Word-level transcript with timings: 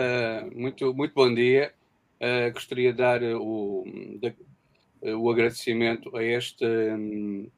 Uh, 0.00 0.48
muito, 0.58 0.94
muito 0.94 1.12
bom 1.12 1.34
dia. 1.34 1.74
Uh, 2.18 2.50
gostaria 2.50 2.92
de 2.92 2.96
dar 2.96 3.22
o, 3.22 3.84
de, 4.18 4.34
o 5.12 5.30
agradecimento 5.30 6.16
a 6.16 6.24
este 6.24 6.64
um, 6.64 7.50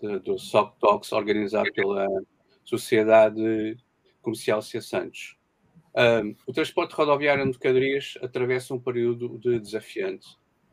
de, 0.00 0.18
do 0.20 0.38
SOC 0.38 0.78
Talks 0.80 1.12
organizado 1.12 1.70
pela 1.74 2.06
Sociedade 2.64 3.76
Comercial 4.22 4.62
Cia 4.62 4.80
Santos. 4.80 5.36
O 6.46 6.52
transporte 6.54 6.94
rodoviário 6.94 7.44
de 7.44 7.50
mercadorias 7.50 8.14
atravessa 8.22 8.72
um 8.72 8.80
período 8.80 9.38
de 9.38 9.60
desafiante. 9.60 10.26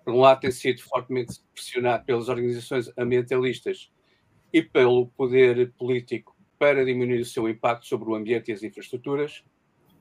Por 0.06 0.14
um 0.14 0.22
lado, 0.22 0.40
tem 0.40 0.52
sido 0.52 0.82
fortemente 0.84 1.42
pressionado 1.54 2.06
pelas 2.06 2.30
organizações 2.30 2.90
ambientalistas 2.98 3.92
e 4.54 4.62
pelo 4.62 5.08
poder 5.08 5.74
político 5.74 6.39
para 6.60 6.84
diminuir 6.84 7.22
o 7.22 7.26
seu 7.26 7.48
impacto 7.48 7.88
sobre 7.88 8.10
o 8.10 8.16
ambiente 8.16 8.52
e 8.52 8.54
as 8.54 8.62
infraestruturas. 8.62 9.44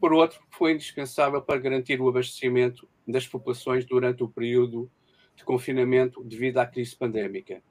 Por 0.01 0.13
outro, 0.13 0.41
foi 0.51 0.73
indispensável 0.73 1.41
para 1.41 1.61
garantir 1.61 2.01
o 2.01 2.09
abastecimento 2.09 2.89
das 3.07 3.27
populações 3.27 3.85
durante 3.85 4.23
o 4.25 4.29
período 4.29 4.91
de 5.37 5.45
confinamento 5.45 6.23
devido 6.25 6.59
à 6.59 6.67
crise 6.67 6.97
pandémica. 6.97 7.63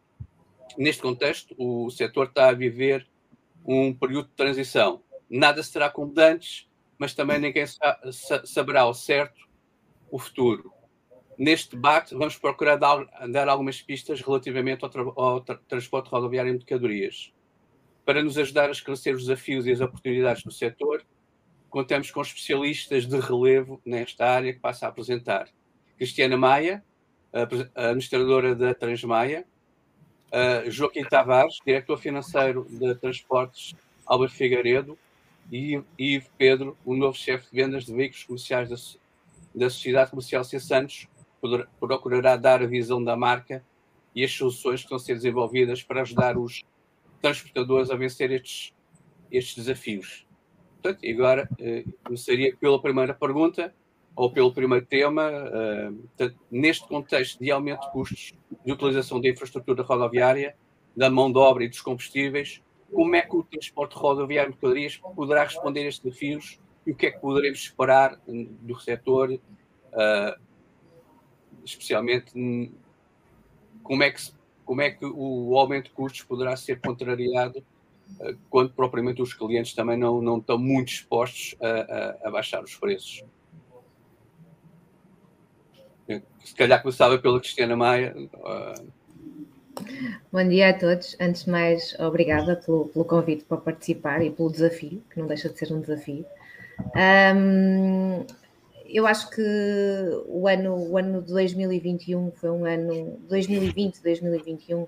Neste 0.78 1.02
contexto, 1.02 1.54
o 1.58 1.90
setor 1.90 2.28
está 2.28 2.50
a 2.50 2.54
viver 2.54 3.08
um 3.66 3.94
período 3.94 4.30
de 4.30 4.36
transição. 4.36 5.04
Nada 5.30 5.62
será 5.62 5.90
como 5.90 6.14
antes, 6.18 6.70
mas 6.98 7.14
também 7.14 7.40
ninguém 7.40 7.66
saberá 8.46 8.82
ao 8.82 8.94
certo 8.94 9.48
o 10.10 10.18
futuro. 10.18 10.72
Neste 11.38 11.76
debate, 11.76 12.16
vamos 12.16 12.38
procurar 12.38 12.78
dar, 12.78 13.50
algumas 13.50 13.82
pistas 13.82 14.22
relativamente 14.22 14.84
ao, 14.84 14.90
tra 14.90 15.02
ao 15.02 15.42
tra 15.42 15.56
transporte 15.68 16.10
rodoviário 16.10 16.52
de 16.52 16.58
mercadorias. 16.58 17.34
Para 18.08 18.24
nos 18.24 18.38
ajudar 18.38 18.70
a 18.70 18.72
esclarecer 18.72 19.14
os 19.14 19.24
desafios 19.24 19.68
e 19.68 19.72
as 19.74 19.82
oportunidades 19.82 20.42
do 20.42 20.50
setor, 20.50 21.04
contamos 21.70 22.10
com 22.10 22.22
especialistas 22.22 23.06
de 23.06 23.20
relevo 23.20 23.82
nesta 23.86 24.26
área 24.26 24.54
que 24.54 24.62
passa 24.62 24.86
a 24.86 24.90
apresentar. 24.90 25.50
Cristiana 25.98 26.38
Maia, 26.38 26.82
administradora 27.76 28.56
da 28.56 28.74
Transmaia, 28.74 29.46
Joaquim 30.68 31.04
Tavares, 31.04 31.58
diretor 31.66 31.98
financeiro 31.98 32.66
de 32.70 32.96
Transportes 32.96 33.76
Albert 34.06 34.32
Figueiredo, 34.32 34.98
e 35.52 35.84
Ivo 36.00 36.30
Pedro, 36.38 36.78
o 36.86 36.96
novo 36.96 37.18
chefe 37.18 37.52
de 37.52 37.62
vendas 37.62 37.84
de 37.84 37.94
veículos 37.94 38.24
comerciais 38.24 38.70
da, 38.70 38.76
da 39.54 39.70
Sociedade 39.70 40.12
Comercial 40.12 40.46
C. 40.46 40.62
Santos, 40.62 41.10
procurará 41.78 42.38
dar 42.38 42.64
a 42.64 42.68
visão 42.68 43.04
da 43.04 43.18
marca 43.18 43.62
e 44.16 44.24
as 44.24 44.32
soluções 44.32 44.80
que 44.80 44.86
estão 44.86 44.96
a 44.96 45.00
ser 45.02 45.16
desenvolvidas 45.16 45.84
para 45.84 46.04
ajudar 46.04 46.38
os 46.38 46.64
transportadores 47.22 47.90
a 47.90 47.96
vencer 47.96 48.32
estes, 48.32 48.74
estes 49.32 49.56
desafios. 49.56 50.26
Portanto, 50.82 51.06
agora 51.10 51.50
eh, 51.60 51.84
começaria 52.04 52.56
pela 52.56 52.82
primeira 52.82 53.14
pergunta, 53.14 53.74
ou 54.16 54.32
pelo 54.32 54.54
primeiro 54.54 54.86
tema, 54.86 55.30
eh, 55.30 55.92
portanto, 55.92 56.40
neste 56.50 56.88
contexto 56.88 57.40
de 57.40 57.52
aumento 57.52 57.82
de 57.82 57.92
custos 57.92 58.34
de 58.66 58.72
utilização 58.72 59.20
da 59.22 59.30
infraestrutura 59.30 59.84
rodoviária, 59.84 60.56
da 60.96 61.10
mão 61.10 61.32
de 61.32 61.38
obra 61.38 61.64
e 61.64 61.70
dos 61.70 61.82
combustíveis, 61.82 62.62
como 62.92 63.16
é 63.16 63.22
que 63.22 63.36
o 63.36 63.44
transporte 63.44 63.94
rodoviário 63.96 64.52
de 64.52 64.58
mercadorias 64.58 64.98
poderá 64.98 65.44
responder 65.44 65.82
a 65.82 65.88
estes 65.88 66.04
desafios 66.04 66.60
e 66.86 66.92
o 66.92 66.96
que 66.96 67.08
é 67.08 67.12
que 67.12 67.20
poderemos 67.20 67.60
esperar 67.60 68.20
do 68.26 68.80
setor, 68.80 69.32
uh, 69.32 70.42
especialmente 71.66 72.32
como 73.84 74.04
é, 74.04 74.12
que, 74.12 74.22
como 74.68 74.82
é 74.82 74.92
que 74.92 75.06
o 75.06 75.58
aumento 75.58 75.86
de 75.86 75.92
custos 75.92 76.22
poderá 76.24 76.56
ser 76.58 76.82
contrariado 76.82 77.64
uh, 78.20 78.38
quando 78.50 78.74
propriamente 78.74 79.22
os 79.22 79.34
clientes 79.34 79.74
também 79.74 79.98
não, 79.98 80.22
não 80.22 80.38
estão 80.38 80.58
muito 80.60 80.90
expostos 80.90 81.56
a, 81.62 81.68
a, 81.68 82.28
a 82.28 82.32
baixar 82.32 82.62
os 82.64 82.76
preços. 82.76 83.24
Se 86.44 86.56
calhar 86.56 86.82
começava 86.82 87.18
pela 87.18 87.40
Cristiana 87.40 87.76
Maia. 87.76 88.14
Uh, 88.16 88.92
Bom 90.32 90.48
dia 90.48 90.70
a 90.70 90.74
todos. 90.74 91.16
Antes 91.20 91.46
de 91.46 91.52
mais, 91.52 91.98
obrigada 92.00 92.56
pelo, 92.56 92.88
pelo, 92.90 93.06
convite 93.06 93.44
para 93.46 93.58
participar 93.58 94.22
e 94.22 94.32
pelo 94.32 94.52
desafio, 94.52 95.04
que 95.10 95.20
não 95.20 95.28
deixa 95.28 95.50
de 95.50 95.58
ser 95.58 95.72
um 95.74 95.82
desafio. 95.82 96.26
Um, 97.36 98.26
eu 98.90 99.06
acho 99.06 99.30
que 99.30 99.42
o 100.28 100.48
ano, 100.48 100.76
o 100.76 100.98
ano 100.98 101.22
de 101.22 101.32
2021 101.34 102.32
foi 102.32 102.50
um 102.50 102.66
ano, 102.66 103.20
2020, 103.28 104.02
2021 104.02 104.88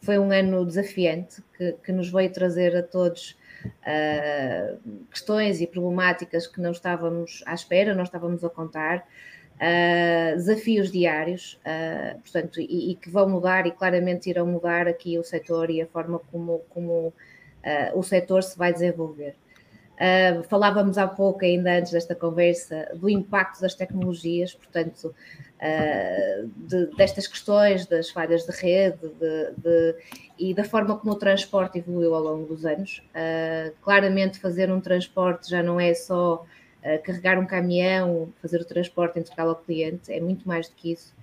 foi 0.00 0.18
um 0.18 0.30
ano 0.30 0.64
desafiante 0.64 1.42
que, 1.56 1.72
que 1.84 1.92
nos 1.92 2.10
veio 2.10 2.30
trazer 2.30 2.76
a 2.76 2.82
todos 2.82 3.36
uh, 3.66 4.78
questões 5.10 5.60
e 5.60 5.66
problemáticas 5.66 6.46
que 6.46 6.60
não 6.60 6.72
estávamos 6.72 7.42
à 7.46 7.54
espera, 7.54 7.94
não 7.94 8.04
estávamos 8.04 8.44
a 8.44 8.50
contar 8.50 8.98
uh, 8.98 10.36
desafios 10.36 10.92
diários, 10.92 11.58
uh, 11.64 12.18
portanto, 12.20 12.60
e, 12.60 12.92
e, 12.92 12.94
que 12.96 13.08
vão 13.08 13.28
mudar 13.28 13.66
e 13.66 13.70
claramente 13.70 14.28
irão 14.28 14.46
mudar 14.46 14.86
aqui 14.86 15.18
o 15.18 15.24
setor 15.24 15.70
e 15.70 15.80
a 15.80 15.86
forma 15.86 16.18
como, 16.30 16.60
como 16.68 17.12
o 17.94 18.02
setor 18.02 18.42
se 18.42 18.58
vai 18.58 18.74
desenvolver. 18.74 19.34
Uh, 19.94 20.42
falávamos 20.44 20.98
há 20.98 21.06
pouco, 21.06 21.44
ainda 21.44 21.78
antes 21.78 21.92
desta 21.92 22.14
conversa, 22.14 22.88
do 22.94 23.08
impacto 23.08 23.60
das 23.60 23.74
tecnologias, 23.74 24.52
portanto, 24.52 25.14
uh, 25.60 26.50
de, 26.56 26.86
destas 26.96 27.28
questões 27.28 27.86
das 27.86 28.10
falhas 28.10 28.44
de 28.44 28.52
rede 28.52 29.08
de, 29.20 29.52
de, 29.56 29.94
e 30.38 30.54
da 30.54 30.64
forma 30.64 30.98
como 30.98 31.12
o 31.12 31.16
transporte 31.16 31.78
evoluiu 31.78 32.14
ao 32.14 32.22
longo 32.22 32.46
dos 32.46 32.66
anos. 32.66 33.02
Uh, 33.10 33.72
claramente, 33.82 34.40
fazer 34.40 34.70
um 34.70 34.80
transporte 34.80 35.48
já 35.48 35.62
não 35.62 35.78
é 35.78 35.94
só 35.94 36.44
carregar 37.02 37.38
um 37.38 37.46
caminhão, 37.46 38.30
fazer 38.42 38.60
o 38.60 38.64
transporte, 38.66 39.18
entregá-lo 39.18 39.48
ao 39.52 39.56
cliente, 39.56 40.12
é 40.12 40.20
muito 40.20 40.46
mais 40.46 40.68
do 40.68 40.74
que 40.74 40.92
isso. 40.92 41.14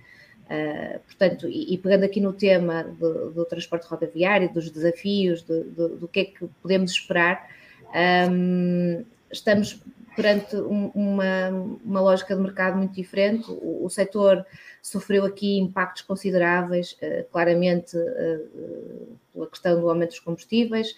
Uh, 0.52 0.98
portanto, 1.06 1.48
e, 1.48 1.72
e, 1.72 1.78
pegando 1.78 2.04
aqui 2.04 2.20
no 2.20 2.32
tema 2.32 2.82
do, 2.82 3.30
do 3.30 3.44
transporte 3.44 3.86
rodoviário, 3.86 4.52
dos 4.52 4.70
desafios, 4.70 5.40
do, 5.42 5.64
do, 5.64 5.88
do, 6.00 6.08
que 6.08 6.20
é 6.20 6.24
que 6.24 6.46
podemos 6.60 6.90
esperar, 6.90 7.48
um, 7.94 9.04
estamos 9.30 9.80
perante 10.14 10.56
um, 10.56 10.88
uma, 10.94 11.48
uma 11.84 12.00
lógica 12.00 12.34
de 12.34 12.42
mercado 12.42 12.76
muito 12.76 12.94
diferente. 12.94 13.50
O, 13.50 13.84
o 13.84 13.90
setor 13.90 14.44
sofreu 14.82 15.24
aqui 15.24 15.58
impactos 15.58 16.02
consideráveis, 16.02 16.96
uh, 17.02 17.24
claramente 17.30 17.96
uh, 17.96 19.18
pela 19.32 19.46
questão 19.48 19.80
do 19.80 19.88
aumento 19.88 20.10
dos 20.10 20.20
combustíveis, 20.20 20.94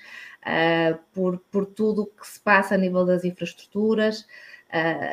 por, 1.14 1.38
por 1.50 1.64
tudo 1.64 2.02
o 2.02 2.06
que 2.06 2.26
se 2.26 2.38
passa 2.38 2.74
a 2.74 2.78
nível 2.78 3.06
das 3.06 3.24
infraestruturas 3.24 4.26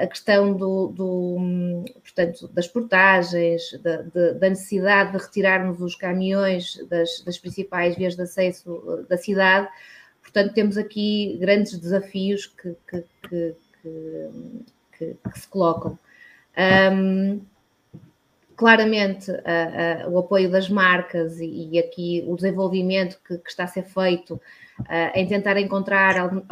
a 0.02 0.08
questão 0.08 0.54
do, 0.54 0.88
do, 0.88 1.86
portanto, 2.02 2.48
das 2.48 2.68
portagens, 2.68 3.80
da, 3.84 4.02
da, 4.34 4.50
necessidade 4.50 5.12
de 5.12 5.20
retirarmos 5.20 5.80
os 5.82 5.96
caminhões 5.96 6.78
das, 6.90 7.22
das, 7.24 7.38
principais 7.38 7.96
vias 7.96 8.16
de 8.16 8.24
acesso 8.24 8.72
uh, 8.72 9.06
da 9.08 9.18
cidade. 9.18 9.68
Portanto, 10.32 10.54
temos 10.54 10.78
aqui 10.78 11.38
grandes 11.40 11.78
desafios 11.78 12.46
que, 12.46 12.76
que, 12.88 13.56
que, 13.82 15.18
que 15.32 15.40
se 15.40 15.48
colocam. 15.48 15.98
Um, 16.58 17.42
claramente, 18.56 19.32
o 20.10 20.20
apoio 20.20 20.52
das 20.52 20.70
marcas 20.70 21.40
e, 21.40 21.70
e, 21.72 21.80
aqui 21.80 22.24
o 22.28 22.36
desenvolvimento 22.36 23.20
que, 23.28 23.42
está 23.48 23.64
a 23.64 23.68
ser 23.68 23.84
feito 23.84 24.40
uh, 24.82 25.12
em 25.16 25.28
tentar 25.28 25.58
encontrar 25.58 26.28
uh, 26.28 26.44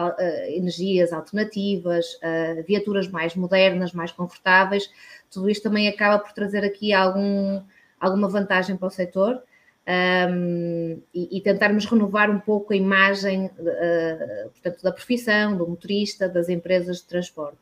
energias 0.47 1.13
alternativas, 1.13 2.15
uh, 2.15 2.63
viaturas 2.65 3.07
mais 3.07 3.35
modernas, 3.35 3.93
mais 3.93 4.11
confortáveis, 4.11 4.89
tudo 5.29 5.49
isto 5.49 5.61
também 5.61 5.87
acaba 5.87 6.17
por 6.17 6.33
trazer 6.33 6.65
aqui 6.65 6.93
algum, 6.93 7.61
alguma 7.99 8.27
vantagem 8.27 8.75
para 8.75 8.87
o 8.87 8.91
setor. 8.91 9.43
Um, 9.89 11.01
e, 11.11 11.37
e, 11.37 11.41
tentarmos 11.41 11.85
renovar 11.85 12.29
um 12.29 12.39
pouco 12.39 12.73
a 12.73 12.75
imagem 12.75 13.47
uh, 13.47 14.49
portanto, 14.51 14.83
da 14.83 14.91
profissão, 14.91 15.57
do 15.57 15.67
motorista, 15.67 16.29
das 16.29 16.47
empresas 16.47 16.97
de 16.97 17.05
transporte. 17.05 17.57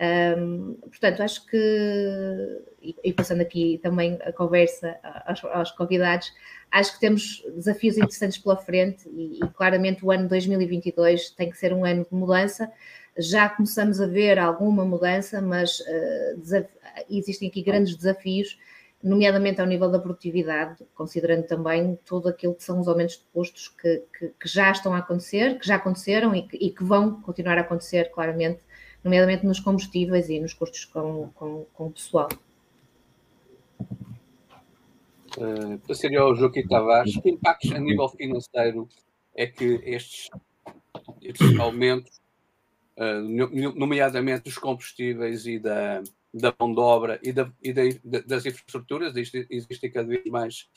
Um, 0.00 0.74
portanto, 0.74 1.20
acho 1.20 1.44
que, 1.46 2.62
e, 2.80 2.94
e, 3.02 3.12
passando 3.12 3.40
aqui 3.40 3.80
também 3.82 4.20
a 4.22 4.32
conversa 4.32 4.96
aos, 5.26 5.44
aos, 5.46 5.72
convidados, 5.72 6.32
acho 6.70 6.94
que 6.94 7.00
temos 7.00 7.42
desafios 7.56 7.96
interessantes 7.96 8.38
pela 8.38 8.56
frente 8.56 9.08
e, 9.08 9.40
e, 9.42 9.48
claramente 9.48 10.06
o 10.06 10.12
ano 10.12 10.28
2022 10.28 11.30
tem 11.30 11.50
que 11.50 11.58
ser 11.58 11.72
um 11.72 11.84
ano 11.84 12.06
de 12.08 12.14
mudança. 12.14 12.70
Já 13.18 13.48
começamos 13.48 14.00
a 14.00 14.06
ver 14.06 14.38
alguma 14.38 14.84
mudança, 14.84 15.42
mas 15.42 15.80
uh, 15.80 16.64
existem 17.10 17.48
aqui 17.48 17.62
grandes 17.62 17.96
desafios, 17.96 18.56
nomeadamente 19.02 19.60
ao 19.60 19.66
nível 19.66 19.90
da 19.90 19.98
produtividade, 19.98 20.84
considerando 20.94 21.46
também 21.46 21.98
tudo 22.04 22.28
aquilo 22.28 22.54
que 22.54 22.64
são 22.64 22.80
os 22.80 22.88
aumentos 22.88 23.18
de 23.18 23.24
custos 23.32 23.68
que, 23.68 24.02
que, 24.18 24.28
que 24.28 24.48
já 24.48 24.70
estão 24.70 24.92
a 24.92 24.98
acontecer, 24.98 25.58
que 25.58 25.66
já 25.66 25.76
aconteceram 25.76 26.34
e 26.34 26.42
que, 26.42 26.56
e 26.56 26.70
que 26.70 26.82
vão 26.82 27.20
continuar 27.20 27.58
a 27.58 27.60
acontecer 27.60 28.10
claramente 28.10 28.60
nomeadamente 29.02 29.46
nos 29.46 29.60
combustíveis 29.60 30.28
e 30.28 30.40
nos 30.40 30.52
custos 30.52 30.84
com, 30.84 31.30
com, 31.34 31.64
com 31.72 31.86
o 31.86 31.92
pessoal. 31.92 32.28
Uh, 35.36 35.78
passaria 35.86 36.20
ao 36.20 36.34
Joaquim 36.34 36.66
Tavares, 36.66 37.16
que 37.16 37.30
impactos 37.30 37.70
a 37.70 37.78
nível 37.78 38.08
financeiro 38.08 38.88
é 39.36 39.46
que 39.46 39.80
estes, 39.84 40.28
estes 41.22 41.58
aumentos 41.60 42.18
nomeadamente 43.76 44.44
dos 44.44 44.58
combustíveis 44.58 45.46
e 45.46 45.58
da, 45.58 46.02
da 46.32 46.54
mão 46.58 46.72
de 46.72 46.80
obra 46.80 47.18
e, 47.22 47.32
da, 47.32 47.50
e 47.62 47.72
da, 47.72 47.82
das 48.26 48.46
infraestruturas. 48.46 49.14
Existem 49.16 49.90
cada 49.90 50.08
vez 50.08 50.24
mais 50.26 50.68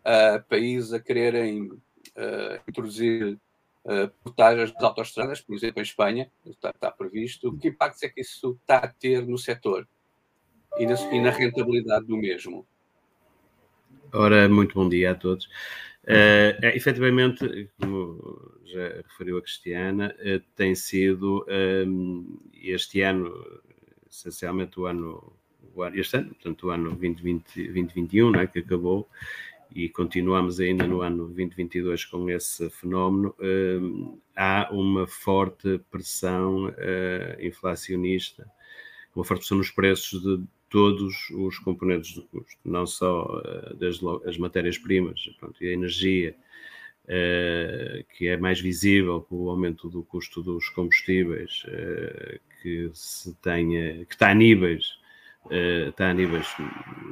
uh, 0.00 0.42
países 0.48 0.92
a 0.92 1.00
quererem 1.00 1.70
uh, 1.70 2.60
introduzir 2.68 3.38
uh, 3.84 4.08
portagens 4.22 4.72
das 4.72 4.82
autostradas, 4.82 5.40
por 5.40 5.54
exemplo, 5.54 5.80
em 5.80 5.82
Espanha, 5.82 6.30
está, 6.46 6.70
está, 6.70 6.90
previsto. 6.90 7.56
Que 7.58 7.68
impacto 7.68 8.02
é 8.04 8.08
que 8.08 8.20
isso 8.20 8.58
está 8.60 8.78
a 8.78 8.88
ter 8.88 9.26
no 9.26 9.38
setor 9.38 9.86
e 10.78 10.86
na, 10.86 10.94
e 11.12 11.20
na 11.20 11.30
rentabilidade 11.30 12.06
do 12.06 12.16
mesmo? 12.16 12.66
Ora, 14.12 14.48
muito 14.48 14.74
bom 14.74 14.88
dia 14.88 15.12
a 15.12 15.14
todos. 15.14 15.46
Uh, 16.04 16.54
é, 16.62 16.76
efetivamente, 16.76 17.68
como 17.80 18.60
já 18.64 19.02
referiu 19.08 19.38
a 19.38 19.42
Cristiana, 19.42 20.14
uh, 20.20 20.40
tem 20.54 20.74
sido 20.74 21.44
um, 21.48 22.38
este 22.54 23.00
ano, 23.00 23.32
essencialmente 24.16 24.80
o 24.80 24.86
ano, 24.86 25.32
o 25.74 25.82
ano, 25.82 25.98
este 25.98 26.16
ano, 26.16 26.28
portanto 26.30 26.66
o 26.66 26.70
ano 26.70 26.90
2020, 26.90 27.54
2021, 27.54 28.30
né, 28.30 28.46
que 28.46 28.60
acabou, 28.60 29.08
e 29.74 29.88
continuamos 29.88 30.60
ainda 30.60 30.86
no 30.86 31.02
ano 31.02 31.26
2022 31.26 32.04
com 32.06 32.30
esse 32.30 32.70
fenómeno, 32.70 33.34
um, 33.40 34.18
há 34.34 34.68
uma 34.70 35.06
forte 35.06 35.78
pressão 35.90 36.66
uh, 36.66 36.72
inflacionista, 37.40 38.50
uma 39.14 39.24
forte 39.24 39.40
pressão 39.40 39.58
nos 39.58 39.70
preços 39.70 40.22
de 40.22 40.42
todos 40.68 41.30
os 41.30 41.58
componentes 41.58 42.14
do 42.14 42.22
custo, 42.22 42.60
não 42.64 42.86
só 42.86 43.24
uh, 43.24 43.74
desde 43.76 44.04
logo 44.04 44.28
as 44.28 44.38
matérias-primas 44.38 45.28
e 45.60 45.68
a 45.68 45.72
energia, 45.72 46.34
uh, 47.04 48.04
que 48.16 48.28
é 48.28 48.36
mais 48.36 48.60
visível 48.60 49.20
pelo 49.20 49.50
aumento 49.50 49.88
do 49.88 50.02
custo 50.02 50.42
dos 50.42 50.68
combustíveis, 50.68 51.64
uh, 51.64 52.40
que 52.62 52.90
se 52.94 53.34
tenha, 53.36 54.04
que 54.04 54.14
está 54.14 54.30
a 54.30 54.34
níveis 54.34 54.98
está 55.88 56.10
a 56.10 56.14
níveis 56.14 56.46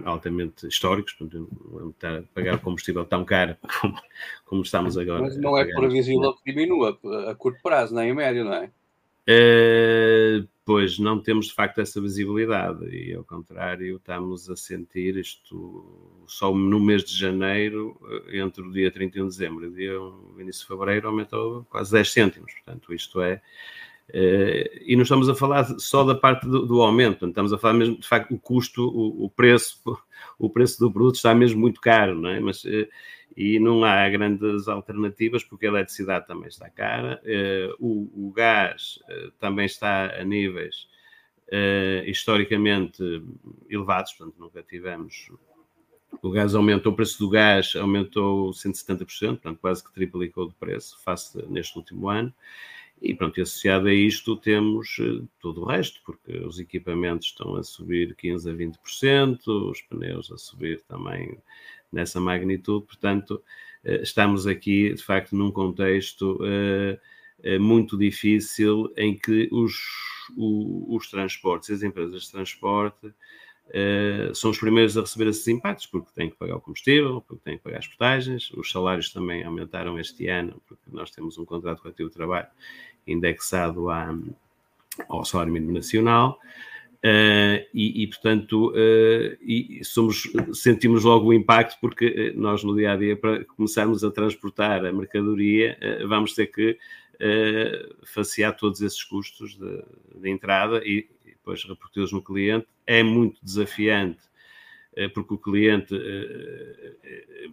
altamente 0.04 0.66
históricos, 0.66 1.12
portanto, 1.12 1.92
estar 1.94 2.18
a 2.18 2.22
pagar 2.34 2.58
combustível 2.58 3.04
tão 3.04 3.24
caro 3.24 3.56
como, 3.80 3.96
como 4.44 4.62
estamos 4.62 4.98
agora. 4.98 5.22
Mas 5.22 5.36
não 5.36 5.56
é 5.56 5.64
previsível 5.64 6.34
que 6.34 6.52
diminua 6.52 6.98
a 7.30 7.34
curto 7.34 7.60
prazo, 7.62 7.94
nem 7.94 8.10
a 8.10 8.14
médio, 8.14 8.44
não 8.44 8.54
é? 8.54 8.70
Uh, 9.26 10.46
pois 10.66 10.98
não 10.98 11.18
temos 11.18 11.46
de 11.46 11.54
facto 11.54 11.80
essa 11.80 11.98
visibilidade 11.98 12.84
e 12.94 13.14
ao 13.14 13.24
contrário 13.24 13.96
estamos 13.96 14.50
a 14.50 14.56
sentir 14.56 15.16
isto 15.16 16.22
só 16.26 16.54
no 16.54 16.78
mês 16.78 17.02
de 17.04 17.16
janeiro, 17.16 17.98
eh, 18.28 18.38
entre 18.38 18.62
o 18.62 18.70
dia 18.70 18.90
31 18.90 19.28
de 19.28 19.30
dezembro 19.30 19.64
e 19.64 19.68
o 19.68 19.74
dia 19.74 20.42
início 20.42 20.62
de 20.62 20.68
fevereiro 20.68 21.08
aumentou 21.08 21.64
quase 21.70 21.92
10 21.92 22.12
cêntimos, 22.12 22.52
portanto 22.52 22.92
isto 22.92 23.22
é 23.22 23.36
uh, 23.36 23.40
e 24.12 24.94
não 24.94 25.02
estamos 25.02 25.28
a 25.28 25.34
falar 25.34 25.64
só 25.78 26.04
da 26.04 26.14
parte 26.14 26.46
do, 26.46 26.66
do 26.66 26.82
aumento, 26.82 27.26
estamos 27.26 27.52
a 27.52 27.58
falar 27.58 27.74
mesmo 27.74 27.98
de 27.98 28.06
facto 28.06 28.34
o 28.34 28.38
custo, 28.38 28.86
o, 28.86 29.24
o, 29.24 29.30
preço, 29.30 29.80
o 30.38 30.50
preço 30.50 30.78
do 30.78 30.92
produto 30.92 31.16
está 31.16 31.34
mesmo 31.34 31.60
muito 31.60 31.80
caro, 31.80 32.14
não 32.14 32.30
é? 32.30 32.38
Mas 32.38 32.64
uh, 32.64 32.86
e 33.36 33.58
não 33.58 33.82
há 33.82 34.08
grandes 34.08 34.68
alternativas 34.68 35.42
porque 35.42 35.66
a 35.66 35.70
eletricidade 35.70 36.26
também 36.26 36.48
está 36.48 36.70
cara, 36.70 37.20
uh, 37.24 37.74
o, 37.78 38.28
o, 38.28 38.32
gás 38.32 38.98
também 39.38 39.66
está 39.66 40.14
a 40.20 40.24
níveis 40.24 40.92
historicamente 42.06 43.00
elevados, 43.70 44.12
portanto 44.14 44.40
nunca 44.40 44.60
tivemos. 44.62 45.30
O 46.20 46.30
gás 46.30 46.54
aumentou, 46.54 46.92
o 46.92 46.96
preço 46.96 47.18
do 47.18 47.28
gás 47.28 47.76
aumentou 47.76 48.50
170%, 48.50 49.06
portanto 49.06 49.58
quase 49.60 49.84
que 49.84 49.92
triplicou 49.92 50.48
de 50.48 50.54
preço 50.54 50.98
face 51.04 51.40
neste 51.48 51.76
último 51.76 52.08
ano. 52.08 52.34
E 53.04 53.12
pronto, 53.12 53.38
associado 53.38 53.88
a 53.88 53.92
isto 53.92 54.34
temos 54.34 54.96
todo 55.38 55.60
o 55.60 55.66
resto, 55.66 56.00
porque 56.06 56.38
os 56.38 56.58
equipamentos 56.58 57.26
estão 57.26 57.54
a 57.54 57.62
subir 57.62 58.16
15% 58.16 58.50
a 58.50 58.54
20%, 58.54 59.70
os 59.70 59.82
pneus 59.82 60.32
a 60.32 60.38
subir 60.38 60.80
também 60.88 61.38
nessa 61.92 62.18
magnitude, 62.18 62.86
portanto, 62.86 63.42
eh, 63.84 64.00
estamos 64.02 64.46
aqui, 64.46 64.94
de 64.94 65.02
facto, 65.02 65.36
num 65.36 65.52
contexto 65.52 66.38
eh, 66.42 66.98
eh, 67.42 67.58
muito 67.58 67.98
difícil 67.98 68.90
em 68.96 69.14
que 69.14 69.50
os, 69.52 69.74
os 70.34 71.10
transportes, 71.10 71.68
as 71.70 71.82
empresas 71.82 72.22
de 72.22 72.32
transporte, 72.32 73.12
são 74.34 74.50
os 74.50 74.58
primeiros 74.58 74.96
a 74.96 75.00
receber 75.00 75.28
esses 75.30 75.46
impactos, 75.48 75.86
porque 75.86 76.10
têm 76.14 76.30
que 76.30 76.36
pagar 76.36 76.56
o 76.56 76.60
combustível, 76.60 77.20
porque 77.26 77.42
têm 77.44 77.56
que 77.56 77.64
pagar 77.64 77.78
as 77.78 77.86
portagens, 77.86 78.50
os 78.52 78.70
salários 78.70 79.12
também 79.12 79.42
aumentaram 79.42 79.98
este 79.98 80.28
ano, 80.28 80.62
porque 80.68 80.82
nós 80.92 81.10
temos 81.10 81.38
um 81.38 81.44
contrato 81.44 81.82
coletivo 81.82 82.08
de 82.08 82.14
trabalho 82.14 82.46
indexado 83.06 83.90
à, 83.90 84.16
ao 85.08 85.24
salário 85.24 85.52
mínimo 85.52 85.72
nacional. 85.72 86.38
Uh, 87.04 87.60
e, 87.74 88.02
e, 88.02 88.06
portanto, 88.06 88.70
uh, 88.70 89.36
e 89.42 89.84
somos, 89.84 90.22
sentimos 90.54 91.04
logo 91.04 91.26
o 91.26 91.34
impacto, 91.34 91.76
porque 91.78 92.06
eh, 92.06 92.32
nós 92.34 92.64
no 92.64 92.74
dia 92.74 92.92
a 92.92 92.96
dia, 92.96 93.14
para 93.14 93.44
começarmos 93.44 94.02
a 94.02 94.10
transportar 94.10 94.86
a 94.86 94.90
mercadoria, 94.90 95.76
uh, 95.82 96.08
vamos 96.08 96.34
ter 96.34 96.46
que 96.46 96.78
facear 98.06 98.56
todos 98.56 98.80
esses 98.82 99.02
custos 99.04 99.56
de, 99.56 99.84
de 100.16 100.28
entrada 100.28 100.82
e 100.84 101.06
depois 101.44 101.62
repercuti-los 101.64 102.12
no 102.12 102.22
cliente. 102.22 102.66
É 102.86 103.02
muito 103.02 103.38
desafiante, 103.44 104.22
porque 105.12 105.34
o 105.34 105.38
cliente 105.38 105.94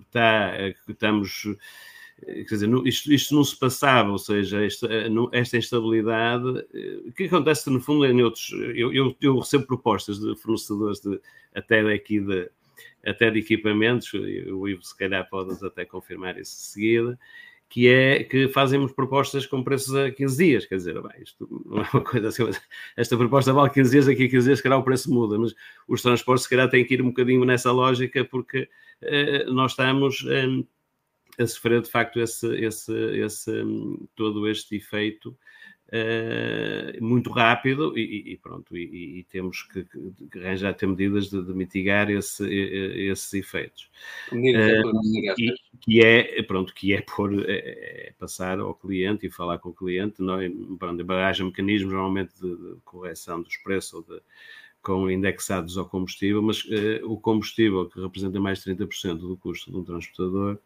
está, 0.08 0.54
estamos 0.88 1.58
quer 2.26 2.44
dizer, 2.44 2.70
isto, 2.86 3.12
isto, 3.12 3.36
não 3.36 3.44
se 3.44 3.58
passava, 3.58 4.12
ou 4.12 4.18
seja, 4.18 4.64
esta, 4.64 4.88
esta 5.32 5.58
instabilidade, 5.58 6.66
eh, 6.74 7.12
que 7.16 7.24
acontece 7.24 7.70
no 7.70 7.82
fundo 7.82 8.06
em 8.06 8.22
outros, 8.22 8.52
eu, 8.52 8.94
eu, 8.94 9.16
eu 9.20 9.40
recebo 9.40 9.66
propostas 9.66 10.20
de 10.20 10.36
fornecedores 10.36 11.00
de, 11.00 11.20
até 11.54 11.84
daqui 11.84 12.20
de, 12.20 12.50
até 13.06 13.32
de 13.32 13.40
equipamentos, 13.40 14.14
o 14.14 14.68
Ivo 14.68 14.84
se 14.84 14.96
calhar 14.96 15.28
pode 15.30 15.66
até 15.66 15.84
confirmar 15.84 16.38
isso 16.38 16.56
de 16.56 16.64
seguida, 16.64 17.20
que 17.72 17.88
é 17.88 18.26
que 18.26 18.50
fazemos 18.50 18.92
propostas 18.92 19.46
com 19.46 19.64
preços 19.64 19.96
a 19.96 20.12
15 20.12 20.38
dias, 20.38 20.66
quer 20.66 20.76
dizer, 20.76 21.02
bem, 21.02 21.24
isto 21.24 21.48
não 21.66 21.82
é 21.82 21.90
uma 21.94 22.04
coisa 22.04 22.28
assim, 22.28 22.44
esta 22.98 23.16
proposta 23.16 23.54
vale 23.54 23.70
15 23.70 23.92
dias, 23.92 24.06
daqui 24.08 24.26
a 24.26 24.30
15 24.30 24.46
dias 24.46 24.60
se 24.60 24.64
calhar 24.64 24.78
o 24.78 24.84
preço 24.84 25.10
muda, 25.10 25.40
mas 25.40 25.56
os 25.88 26.02
transportes 26.02 26.44
se 26.44 26.50
calhar 26.50 26.70
têm 26.70 26.84
que 26.86 26.96
ir 26.96 27.02
um 27.02 27.08
bocadinho 27.08 27.46
nessa 27.46 27.72
lógica, 27.72 28.26
porque 28.26 28.68
uh, 29.04 29.54
nós 29.54 29.72
estamos... 29.72 30.24
Um, 30.26 30.66
a 31.40 31.48
sofrer 31.48 31.82
de 31.82 31.90
facto 31.90 32.20
esse, 32.20 32.46
esse, 32.58 32.94
esse, 33.16 33.52
todo 34.18 34.50
este 34.50 34.76
efeito 34.76 35.36
uh, 35.92 37.04
muito 37.04 37.30
rápido 37.30 37.98
e, 37.98 38.34
e 38.34 38.38
pronto, 38.38 38.76
e, 38.78 39.20
e, 39.20 39.24
temos 39.26 39.64
que, 39.64 39.84
que 39.84 40.40
arranjar 40.40 40.74
ter 40.74 40.88
medidas 40.88 41.30
de, 41.30 41.44
de 41.44 41.54
mitigar 41.54 42.10
esse, 42.10 42.48
esses 42.48 43.34
efeitos. 43.34 43.90
Uh, 44.32 44.36
e, 45.38 45.54
que 45.80 46.06
é, 46.06 46.44
pronto, 46.44 46.74
que 46.74 46.94
é, 46.94 47.02
por, 47.02 47.34
é, 47.50 47.58
é, 47.58 48.14
passar 48.18 48.60
ao 48.60 48.74
cliente 48.74 49.26
e 49.26 49.32
falar 49.32 49.58
com 49.58 49.70
o 49.70 49.74
cliente, 49.74 50.22
não, 50.22 50.38
pronto, 50.78 51.12
haja 51.12 51.44
mecanismos 51.44 51.92
normalmente 51.92 52.34
de, 52.40 52.56
de 52.56 52.76
correção 52.86 53.42
dos 53.42 53.58
preços 53.58 53.94
ou 53.94 54.02
de 54.04 54.22
com 54.82 55.10
indexados 55.12 55.78
ao 55.78 55.88
combustível, 55.88 56.42
mas 56.42 56.64
uh, 56.64 57.06
o 57.06 57.16
combustível, 57.20 57.88
que 57.88 58.02
representa 58.02 58.40
mais 58.40 58.64
de 58.64 58.74
30% 58.76 59.20
do 59.20 59.38
custo 59.38 59.70
de 59.70 59.78
um 59.78 59.84
transportador, 59.84 60.58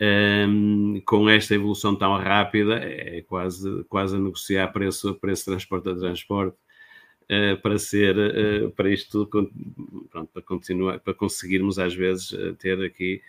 um, 0.00 1.00
com 1.04 1.28
esta 1.28 1.54
evolução 1.54 1.94
tão 1.96 2.16
rápida, 2.16 2.76
é 2.76 3.22
quase, 3.22 3.84
quase 3.84 4.16
a 4.16 4.18
negociar 4.18 4.68
preço, 4.68 5.14
preço 5.14 5.46
transporte 5.46 5.88
a 5.88 5.96
transporte 5.96 6.56
uh, 7.24 7.60
para 7.60 7.78
ser, 7.78 8.16
uh, 8.16 8.70
para 8.72 8.90
isto 8.90 9.26
pronto, 9.26 10.30
para 10.32 10.42
continuar, 10.42 11.00
para 11.00 11.14
conseguirmos 11.14 11.78
às 11.78 11.94
vezes 11.94 12.32
uh, 12.32 12.54
ter 12.54 12.82
aqui, 12.82 13.22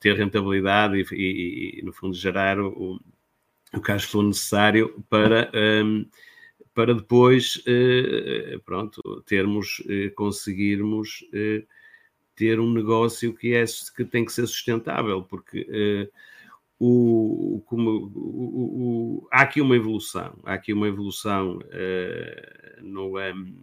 ter 0.00 0.16
rentabilidade 0.16 0.96
e, 0.96 1.14
e, 1.14 1.78
e, 1.78 1.82
no 1.82 1.92
fundo 1.94 2.14
gerar 2.14 2.60
o, 2.60 3.00
o 3.72 3.80
cash 3.80 4.04
flow 4.04 4.22
necessário 4.22 5.02
para, 5.08 5.50
um, 5.54 6.04
para 6.74 6.94
depois, 6.94 7.62
pronto, 8.66 9.00
termos, 9.24 9.82
conseguirmos 10.14 11.24
ter 12.42 12.58
um 12.58 12.72
negócio 12.72 13.32
que, 13.32 13.54
é, 13.54 13.64
que 13.96 14.04
tem 14.04 14.24
que 14.24 14.32
ser 14.32 14.48
sustentável, 14.48 15.22
porque 15.22 15.60
uh, 15.60 16.12
o, 16.76 17.62
como, 17.66 18.10
o, 18.16 19.20
o, 19.22 19.28
há 19.30 19.42
aqui 19.42 19.60
uma 19.60 19.76
evolução, 19.76 20.36
há 20.42 20.54
aqui 20.54 20.72
uma 20.72 20.88
evolução 20.88 21.58
uh, 21.58 22.82
no, 22.82 23.16
um, 23.16 23.54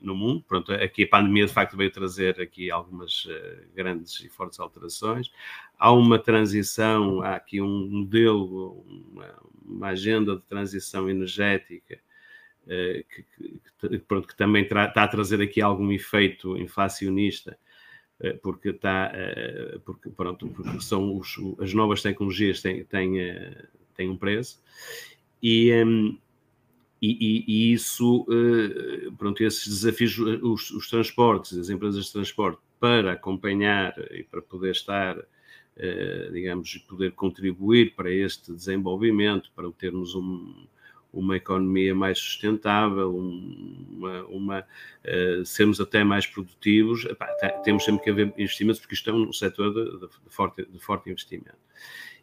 no 0.00 0.14
mundo. 0.14 0.42
Pronto, 0.48 0.72
aqui 0.72 1.02
a 1.04 1.08
pandemia 1.08 1.44
de 1.44 1.52
facto 1.52 1.76
veio 1.76 1.90
trazer 1.90 2.40
aqui 2.40 2.70
algumas 2.70 3.26
uh, 3.26 3.66
grandes 3.74 4.18
e 4.20 4.30
fortes 4.30 4.58
alterações. 4.58 5.30
Há 5.78 5.92
uma 5.92 6.18
transição, 6.18 7.20
há 7.20 7.34
aqui 7.34 7.60
um 7.60 7.86
modelo, 7.90 8.82
uma, 9.12 9.42
uma 9.62 9.88
agenda 9.88 10.36
de 10.36 10.42
transição 10.44 11.10
energética 11.10 12.00
uh, 12.64 13.04
que, 13.14 13.26
que, 13.78 13.98
pronto, 13.98 14.26
que 14.26 14.36
também 14.36 14.62
está 14.62 14.86
a 14.86 15.08
trazer 15.08 15.42
aqui 15.42 15.60
algum 15.60 15.92
efeito 15.92 16.56
inflacionista 16.56 17.52
eh, 17.52 17.71
porque 18.42 18.68
está 18.70 19.10
eh, 19.14 19.78
porque 19.84 20.08
pronto 20.10 20.46
porque 20.48 20.80
são 20.80 21.16
os, 21.16 21.36
as 21.58 21.74
novas 21.74 22.02
tecnologias 22.02 22.62
têm, 22.62 22.84
têm, 22.84 23.20
eh, 23.20 23.64
têm 23.94 24.08
um 24.08 24.16
preço. 24.16 24.62
E, 25.42 25.72
um, 25.84 26.16
e, 27.00 27.10
e, 27.10 27.44
e, 27.48 27.72
isso, 27.72 28.24
pronto, 29.18 29.42
esses 29.42 29.66
desafios, 29.66 30.16
os, 30.18 30.70
os, 30.70 30.88
transportes, 30.88 31.58
as 31.58 31.68
empresas 31.68 32.06
de 32.06 32.12
transporte, 32.12 32.60
para 32.78 33.12
acompanhar 33.12 33.92
e 34.12 34.22
para 34.22 34.40
poder 34.40 34.70
estar, 34.70 35.16
digamos, 36.32 36.76
poder 36.88 37.10
contribuir 37.10 37.96
para 37.96 38.08
este 38.08 38.52
desenvolvimento, 38.52 39.50
para 39.52 39.68
termos 39.72 40.14
um, 40.14 40.64
uma 41.12 41.36
economia 41.36 41.94
mais 41.94 42.18
sustentável, 42.18 43.14
uma, 43.14 44.24
uma 44.24 44.60
uh, 44.60 45.44
sermos 45.44 45.80
até 45.80 46.02
mais 46.02 46.26
produtivos, 46.26 47.04
Epá, 47.04 47.26
temos 47.62 47.84
sempre 47.84 48.02
que 48.02 48.10
haver 48.10 48.32
investimentos, 48.38 48.80
porque 48.80 48.94
isto 48.94 49.10
é 49.10 49.12
um 49.12 49.32
setor 49.32 49.74
de, 49.74 50.00
de, 50.00 50.08
forte, 50.28 50.64
de 50.64 50.78
forte 50.78 51.10
investimento. 51.10 51.58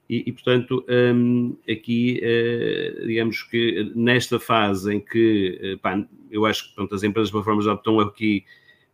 E, 0.09 0.23
e 0.25 0.31
portanto, 0.31 0.83
um, 0.89 1.55
aqui, 1.69 2.19
uh, 2.23 3.05
digamos 3.05 3.43
que 3.43 3.91
nesta 3.95 4.39
fase 4.39 4.95
em 4.95 4.99
que, 4.99 5.77
pá, 5.83 6.03
eu 6.31 6.45
acho 6.45 6.69
que 6.69 6.75
pronto, 6.75 6.95
as 6.95 7.03
empresas 7.03 7.27
de 7.29 7.33
plataformas 7.33 7.67
estão 7.67 7.99
aqui 7.99 8.43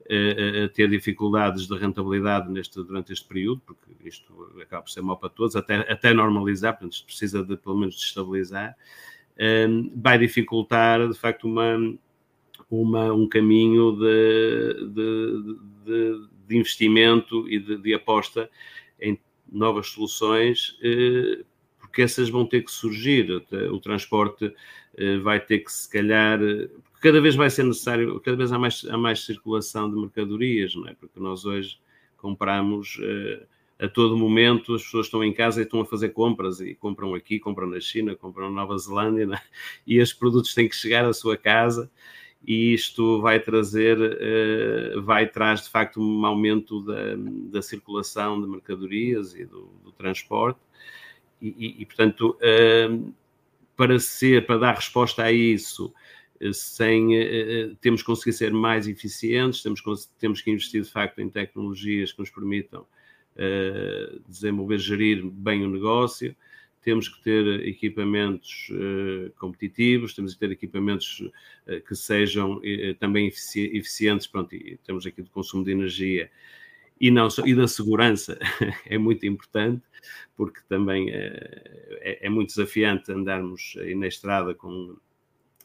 a 0.07 0.69
ter 0.69 0.87
dificuldades 0.87 1.67
de 1.67 1.75
rentabilidade 1.75 2.51
neste, 2.51 2.75
durante 2.75 3.11
este 3.11 3.27
período, 3.27 3.61
porque 3.65 3.91
isto 4.05 4.53
acaba 4.61 4.83
por 4.83 4.91
ser 4.91 5.01
mal 5.01 5.17
para 5.17 5.29
todos, 5.29 5.55
até, 5.55 5.77
até 5.91 6.13
normalizar, 6.13 6.73
portanto, 6.73 6.93
isto 6.93 7.05
precisa 7.07 7.43
de, 7.43 7.57
pelo 7.57 7.75
menos, 7.75 7.95
de 7.95 8.03
estabilizar 8.03 8.77
vai 9.95 10.17
dificultar, 10.17 11.07
de 11.07 11.17
facto, 11.17 11.45
uma, 11.45 11.77
uma, 12.69 13.13
um 13.13 13.27
caminho 13.27 13.93
de, 13.93 14.89
de, 14.93 15.57
de, 15.85 16.27
de 16.47 16.57
investimento 16.57 17.47
e 17.49 17.59
de, 17.59 17.93
aposta 17.93 18.49
em 18.99 19.19
novas 19.51 19.87
soluções, 19.87 20.77
eh, 20.81 21.43
porque 21.79 22.01
essas 22.01 22.29
vão 22.29 22.45
ter 22.45 22.63
que 22.63 22.71
surgir. 22.71 23.29
O 23.71 23.79
transporte 23.79 24.53
eh, 24.97 25.17
vai 25.17 25.39
ter 25.39 25.59
que, 25.59 25.71
se 25.71 25.89
calhar, 25.89 26.39
cada 27.01 27.21
vez 27.21 27.35
vai 27.35 27.49
ser 27.49 27.63
necessário, 27.63 28.19
cada 28.21 28.37
vez 28.37 28.51
há 28.51 28.59
mais, 28.59 28.85
há 28.89 28.97
mais 28.97 29.25
circulação 29.25 29.89
de 29.89 29.95
mercadorias, 29.95 30.75
não 30.75 30.87
é? 30.87 30.93
Porque 30.95 31.19
nós 31.19 31.45
hoje 31.45 31.77
compramos 32.17 32.97
eh, 33.01 33.45
a 33.77 33.87
todo 33.89 34.17
momento 34.17 34.73
as 34.73 34.83
pessoas 34.83 35.07
estão 35.07 35.23
em 35.23 35.33
casa 35.33 35.59
e 35.59 35.63
estão 35.63 35.81
a 35.81 35.85
fazer 35.85 36.09
compras 36.09 36.61
e 36.61 36.73
compram 36.73 37.13
aqui, 37.13 37.39
compram 37.39 37.67
na 37.67 37.79
China, 37.79 38.15
compram 38.15 38.49
na 38.49 38.61
Nova 38.61 38.77
Zelândia 38.77 39.25
né? 39.25 39.41
e 39.85 39.97
esses 39.97 40.13
produtos 40.13 40.53
têm 40.53 40.69
que 40.69 40.75
chegar 40.75 41.05
à 41.05 41.13
sua 41.13 41.35
casa 41.35 41.91
e 42.47 42.73
isto 42.73 43.21
vai 43.21 43.39
trazer, 43.39 43.97
uh, 43.97 45.01
vai 45.01 45.27
traz 45.27 45.63
de 45.63 45.69
facto 45.69 45.99
um 45.99 46.25
aumento 46.25 46.81
da, 46.81 47.15
da 47.51 47.61
circulação 47.61 48.39
de 48.39 48.47
mercadorias 48.47 49.35
e 49.35 49.45
do, 49.45 49.69
do 49.83 49.91
transporte 49.91 50.59
e, 51.41 51.47
e, 51.47 51.81
e 51.81 51.85
portanto 51.85 52.37
uh, 52.37 53.13
para 53.75 53.99
ser, 53.99 54.45
para 54.45 54.57
dar 54.57 54.75
resposta 54.75 55.23
a 55.23 55.31
isso 55.33 55.93
eh, 56.39 56.53
sem, 56.53 57.09
temos 57.81 57.99
que 57.99 58.05
conseguir 58.05 58.31
ser 58.31 58.53
mais 58.53 58.87
eficientes, 58.87 59.61
temos, 59.61 59.81
temos 60.17 60.39
que 60.39 60.49
investir 60.49 60.81
de 60.81 60.89
facto 60.89 61.19
em 61.19 61.29
tecnologias 61.29 62.13
que 62.13 62.19
nos 62.19 62.29
permitam 62.29 62.85
uh, 63.35 64.19
desenvolver, 64.27 64.77
gerir 64.77 65.25
bem 65.25 65.65
o 65.65 65.69
negócio, 65.69 66.35
temos 66.81 67.09
que 67.09 67.23
ter 67.23 67.67
equipamentos 67.67 68.69
uh, 68.71 69.31
competitivos, 69.39 70.13
temos 70.13 70.33
que 70.33 70.39
ter 70.39 70.51
equipamentos 70.51 71.19
uh, 71.67 71.81
que 71.87 71.95
sejam 71.95 72.61
também 72.99 73.27
efici 73.27 73.71
eficientes, 73.75 74.27
pronto, 74.27 74.55
temos 74.83 75.05
aqui 75.05 75.21
do 75.21 75.29
consumo 75.29 75.63
de 75.63 75.71
energia 75.71 76.29
e 76.99 77.11
não 77.11 77.27
e 77.45 77.53
da 77.53 77.67
segurança 77.67 78.39
é 78.85 78.97
muito 78.97 79.25
importante, 79.25 79.83
porque 80.35 80.61
também 80.67 81.09
é, 81.11 82.19
é, 82.21 82.29
muito 82.29 82.49
desafiante 82.49 83.11
andarmos 83.11 83.75
aí 83.79 83.95
na 83.95 84.07
estrada 84.07 84.53
com 84.53 84.95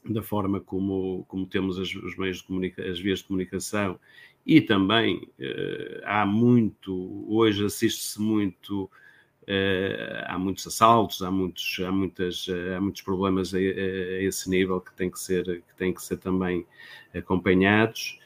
da 0.05 0.23
forma 0.23 0.61
como, 0.61 1.25
como 1.29 1.47
temos 1.47 1.79
as, 1.79 1.95
os 1.95 2.17
meios 2.17 2.39
de 2.39 2.45
comunicação, 2.45 2.91
as 2.91 2.99
vias 2.99 3.19
de 3.19 3.27
comunicação 3.27 4.01
e 4.47 4.61
também 4.61 5.29
uh, 5.39 6.01
há 6.05 6.25
muito, 6.27 7.25
hoje 7.29 7.65
assiste-se 7.65 8.21
muito, 8.21 8.85
uh, 8.85 10.25
há 10.27 10.39
muitos 10.39 10.67
assaltos, 10.67 11.23
há 11.23 11.31
muitos, 11.31 11.81
há 11.85 11.93
muitas, 11.93 12.49
uh, 12.49 12.77
há 12.77 12.81
muitos 12.81 13.03
problemas 13.03 13.55
a, 13.55 13.59
a, 13.59 13.61
esse 13.61 14.49
nível 14.49 14.81
que 14.81 14.93
tem 14.95 15.11
que 15.11 15.21
ser, 15.21 15.45
que 15.45 15.75
tem 15.77 15.93
que 15.93 16.03
ser 16.03 16.19
também 16.19 16.67
acompanhados. 17.15 18.19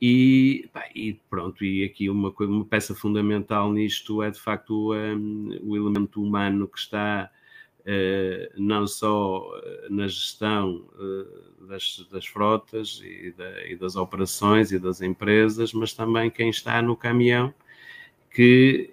E, 0.00 0.68
pá, 0.72 0.88
e 0.94 1.14
pronto, 1.28 1.64
e 1.64 1.84
aqui 1.84 2.08
uma, 2.08 2.32
uma 2.38 2.64
peça 2.64 2.94
fundamental 2.94 3.72
nisto 3.72 4.22
é 4.22 4.30
de 4.30 4.38
facto 4.40 4.94
um, 4.94 5.58
o 5.62 5.76
elemento 5.76 6.22
humano 6.22 6.68
que 6.68 6.78
está 6.78 7.28
eh, 7.32 7.37
não 8.56 8.86
só 8.86 9.50
eh, 9.64 9.86
na 9.88 10.06
gestão 10.06 10.84
eh, 11.00 11.66
das, 11.68 12.06
das 12.10 12.26
frotas 12.26 13.00
e, 13.02 13.32
da, 13.32 13.66
e, 13.66 13.76
das 13.76 13.96
operações 13.96 14.72
e 14.72 14.78
das 14.78 15.00
empresas, 15.00 15.72
mas 15.72 15.94
também 15.94 16.30
quem 16.30 16.50
está 16.50 16.82
no 16.82 16.94
caminhão, 16.94 17.52
que 18.30 18.90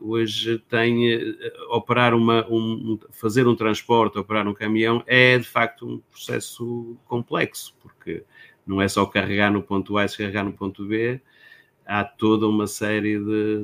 hoje 0.00 0.58
tem 0.70 1.36
operar 1.68 2.14
uma, 2.14 2.46
um, 2.48 2.98
fazer 3.10 3.46
um 3.46 3.54
transporte, 3.54 4.18
operar 4.18 4.48
um 4.48 4.54
caminhão 4.54 5.04
é 5.06 5.36
de 5.36 5.44
facto 5.44 5.86
um 5.86 5.98
processo 6.10 6.96
complexo, 7.04 7.76
porque 7.82 8.24
não 8.66 8.80
é 8.80 8.88
só 8.88 9.04
carregar 9.04 9.52
no 9.52 9.62
ponto 9.62 9.98
A 9.98 10.06
e 10.06 10.08
carregar 10.08 10.44
no 10.44 10.52
ponto 10.54 10.86
B, 10.86 11.20
há 11.84 12.04
toda 12.04 12.46
uma 12.48 12.66
série 12.66 13.18
de, 13.18 13.62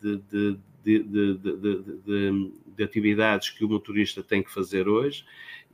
de, 0.00 0.16
de, 0.30 0.58
de 0.82 2.52
de 2.76 2.82
atividades 2.82 3.50
que 3.50 3.64
o 3.64 3.68
motorista 3.68 4.22
tem 4.22 4.42
que 4.42 4.52
fazer 4.52 4.88
hoje 4.88 5.24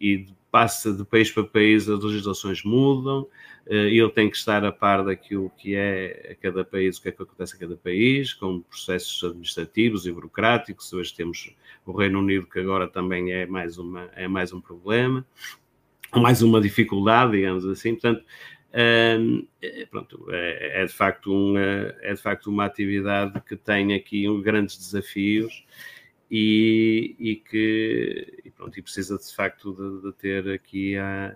e 0.00 0.26
passa 0.50 0.92
de 0.92 1.04
país 1.04 1.30
para 1.30 1.44
país, 1.44 1.88
as 1.88 2.02
legislações 2.02 2.62
mudam, 2.62 3.26
eh, 3.66 3.88
ele 3.88 4.08
tem 4.10 4.30
que 4.30 4.36
estar 4.36 4.64
a 4.64 4.72
par 4.72 5.04
daquilo 5.04 5.50
que 5.58 5.74
é 5.74 6.30
a 6.32 6.34
cada 6.36 6.64
país, 6.64 6.96
o 6.96 7.02
que 7.02 7.08
é 7.08 7.12
que 7.12 7.22
acontece 7.22 7.56
a 7.56 7.58
cada 7.58 7.76
país, 7.76 8.32
com 8.32 8.60
processos 8.60 9.22
administrativos 9.24 10.06
e 10.06 10.12
burocráticos. 10.12 10.92
Hoje 10.92 11.14
temos 11.14 11.54
o 11.84 11.92
Reino 11.92 12.20
Unido, 12.20 12.46
que 12.46 12.60
agora 12.60 12.86
também 12.88 13.32
é 13.32 13.46
mais, 13.46 13.76
uma, 13.78 14.08
é 14.14 14.28
mais 14.28 14.52
um 14.52 14.60
problema, 14.60 15.26
mais 16.14 16.42
uma 16.42 16.60
dificuldade, 16.60 17.32
digamos 17.32 17.66
assim. 17.66 17.92
Portanto, 17.92 18.24
pronto, 19.90 20.26
é, 20.30 20.82
é, 20.82 20.86
de 20.86 20.92
facto 20.92 21.32
um, 21.32 21.56
é 21.56 22.12
de 22.12 22.20
facto 22.20 22.48
uma 22.48 22.66
atividade 22.66 23.40
que 23.40 23.56
tem 23.56 23.94
aqui 23.94 24.28
um, 24.28 24.42
grandes 24.42 24.76
desafios 24.76 25.64
e, 26.30 27.16
e 27.18 27.36
que 27.36 28.40
e 28.44 28.50
pronto, 28.50 28.78
e 28.78 28.82
precisa 28.82 29.16
de 29.16 29.34
facto 29.34 29.72
de, 29.72 30.02
de 30.02 30.12
ter 30.18 30.50
aqui 30.50 30.98
a, 30.98 31.34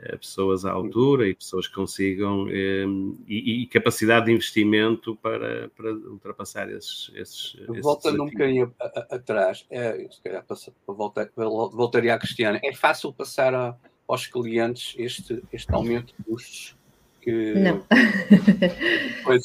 a, 0.00 0.16
pessoas 0.16 0.64
à 0.64 0.70
altura 0.70 1.28
e 1.28 1.34
pessoas 1.34 1.66
que 1.66 1.74
consigam 1.74 2.48
e, 2.48 3.62
e, 3.62 3.66
capacidade 3.66 4.26
de 4.26 4.32
investimento 4.32 5.16
para, 5.16 5.68
para 5.70 5.92
ultrapassar 5.92 6.70
esses, 6.70 7.10
esses 7.16 7.56
Voltando 7.82 8.22
um 8.22 8.26
bocadinho 8.26 8.72
atrás, 9.10 9.66
é, 9.68 10.08
se 10.08 10.22
calhar 10.22 10.44
voltar, 10.86 11.28
voltaria 11.34 12.14
à 12.14 12.18
Cristiana, 12.18 12.60
é 12.62 12.72
fácil 12.72 13.12
passar 13.12 13.52
a, 13.52 13.76
aos 14.08 14.26
clientes 14.26 14.94
este, 14.98 15.42
este 15.52 15.72
aumento 15.72 16.14
de 16.18 16.24
custos? 16.24 16.76
Que, 17.20 17.54
não. 17.54 17.84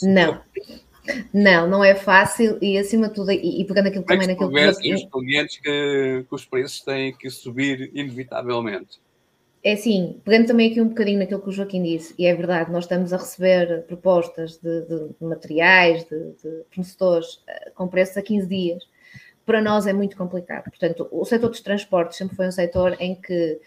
não. 0.04 0.42
Não, 1.34 1.68
não 1.68 1.84
é 1.84 1.96
fácil 1.96 2.58
e 2.62 2.78
acima 2.78 3.10
de 3.10 3.16
tudo, 3.16 3.32
e, 3.32 3.62
e 3.62 3.66
pegando 3.66 3.88
aquilo 3.88 4.06
Como 4.06 4.22
também 4.22 4.36
naquilo 4.36 4.50
que. 4.50 4.94
Os 4.94 5.04
clientes 5.04 5.58
que, 5.58 6.26
que 6.30 6.34
os 6.36 6.46
preços 6.46 6.80
têm 6.82 7.14
que 7.14 7.30
subir 7.30 7.92
inevitavelmente. 7.94 9.02
É 9.64 9.74
assim, 9.74 10.20
pegando 10.26 10.48
também 10.48 10.70
aqui 10.70 10.82
um 10.82 10.90
bocadinho 10.90 11.20
naquilo 11.20 11.42
que 11.42 11.48
o 11.48 11.52
Joaquim 11.52 11.82
disse, 11.82 12.14
e 12.20 12.26
é 12.26 12.36
verdade, 12.36 12.70
nós 12.70 12.84
estamos 12.84 13.14
a 13.14 13.18
receber 13.18 13.84
propostas 13.84 14.58
de, 14.58 14.82
de, 14.82 15.08
de 15.20 15.26
materiais, 15.26 16.04
de, 16.04 16.32
de 16.34 16.64
fornecedores 16.70 17.42
eh, 17.48 17.72
com 17.74 17.88
preços 17.88 18.18
a 18.18 18.22
15 18.22 18.46
dias. 18.48 18.84
Para 19.46 19.62
nós 19.62 19.88
é 19.88 19.94
muito 19.94 20.18
complicado. 20.18 20.66
Portanto, 20.66 21.08
o 21.10 21.24
setor 21.24 21.50
dos 21.50 21.62
transportes 21.62 22.18
sempre 22.18 22.36
foi 22.36 22.48
um 22.48 22.52
setor 22.52 22.98
em 23.00 23.16
que 23.16 23.60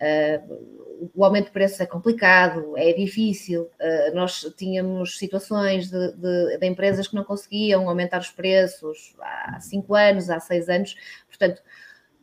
Uh, 0.00 1.10
o 1.14 1.24
aumento 1.24 1.46
de 1.46 1.52
preços 1.52 1.80
é 1.80 1.86
complicado, 1.86 2.76
é 2.76 2.92
difícil. 2.92 3.62
Uh, 3.62 4.14
nós 4.14 4.40
tínhamos 4.56 5.18
situações 5.18 5.90
de, 5.90 6.12
de, 6.12 6.58
de, 6.58 6.66
empresas 6.66 7.08
que 7.08 7.14
não 7.14 7.24
conseguiam 7.24 7.88
aumentar 7.88 8.20
os 8.20 8.30
preços 8.30 9.14
há 9.20 9.58
cinco 9.60 9.94
anos, 9.94 10.30
há 10.30 10.40
seis 10.40 10.68
anos. 10.68 10.96
Portanto, 11.28 11.62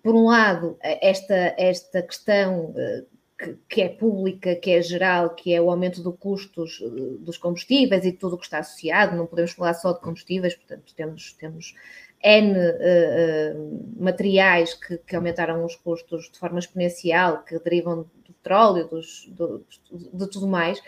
por 0.04 0.16
um 0.16 0.26
lado, 0.26 0.78
esta, 0.82 1.56
esta 1.58 2.02
questão 2.02 2.72
uh, 2.72 3.06
que, 3.38 3.58
que, 3.70 3.82
é 3.82 3.90
pública, 3.90 4.56
que 4.56 4.72
é 4.72 4.82
geral, 4.82 5.36
que 5.36 5.54
é 5.54 5.62
o 5.62 5.70
aumento 5.70 6.02
dos 6.02 6.16
custos 6.18 6.80
dos 7.20 7.38
combustíveis 7.38 8.06
e 8.06 8.12
tudo 8.12 8.36
o 8.36 8.38
que 8.38 8.46
está 8.46 8.60
associado, 8.60 9.16
não 9.16 9.26
podemos 9.26 9.52
falar 9.52 9.74
só 9.74 9.94
de 9.94 10.02
combustíveis, 10.02 10.56
portanto, 10.56 10.94
temos, 10.96 11.34
temos 11.34 11.76
N 12.24 12.56
uh, 12.56 13.94
materiais 14.00 14.74
que, 14.74 14.98
que, 14.98 15.16
aumentaram 15.16 15.66
os 15.66 15.76
custos 15.76 16.30
de 16.32 16.38
forma 16.38 16.60
exponencial, 16.60 17.44
que 17.44 17.58
derivam 17.60 18.06
do 18.26 18.34
petróleo, 18.34 18.88
dos, 18.88 19.28
do, 19.30 19.66
de 20.14 20.30
tudo 20.30 20.48
mais. 20.48 20.82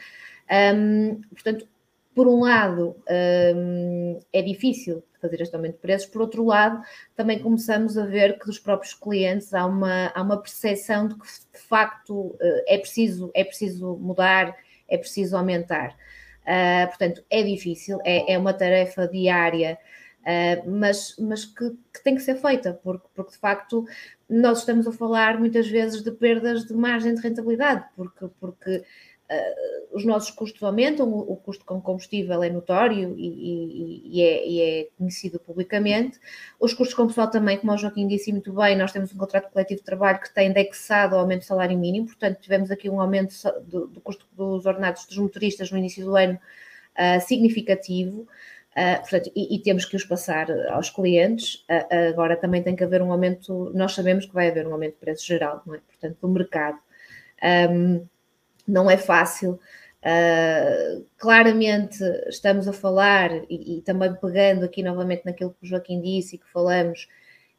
Um, 0.76 1.22
portanto, 1.34 1.68
por 2.14 2.28
um 2.28 2.42
lado, 2.42 2.96
um, 3.56 4.20
é 4.32 4.42
difícil 4.42 5.04
fazer 5.20 5.42
este 5.42 5.56
aumento 5.56 5.76
de 5.76 5.80
preços, 5.80 6.08
por 6.08 6.22
outro 6.22 6.46
lado, 6.46 6.84
também 7.16 7.40
começamos 7.40 7.98
a 7.98 8.06
ver 8.06 8.38
que 8.38 8.46
dos 8.46 8.60
próprios 8.60 8.94
clientes 8.94 9.54
há 9.54 9.66
uma, 9.66 10.12
há 10.14 10.22
uma 10.22 10.38
percepção 10.38 11.08
de 11.08 11.16
que 11.16 11.26
de 11.26 11.60
facto 11.60 12.36
é 12.68 12.78
preciso, 12.78 13.32
é 13.34 13.44
preciso 13.44 13.98
mudar, 14.00 14.56
é 14.88 14.98
preciso 14.98 15.36
aumentar. 15.38 15.96
Uh, 16.44 16.88
portanto, 16.88 17.24
é 17.30 17.42
difícil, 17.42 18.00
é, 18.04 18.34
é 18.34 18.38
uma 18.38 18.54
tarefa 18.54 19.08
diária, 19.08 19.78
uh, 19.80 20.03
mas, 20.66 21.16
mas 21.20 21.46
que, 21.46 21.72
que, 21.94 22.04
tem 22.04 22.16
que 22.16 22.22
ser 22.22 22.36
feita, 22.36 22.80
porque, 22.84 23.08
porque 23.14 23.32
de 23.32 23.38
facto 23.38 23.86
nós 24.30 24.60
estamos 24.60 24.88
a 24.88 24.92
falar 24.92 25.40
muitas 25.40 25.68
vezes 25.68 26.02
de 26.02 26.12
perdas 26.12 26.66
de 26.66 26.74
margem 26.74 27.14
de 27.14 27.22
rentabilidade, 27.22 27.86
porque, 27.96 28.28
porque 28.40 28.78
uh, 28.78 29.96
os 29.96 30.06
nossos 30.06 30.32
custos 30.32 30.62
aumentam, 30.64 31.08
o, 31.08 31.34
o, 31.34 31.38
custo 31.38 31.66
com 31.66 31.82
combustível 31.82 32.42
é 32.42 32.50
notório 32.50 33.14
e, 33.18 33.28
e, 33.28 34.02
e, 34.06 34.22
é, 34.22 34.48
e, 34.48 34.62
é, 34.62 34.88
conhecido 34.98 35.40
publicamente. 35.40 36.20
Os 36.60 36.74
custos 36.74 36.96
com 36.96 37.08
pessoal 37.08 37.30
também, 37.30 37.58
como 37.58 37.74
o 37.74 37.78
Joaquim 37.78 38.08
disse 38.08 38.32
muito 38.32 38.54
bem, 38.54 38.78
nós 38.78 38.92
temos 38.92 39.14
um 39.14 39.18
contrato 39.18 39.52
coletivo 39.52 39.82
de 39.82 39.86
trabalho 39.86 40.20
que 40.20 40.34
tem 40.34 40.50
indexado 40.50 41.16
ao 41.16 41.22
aumento 41.22 41.42
do 41.42 41.46
salário 41.46 41.78
mínimo, 41.78 42.08
portanto, 42.08 42.40
tivemos 42.40 42.72
aqui 42.72 42.90
um 42.90 43.00
aumento 43.00 43.36
do, 43.66 43.88
do 43.88 44.02
custo 44.02 44.26
dos 44.32 44.66
ordenados 44.66 45.06
dos 45.06 45.18
motoristas 45.18 45.72
no 45.72 45.78
início 45.78 46.04
do 46.04 46.16
ano 46.16 46.40
uh, 46.98 47.22
significativo. 47.22 48.28
Uh, 48.74 49.00
portanto, 49.02 49.32
e, 49.36 49.56
e, 49.56 49.62
temos 49.62 49.86
que 49.86 49.96
os 49.96 50.04
passar 50.04 50.52
aos 50.70 50.90
clientes. 50.90 51.64
Uh, 51.70 52.10
agora 52.10 52.36
também 52.36 52.64
tem 52.64 52.76
que 52.76 52.84
haver 52.84 53.04
um 53.04 53.12
aumento, 53.12 53.72
nós 53.76 53.94
sabemos 53.94 54.26
que 54.26 54.34
vai 54.34 54.50
haver 54.50 54.68
um 54.68 54.74
aumento 54.74 54.94
de 54.94 55.00
preço 55.00 55.26
geral, 55.26 55.62
não 55.66 55.76
é? 55.76 55.80
Portanto, 55.80 56.18
do 56.20 56.28
mercado. 56.28 56.80
Um, 57.70 58.08
não 58.68 58.90
é 58.90 58.98
fácil. 58.98 59.60
Uh, 60.04 61.06
claramente 61.18 62.04
estamos 62.28 62.68
a 62.68 62.74
falar, 62.74 63.32
e, 63.50 63.78
e, 63.78 63.82
também 63.82 64.14
pegando 64.16 64.66
aqui 64.66 64.82
novamente 64.82 65.24
naquilo 65.26 65.56
que 65.60 65.66
o 65.66 65.70
Joaquim 65.70 66.02
disse 66.02 66.36
e 66.36 66.40
que 66.40 66.50
falamos, 66.52 67.08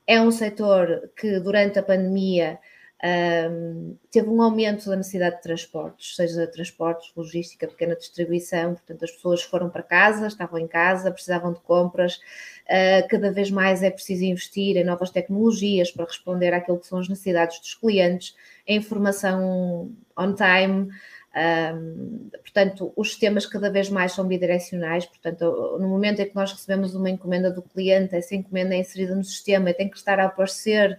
é 0.06 0.20
um 0.20 0.30
setor 0.30 1.10
que 1.16 1.38
durante 1.40 1.78
a 1.78 1.82
pandemia 1.82 2.58
um, 3.02 3.96
teve 4.10 4.28
um 4.28 4.40
aumento 4.40 4.88
da 4.88 4.96
necessidade 4.96 5.36
de 5.36 5.42
transportes, 5.42 6.16
seja 6.16 6.46
transportes, 6.46 7.12
logística, 7.14 7.66
pequena 7.66 7.96
distribuição, 7.96 8.74
portanto 8.74 9.04
as 9.04 9.10
pessoas 9.10 9.42
foram 9.42 9.68
para 9.68 9.82
casa, 9.82 10.26
estavam 10.26 10.58
em 10.58 10.66
casa, 10.66 11.10
precisavam 11.10 11.52
de 11.52 11.60
compras, 11.60 12.16
uh, 12.16 13.06
cada 13.08 13.30
vez 13.30 13.50
mais 13.50 13.82
é 13.82 13.90
preciso 13.90 14.24
investir 14.24 14.76
em 14.76 14.84
novas 14.84 15.10
tecnologias 15.10 15.90
para 15.90 16.06
responder 16.06 16.54
àquilo 16.54 16.78
que 16.78 16.86
são 16.86 16.98
as 16.98 17.08
necessidades 17.08 17.60
dos 17.60 17.74
clientes, 17.74 18.34
a 18.68 18.72
informação 18.72 19.92
on 20.16 20.34
time, 20.34 20.88
um, 21.36 22.30
portanto, 22.30 22.92
os 22.96 23.08
sistemas 23.10 23.44
cada 23.44 23.68
vez 23.68 23.90
mais 23.90 24.12
são 24.12 24.26
bidirecionais, 24.26 25.04
portanto, 25.04 25.78
no 25.80 25.88
momento 25.88 26.22
em 26.22 26.28
que 26.28 26.34
nós 26.34 26.52
recebemos 26.52 26.94
uma 26.94 27.10
encomenda 27.10 27.50
do 27.50 27.60
cliente, 27.60 28.14
essa 28.14 28.36
encomenda 28.36 28.74
é 28.74 28.78
inserida 28.78 29.16
no 29.16 29.24
sistema 29.24 29.70
e 29.70 29.74
tem 29.74 29.90
que 29.90 29.96
estar 29.96 30.20
a 30.20 30.26
aparecer, 30.26 30.98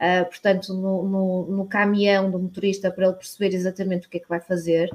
uh, 0.00 0.24
portanto, 0.26 0.72
no, 0.74 1.02
no, 1.08 1.46
no, 1.46 1.66
caminhão 1.66 2.30
do 2.30 2.38
motorista 2.38 2.90
para 2.90 3.06
ele 3.06 3.14
perceber 3.14 3.54
exatamente 3.54 4.06
o 4.06 4.10
que 4.10 4.18
é 4.18 4.20
que 4.20 4.28
vai 4.28 4.40
fazer, 4.40 4.90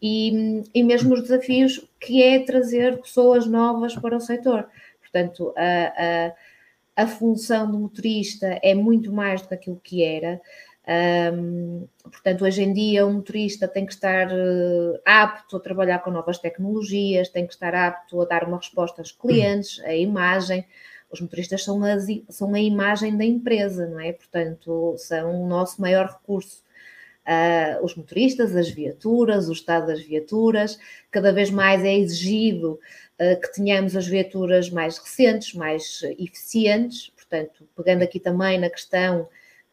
e, 0.00 0.62
e 0.74 0.82
mesmo 0.82 1.14
os 1.14 1.22
desafios 1.22 1.86
que 2.00 2.22
é 2.22 2.40
trazer 2.40 3.00
pessoas 3.00 3.46
novas 3.46 3.94
para 3.94 4.16
o 4.16 4.20
setor. 4.20 4.68
Portanto, 5.00 5.54
a, 5.56 6.32
a, 6.96 7.04
a 7.04 7.06
função 7.06 7.70
do 7.70 7.78
motorista 7.78 8.58
é 8.62 8.74
muito 8.74 9.12
mais 9.12 9.42
do 9.42 9.48
que 9.48 9.54
aquilo 9.54 9.80
que 9.82 10.02
era. 10.02 10.40
Um, 10.86 11.88
portanto, 12.02 12.44
hoje 12.44 12.62
em 12.62 12.72
dia, 12.72 13.06
um 13.06 13.14
motorista 13.14 13.66
tem 13.66 13.86
que 13.86 13.92
estar 13.92 14.28
uh, 14.28 15.00
apto 15.04 15.56
a 15.56 15.60
trabalhar 15.60 16.00
com 16.00 16.10
novas 16.10 16.38
tecnologias, 16.38 17.30
tem 17.30 17.46
que 17.46 17.54
estar 17.54 17.74
apto 17.74 18.20
a 18.20 18.26
dar 18.26 18.44
uma 18.44 18.58
resposta 18.58 19.00
aos 19.00 19.10
clientes, 19.10 19.80
a 19.84 19.94
imagem. 19.94 20.64
Os 21.10 21.20
motoristas 21.20 21.62
são, 21.62 21.82
as, 21.84 22.06
são 22.28 22.54
a 22.54 22.60
imagem 22.60 23.16
da 23.16 23.24
empresa, 23.24 23.86
não 23.86 24.00
é? 24.00 24.12
Portanto, 24.12 24.94
são 24.98 25.42
o 25.42 25.48
nosso 25.48 25.80
maior 25.80 26.06
recurso. 26.06 26.62
Uh, 27.26 27.82
os 27.82 27.94
motoristas, 27.96 28.54
as 28.54 28.68
viaturas, 28.68 29.48
o 29.48 29.52
estado 29.52 29.86
das 29.86 30.02
viaturas, 30.02 30.78
cada 31.10 31.32
vez 31.32 31.50
mais 31.50 31.82
é 31.82 31.94
exigido 31.96 32.78
uh, 33.18 33.40
que 33.40 33.52
tenhamos 33.54 33.96
as 33.96 34.06
viaturas 34.06 34.68
mais 34.68 34.98
recentes, 34.98 35.54
mais 35.54 36.02
eficientes. 36.18 37.10
Portanto, 37.16 37.66
pegando 37.74 38.02
aqui 38.02 38.20
também 38.20 38.58
na 38.58 38.68
questão 38.68 39.26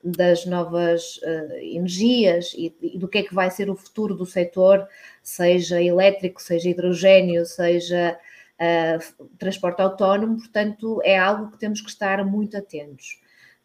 das 0.03 0.45
novas 0.45 1.17
uh, 1.17 1.55
energias 1.58 2.53
e, 2.55 2.73
e, 2.82 2.97
do 2.97 3.08
que 3.08 3.19
é 3.19 3.23
que 3.23 3.36
vai 3.36 3.51
ser 3.51 3.69
o 3.69 3.75
futuro 3.75 4.15
do 4.15 4.25
setor, 4.25 4.88
seja 5.21 5.82
elétrico, 5.82 6.41
seja 6.41 6.69
hidrogênio, 6.69 7.45
seja 7.45 8.17
uh, 8.62 9.28
transporte 9.38 9.82
autónomo, 9.82 10.38
portanto, 10.38 11.02
é 11.04 11.17
algo 11.17 11.52
que 11.52 11.58
temos 11.58 11.82
que 11.82 11.89
estar 11.89 12.24
muito 12.24 12.56
atentos. 12.56 13.19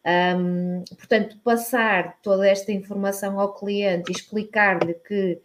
Um, 0.06 0.84
portanto, 0.96 1.36
passar 1.44 2.18
toda 2.22 2.48
esta 2.48 2.72
informação 2.72 3.38
ao 3.38 3.54
cliente 3.54 4.10
e 4.10 4.14
explicar-lhe 4.14 4.94
que 4.94 5.40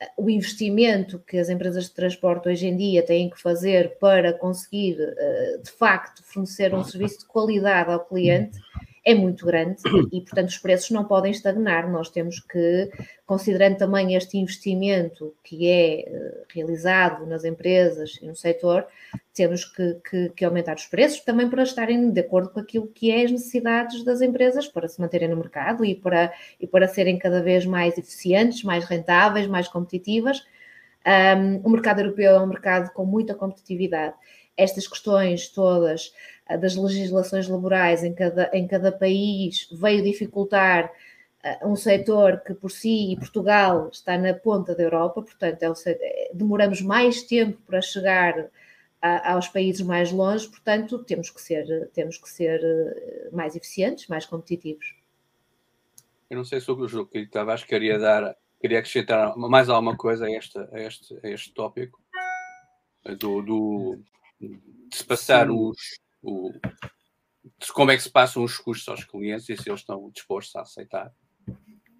eh, 0.00 0.10
o 0.16 0.30
investimento 0.30 1.18
que 1.18 1.36
as 1.36 1.48
empresas 1.48 1.86
de 1.86 1.94
transporte 1.94 2.48
hoje 2.48 2.68
em 2.68 2.76
dia 2.76 3.04
têm 3.04 3.28
que 3.28 3.40
fazer 3.40 3.98
para 3.98 4.32
conseguir, 4.32 4.96
de 5.60 5.70
facto, 5.72 6.22
fornecer 6.22 6.72
um 6.72 6.84
serviço 6.84 7.20
de 7.20 7.26
qualidade 7.26 7.90
ao 7.90 8.04
cliente 8.04 8.60
é 9.06 9.14
muito 9.14 9.46
grande 9.46 9.80
e, 10.12 10.20
portanto, 10.20 10.48
os 10.48 10.58
preços 10.58 10.90
não 10.90 11.04
podem 11.04 11.30
estagnar. 11.30 11.88
Nós 11.88 12.10
temos 12.10 12.40
que, 12.40 12.90
considerando 13.24 13.78
também 13.78 14.16
este 14.16 14.36
investimento 14.36 15.32
que 15.44 15.68
é 15.68 16.00
eh, 16.00 16.42
realizado 16.52 17.24
nas 17.24 17.44
empresas 17.44 18.18
e 18.20 18.26
no 18.26 18.34
setor, 18.34 18.84
temos 19.32 19.64
que, 19.64 19.94
que, 20.10 20.28
que, 20.30 20.44
aumentar 20.44 20.74
os 20.74 20.86
preços 20.86 21.20
também 21.20 21.48
para 21.48 21.62
estarem 21.62 22.10
de 22.10 22.20
acordo 22.20 22.50
com 22.50 22.58
aquilo 22.58 22.88
que 22.88 23.12
é 23.12 23.22
as 23.22 23.30
necessidades 23.30 24.02
das 24.02 24.20
empresas 24.20 24.66
para 24.66 24.88
se 24.88 25.00
manterem 25.00 25.28
no 25.28 25.36
mercado 25.36 25.84
e 25.84 25.94
para, 25.94 26.32
e 26.58 26.66
para 26.66 26.88
serem 26.88 27.16
cada 27.16 27.40
vez 27.40 27.64
mais 27.64 27.96
eficientes, 27.96 28.64
mais 28.64 28.84
rentáveis, 28.84 29.46
mais 29.46 29.68
competitivas. 29.68 30.44
Um, 31.06 31.60
o 31.62 31.70
mercado 31.70 32.00
europeu 32.00 32.34
é 32.34 32.40
um 32.40 32.46
mercado 32.46 32.92
com 32.92 33.06
muita 33.06 33.32
competitividade. 33.32 34.16
Estas 34.56 34.88
questões 34.88 35.48
todas 35.48 36.12
das 36.54 36.76
legislações 36.76 37.48
laborais 37.48 38.04
em 38.04 38.14
cada, 38.14 38.50
em 38.52 38.66
cada 38.68 38.92
país 38.92 39.68
veio 39.72 40.02
dificultar 40.02 40.92
uh, 41.44 41.68
um 41.68 41.74
setor 41.74 42.40
que 42.46 42.54
por 42.54 42.70
si 42.70 43.12
e 43.12 43.16
Portugal 43.16 43.88
está 43.92 44.16
na 44.16 44.32
ponta 44.32 44.74
da 44.74 44.84
Europa, 44.84 45.22
portanto 45.22 45.62
é 45.62 45.72
é, 45.86 46.30
demoramos 46.32 46.80
mais 46.80 47.22
tempo 47.22 47.60
para 47.66 47.82
chegar 47.82 48.48
a, 49.02 49.32
aos 49.32 49.48
países 49.48 49.82
mais 49.82 50.12
longe, 50.12 50.48
portanto 50.48 51.02
temos 51.02 51.30
que 51.30 51.40
ser, 51.40 51.90
temos 51.92 52.16
que 52.16 52.30
ser 52.30 52.60
mais 53.32 53.56
eficientes, 53.56 54.06
mais 54.06 54.24
competitivos. 54.24 54.94
Eu 56.30 56.36
não 56.36 56.44
sei 56.44 56.60
sobre 56.60 56.86
o 56.96 57.06
que 57.06 57.18
estava, 57.18 57.56
queria 57.58 57.98
dar, 57.98 58.36
queria 58.60 58.78
acrescentar 58.78 59.36
mais 59.36 59.68
alguma 59.68 59.96
coisa 59.96 60.26
a 60.26 60.30
este, 60.30 60.58
a 60.58 60.80
este, 60.80 61.18
a 61.24 61.28
este 61.28 61.52
tópico 61.52 62.00
do, 63.18 63.42
do 63.42 63.98
de 64.40 64.96
se 64.96 65.04
passar 65.04 65.50
os, 65.50 65.76
o, 66.22 66.52
como 67.72 67.90
é 67.90 67.96
que 67.96 68.02
se 68.02 68.10
passam 68.10 68.42
os 68.42 68.58
custos 68.58 68.88
aos 68.88 69.04
clientes 69.04 69.48
e 69.48 69.56
se 69.56 69.68
eles 69.68 69.80
estão 69.80 70.10
dispostos 70.10 70.56
a 70.56 70.62
aceitar. 70.62 71.12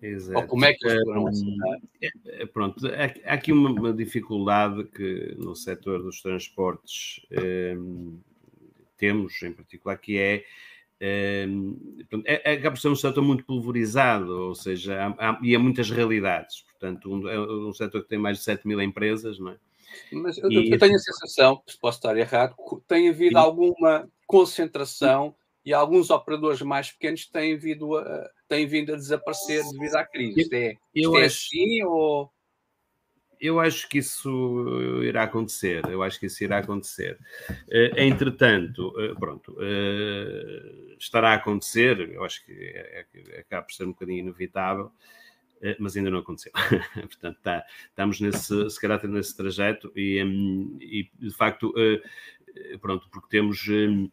Exato. 0.01 0.39
Ou 0.39 0.47
como 0.47 0.65
é 0.65 0.75
que 0.75 0.87
eles 0.87 0.99
poderão 1.01 1.27
aceitar? 1.27 1.79
É, 2.03 2.11
é, 2.43 2.47
pronto, 2.47 2.87
há 3.25 3.33
aqui 3.33 3.53
uma, 3.53 3.71
uma, 3.71 3.93
dificuldade 3.93 4.85
que 4.85 5.35
no 5.39 5.55
setor 5.57 6.03
dos 6.03 6.21
transportes 6.21 7.25
um, 7.77 8.21
temos, 8.97 9.43
em 9.43 9.53
particular, 9.53 9.97
que 9.97 10.19
é 10.19 10.45
um, 11.49 11.77
é, 12.25 12.53
acaba 12.53 12.75
por 12.75 12.81
ser 12.81 12.89
um 12.89 12.97
setor 12.97 13.23
muito 13.23 13.45
pulverizado, 13.45 14.31
ou 14.31 14.55
seja, 14.55 15.15
há, 15.19 15.31
há, 15.31 15.39
e 15.43 15.55
há 15.55 15.59
muitas 15.59 15.91
realidades. 15.91 16.63
Portanto, 16.63 17.13
um, 17.13 17.29
é 17.29 17.39
um 17.39 17.73
setor 17.73 18.03
que 18.03 18.09
tem 18.09 18.19
mais 18.19 18.39
de 18.39 18.45
7 18.45 18.67
mil 18.67 18.81
empresas, 18.81 19.39
não 19.39 19.51
é? 19.51 19.57
Mas 20.13 20.39
eu, 20.39 20.51
eu, 20.51 20.79
tenho 20.79 20.95
a 20.95 20.99
sensação, 20.99 21.63
posso 21.81 21.99
estar 21.99 22.17
errado, 22.17 22.55
tem 22.87 23.09
havido 23.09 23.39
alguma 23.39 24.09
concentração 24.27 25.35
e 25.65 25.75
alguns 25.75 26.11
operadores 26.11 26.63
mais 26.63 26.93
pequenos 26.93 27.27
têm 27.27 27.57
vindo 27.57 27.97
a, 27.97 28.31
têm 28.49 28.67
vindo 28.67 28.93
a 28.93 28.97
desaparecer 28.97 29.63
devido 29.73 29.97
à 29.97 30.05
crise. 30.05 30.41
Isto 30.43 30.55
é, 30.55 30.75
isto 30.95 31.17
é 31.17 31.25
assim 31.25 31.83
ou. 31.83 32.31
Eu 33.39 33.61
acho 33.61 33.87
que 33.89 33.99
isso 33.99 35.03
irá 35.03 35.25
acontecer. 35.25 35.85
Eu 35.91 36.03
acho 36.03 36.19
que 36.19 36.25
isso 36.25 36.43
irá 36.43 36.59
acontecer. 36.59 37.19
Uh, 37.69 38.01
entretanto, 38.01 38.89
uh, 38.89 39.15
pronto, 39.19 39.53
uh, 39.53 40.97
estará 40.99 41.33
a 41.33 41.35
acontecer. 41.35 42.01
Eu 42.13 42.25
acho 42.25 42.43
que 42.47 42.53
é, 42.53 43.05
é, 43.15 43.41
acaba 43.41 43.65
por 43.65 43.75
ser 43.75 43.85
um 43.85 43.89
bocadinho 43.89 44.21
inevitável. 44.21 44.91
Eh, 45.63 45.77
mas 45.79 45.97
ainda 45.97 46.11
não 46.11 46.19
aconteceu. 46.19 46.53
Portanto, 46.95 47.39
tá, 47.43 47.65
estamos 47.89 48.21
nesse, 48.21 48.71
se 48.71 48.81
calhar 48.81 49.05
nesse 49.07 49.37
trajeto 49.37 49.91
e, 49.97 50.23
hum, 50.23 50.79
e 50.81 51.11
de 51.19 51.31
facto, 51.31 51.73
eh, 51.77 52.03
eh, 52.55 52.79
pronto, 52.79 53.09
porque 53.11 53.29
temos 53.29 53.67
hum, 53.69 54.11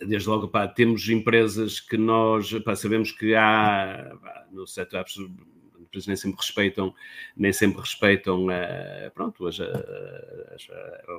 desde 0.00 0.28
logo, 0.28 0.48
pá, 0.48 0.68
temos 0.68 1.08
empresas 1.08 1.80
que 1.80 1.96
nós 1.96 2.52
pá, 2.64 2.76
sabemos 2.76 3.12
que 3.12 3.34
há 3.34 4.16
no 4.52 4.66
setor 4.66 5.04
nem 6.06 6.14
sempre 6.14 6.36
respeitam, 6.36 6.94
nem 7.36 7.52
sempre 7.52 7.80
respeitam, 7.80 8.46
uh, 8.46 9.10
pronto, 9.12 9.44
as, 9.48 9.58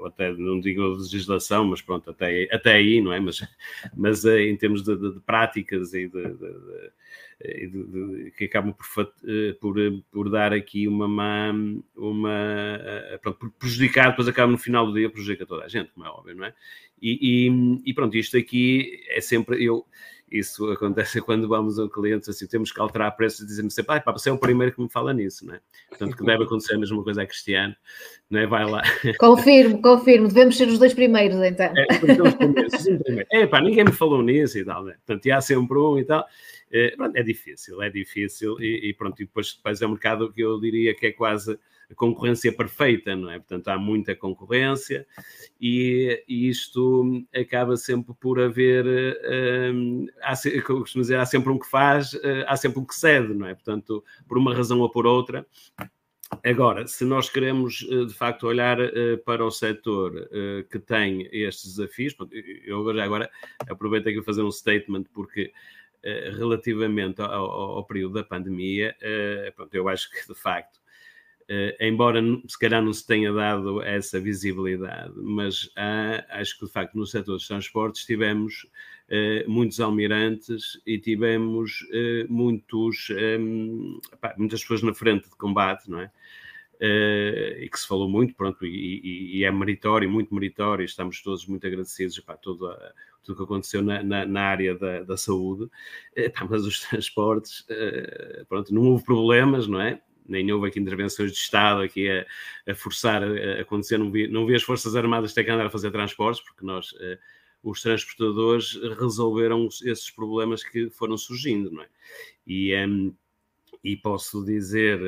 até 0.06 0.32
não 0.32 0.62
digo 0.62 0.82
a 0.82 0.98
legislação, 0.98 1.66
mas 1.66 1.82
pronto, 1.82 2.10
até, 2.10 2.48
até 2.50 2.76
aí, 2.76 3.02
não 3.02 3.12
é? 3.12 3.20
Mas, 3.20 3.46
mas 3.94 4.24
em 4.24 4.56
termos 4.56 4.82
de, 4.82 4.96
de, 4.96 5.16
de 5.16 5.20
práticas 5.20 5.94
e 5.94 6.08
de, 6.08 6.24
de, 6.24 6.92
que 8.38 8.46
acabam 8.46 8.74
por, 8.74 9.14
eh, 9.28 9.54
por, 9.60 9.80
eh, 9.80 9.92
por, 10.12 10.30
dar 10.30 10.54
aqui 10.54 10.88
uma 10.88 11.08
má, 11.08 11.52
uma, 11.96 12.80
eh, 12.80 13.20
pronto, 13.22 13.40
por 13.40 13.52
prejudicar, 13.52 14.10
depois 14.10 14.28
acaba 14.28 14.52
no 14.52 14.58
final 14.58 14.86
do 14.86 14.94
dia, 14.94 15.10
prejudica 15.10 15.46
toda 15.46 15.66
a 15.66 15.68
gente, 15.68 15.92
como 15.92 16.06
é 16.06 16.10
óbvio, 16.10 16.36
não 16.36 16.46
é? 16.46 16.54
E, 17.02 17.48
e, 17.48 17.82
e 17.90 17.94
pronto, 17.94 18.16
isto 18.16 18.38
aqui 18.38 19.02
é 19.10 19.22
sempre, 19.22 19.64
eu, 19.64 19.86
isso 20.32 20.72
acontece 20.72 21.20
quando 21.22 21.48
vamos 21.48 21.78
a 21.78 21.84
um 21.84 21.90
cliente 21.90 22.30
assim, 22.30 22.48
temos 22.48 22.72
que 22.72 22.80
alterar 22.80 23.16
preços 23.16 23.42
e 23.42 23.46
dizemos 23.46 23.74
sempre, 23.74 23.98
ah, 23.98 24.02
pá, 24.02 24.12
você 24.12 24.30
é 24.30 24.32
o 24.32 24.38
primeiro 24.38 24.74
que 24.74 24.82
me 24.82 24.90
fala 24.90 25.14
nisso, 25.14 25.46
não 25.46 25.56
é? 25.56 25.60
Portanto, 25.90 26.16
que 26.16 26.24
deve 26.24 26.44
acontecer 26.44 26.76
a 26.76 26.80
mesma 26.80 27.04
coisa 27.04 27.22
a 27.22 27.26
Cristiano, 27.26 27.76
não 28.30 28.40
é? 28.40 28.48
Vai 28.48 28.66
lá. 28.66 28.82
Confirmo, 29.20 29.82
confirmo, 29.82 30.28
devemos 30.28 30.58
ser 30.58 30.68
os 30.68 30.80
dois 30.80 30.94
primeiros 30.94 31.38
então. 31.42 31.74
É, 31.76 31.88
os 31.92 31.98
primeiros, 31.98 32.28
os 32.30 32.36
primeiros. 32.36 32.72
É, 33.32 33.46
pá, 33.46 33.60
ninguém 33.60 33.84
me 33.84 33.92
falou 33.92 34.22
nisso 34.22 34.58
e 34.58 34.64
tal, 34.64 34.84
né? 34.84 34.96
Portanto, 35.06 35.32
há 35.32 35.42
sempre 35.42 35.78
um 35.78 35.98
e 35.98 36.06
tal. 36.06 36.26
É, 36.72 36.96
é 37.16 37.24
difícil, 37.24 37.82
é 37.82 37.90
difícil 37.90 38.60
e, 38.60 38.90
e, 38.90 38.94
pronto, 38.94 39.22
e 39.22 39.26
depois, 39.26 39.54
depois 39.54 39.82
é 39.82 39.86
um 39.88 39.92
mercado 39.92 40.32
que 40.32 40.42
eu 40.42 40.60
diria 40.60 40.96
que 40.96 41.08
é 41.08 41.12
quase 41.12 41.60
concorrência 41.96 42.52
perfeita, 42.52 43.16
não 43.16 43.30
é? 43.30 43.38
Portanto, 43.38 43.68
há 43.68 43.78
muita 43.78 44.16
concorrência 44.16 45.06
e, 45.60 46.24
e 46.28 46.50
isto 46.50 47.26
acaba 47.34 47.78
sempre 47.78 48.14
por 48.20 48.40
haver, 48.40 48.86
um, 49.74 50.08
há, 50.22 50.34
costumo 50.66 51.02
dizer, 51.02 51.18
há 51.18 51.26
sempre 51.26 51.52
um 51.52 51.60
que 51.60 51.68
faz, 51.68 52.14
eh, 52.16 52.46
há 52.48 52.56
sempre 52.56 52.80
um 52.80 52.86
que 52.86 52.96
cede, 52.96 53.34
não 53.34 53.48
é? 53.48 53.54
Portanto, 53.54 54.04
por 54.28 54.38
uma 54.38 54.54
razão 54.54 54.80
ou 54.80 54.90
por 54.90 55.06
outra. 55.06 55.46
Agora, 56.46 56.88
se 56.88 57.04
nós 57.04 57.30
queremos 57.30 57.86
eh, 57.90 58.06
de 58.06 58.14
facto 58.14 58.48
olhar 58.48 58.80
eh, 58.80 59.18
para 59.18 59.46
o 59.46 59.52
setor 59.52 60.30
que 60.70 60.80
tem 60.80 61.28
estes 61.32 61.76
desafios, 61.76 62.16
eu 62.66 62.88
agora 63.02 63.30
aproveito 63.70 64.08
aqui 64.08 64.22
fazer 64.24 64.44
um 64.44 64.52
statement, 64.52 65.04
porque 65.14 65.52
relativamente 66.04 67.22
ao, 67.22 67.30
ao, 67.30 67.86
período 67.86 68.16
da 68.16 68.24
pandemia, 68.24 68.96
uh, 69.02 69.56
pronto, 69.56 69.74
eu 69.74 69.88
acho 69.88 70.10
que 70.10 70.28
de 70.28 70.34
facto, 70.34 70.78
uh, 70.78 71.76
embora 71.80 72.22
se 72.48 72.58
calhar 72.58 72.82
não 72.82 72.94
se 72.94 73.06
tenha 73.06 73.32
dado 73.32 73.82
essa 73.82 74.20
visibilidade, 74.20 75.14
mas 75.16 75.70
há, 75.76 76.26
acho 76.40 76.58
que 76.60 76.66
de 76.66 76.72
facto 76.72 76.96
no 76.96 77.06
setor 77.06 77.34
dos 77.34 77.48
transportes 77.48 78.06
tivemos 78.06 78.68
muitos 79.46 79.78
almirantes 79.82 80.82
e 80.88 80.98
tivemos 80.98 81.86
muitos, 82.30 83.10
pá, 84.22 84.34
muitas 84.38 84.62
pessoas 84.62 84.82
na 84.84 84.94
frente 84.94 85.30
de 85.30 85.36
combate, 85.36 85.92
não 85.92 86.00
é? 86.00 86.10
Uh, 86.82 87.62
e 87.62 87.70
que 87.70 87.80
se 87.80 87.88
falou 87.88 88.10
muito, 88.10 88.34
pronto, 88.34 88.65
e, 88.65 89.38
e, 89.38 89.44
é 89.44 89.52
meritório, 89.52 90.10
muito 90.10 90.34
meritório, 90.34 90.84
estamos 90.84 91.22
todos 91.22 91.46
muito 91.46 91.67
agradecidos 91.67 92.20
para 92.22 92.36
tudo 92.38 92.74
o 93.30 93.36
que 93.36 93.44
aconteceu 93.44 93.84
na, 93.84 94.02
na, 94.02 94.26
na 94.26 94.41
área 94.41 94.76
da, 94.76 95.04
da 95.04 95.15
saúde, 95.15 95.70
eh, 96.15 96.32
mas 96.50 96.65
os 96.65 96.80
transportes, 96.89 97.63
eh, 97.70 98.44
pronto, 98.50 98.74
não 98.74 98.84
houve 98.84 99.04
problemas, 99.04 99.67
não 99.67 99.80
é? 99.80 100.02
Nem 100.28 100.52
houve 100.52 100.70
aqui 100.70 100.80
intervenções 100.80 101.32
de 101.32 101.38
Estado 101.38 101.82
aqui 101.82 102.10
a, 102.10 102.26
a 102.72 102.74
forçar 102.74 103.22
a 103.24 103.62
acontecer, 103.62 104.00
não 104.00 104.12
vi, 104.12 104.28
não 104.28 104.46
vi 104.48 104.56
as 104.56 104.63
Forças 104.63 104.96
Armadas 104.96 105.34
ter 105.34 105.44
que 105.44 105.52
andar 105.52 105.67
a 105.67 105.70
fazer 105.70 105.91
transportes, 105.91 106.44
porque 106.44 106.65
nós, 106.65 106.96
eh, 107.00 107.20
os 107.62 107.80
transportadores, 107.82 108.74
resolveram 109.00 109.67
esses 109.84 110.10
problemas 110.10 110.63
que 110.63 110.89
foram 110.89 111.15
surgindo, 111.15 111.70
não 111.70 111.84
é? 111.84 111.88
E, 112.48 112.76
um, 112.76 113.13
e 113.84 113.96
posso 113.96 114.46
dizer, 114.46 115.00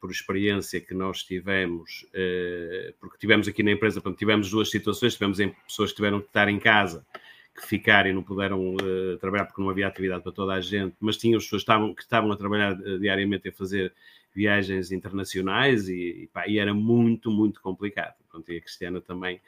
por 0.00 0.10
experiência 0.10 0.80
que 0.80 0.94
nós 0.94 1.22
tivemos, 1.22 2.06
porque 2.98 3.18
tivemos 3.18 3.46
aqui 3.46 3.62
na 3.62 3.72
empresa, 3.72 4.00
tivemos 4.16 4.50
duas 4.50 4.70
situações, 4.70 5.14
tivemos 5.14 5.38
pessoas 5.66 5.90
que 5.90 5.96
tiveram 5.96 6.20
que 6.20 6.28
estar 6.28 6.48
em 6.48 6.58
casa 6.58 7.04
que 7.54 7.66
ficaram 7.66 8.10
e 8.10 8.12
não 8.12 8.22
puderam 8.22 8.74
uh, 8.74 9.18
trabalhar 9.18 9.44
porque 9.44 9.60
não 9.60 9.68
havia 9.68 9.86
atividade 9.86 10.22
para 10.22 10.32
toda 10.32 10.54
a 10.54 10.60
gente, 10.60 10.96
mas 10.98 11.16
tinham 11.16 11.36
as 11.36 11.44
pessoas 11.44 11.62
que 11.62 11.70
estavam, 11.70 11.94
que 11.94 12.02
estavam 12.02 12.32
a 12.32 12.36
trabalhar 12.36 12.72
uh, 12.72 12.98
diariamente 12.98 13.48
a 13.48 13.52
fazer 13.52 13.92
viagens 14.34 14.90
internacionais 14.90 15.88
e, 15.88 16.22
e, 16.22 16.26
pá, 16.28 16.48
e, 16.48 16.58
era 16.58 16.72
muito, 16.72 17.30
muito 17.30 17.60
complicado. 17.60 18.14
Pronto, 18.30 18.50
e 18.50 18.56
a 18.56 18.60
Cristiana 18.60 19.00
também, 19.00 19.40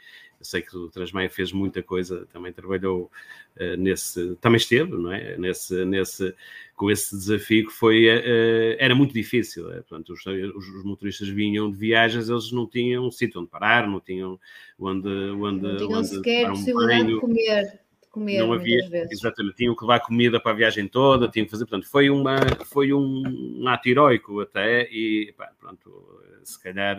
eu 0.45 0.47
sei 0.47 0.61
que 0.61 0.77
o 0.77 0.91
Transmaia 0.91 1.31
fez 1.31 1.51
muita 1.53 1.83
coisa, 1.83 2.27
também 2.31 2.53
trabalhou 2.53 3.11
uh, 3.57 3.77
nesse, 3.79 4.37
também 4.37 4.59
esteve, 4.59 4.93
não 4.93 5.11
é? 5.11 5.39
Nesse, 5.39 5.85
nesse, 5.87 6.35
com 6.77 6.91
esse 6.91 7.17
desafio 7.17 7.67
que 7.67 7.73
foi, 7.73 8.07
uh, 8.07 8.77
era 8.79 8.95
muito 8.95 9.15
difícil. 9.15 9.73
É? 9.73 9.77
Portanto, 9.77 10.13
os, 10.13 10.25
os, 10.27 10.85
motoristas 10.85 11.29
vinham 11.29 11.71
de 11.71 11.79
viagens, 11.79 12.29
eles 12.29 12.53
não 12.53 12.67
tinham 12.67 13.07
um 13.07 13.11
sítio 13.11 13.41
onde 13.41 13.49
parar, 13.49 13.89
não 13.89 14.01
tinham 14.01 14.39
onde, 14.79 15.09
onde, 15.09 15.63
não 15.63 15.77
tinham 15.77 15.99
onde 15.99 16.09
sequer 16.09 16.49
possibilidade 16.49 17.07
de 17.07 17.21
comer 17.21 17.85
comer 18.11 18.39
não 18.39 18.53
havia, 18.53 18.79
exatamente, 19.11 19.57
tinham 19.57 19.75
que 19.75 19.83
levar 19.83 19.99
comida 19.99 20.39
para 20.39 20.53
a 20.53 20.55
viagem 20.55 20.87
toda, 20.87 21.29
tinham 21.29 21.47
que 21.47 21.51
fazer, 21.51 21.67
portanto, 21.67 21.91
foi, 21.91 22.09
uma, 22.09 22.37
foi 22.65 22.93
um, 22.93 23.25
um 23.61 23.67
ato 23.67 23.89
heroico 23.89 24.41
até, 24.41 24.89
e 24.89 25.35
pá, 25.37 25.51
pronto, 25.59 26.23
se 26.45 26.63
calhar 26.63 26.97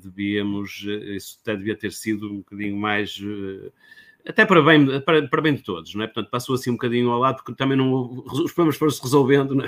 devíamos, 0.00 0.84
eh, 0.86 1.16
isso 1.16 1.38
até 1.42 1.56
devia 1.56 1.76
ter 1.76 1.92
sido 1.92 2.30
um 2.30 2.38
bocadinho 2.38 2.76
mais 2.76 3.20
eh, 3.22 3.70
até 4.26 4.44
para 4.46 4.62
bem, 4.62 5.00
para, 5.00 5.28
para, 5.28 5.42
bem 5.42 5.54
de 5.54 5.62
todos, 5.62 5.94
não 5.94 6.04
é? 6.04 6.06
Portanto, 6.06 6.30
passou 6.30 6.54
assim 6.54 6.70
um 6.70 6.74
bocadinho 6.74 7.10
ao 7.10 7.18
lado, 7.18 7.36
porque 7.36 7.54
também 7.54 7.76
não 7.76 8.24
os 8.26 8.52
problemas 8.52 8.76
foram-se 8.76 9.02
resolvendo, 9.02 9.54
é? 9.64 9.66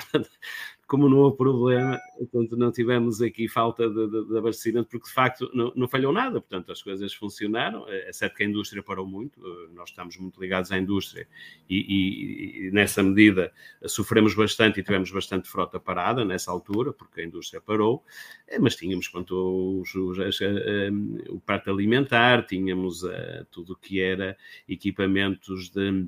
Como 0.87 1.09
não 1.09 1.19
houve 1.19 1.37
problema, 1.37 1.99
portanto, 2.19 2.57
não 2.57 2.71
tivemos 2.71 3.21
aqui 3.23 3.49
falta 3.49 3.89
de, 3.89 4.09
de, 4.09 4.29
de 4.29 4.39
abastecimento, 4.39 4.89
porque 4.89 5.07
de 5.09 5.15
facto 5.15 5.51
não, 5.55 5.73
não, 5.75 5.89
falhou 5.89 6.13
nada, 6.13 6.41
portanto, 6.41 6.71
as 6.73 6.83
coisas 6.83 7.13
funcionaram, 7.15 7.87
é 7.89 8.13
certo 8.13 8.37
que 8.37 8.43
a 8.43 8.47
indústria 8.47 8.83
parou 8.83 9.07
muito, 9.07 9.41
nós 9.73 9.91
estamos 9.91 10.17
muito 10.17 10.41
ligados 10.41 10.71
à 10.73 10.79
indústria 10.79 11.27
e, 11.69 11.77
e, 11.79 12.67
e 12.67 12.71
nessa 12.71 13.03
medida 13.03 13.53
sofremos 13.87 14.35
bastante 14.35 14.81
e 14.81 14.83
tivemos 14.83 15.11
bastante 15.11 15.49
frota 15.49 15.81
parada 15.81 16.25
nessa 16.25 16.51
altura, 16.51 16.93
porque 16.93 17.21
a 17.21 17.25
indústria 17.25 17.61
parou, 17.61 18.05
eh, 18.47 18.59
mas 18.59 18.77
tínhamos, 18.77 19.09
pronto, 19.09 19.81
os, 19.81 19.95
os, 19.95 20.19
as, 20.21 20.41
eh, 20.41 20.91
o 21.29 21.41
prato 21.41 21.71
alimentar, 21.71 22.47
tínhamos 22.47 23.03
uh, 23.03 23.45
tudo 23.51 23.73
o 23.73 23.77
que 23.77 24.01
era 24.01 24.37
equipamentos 24.69 25.71
de 25.71 26.07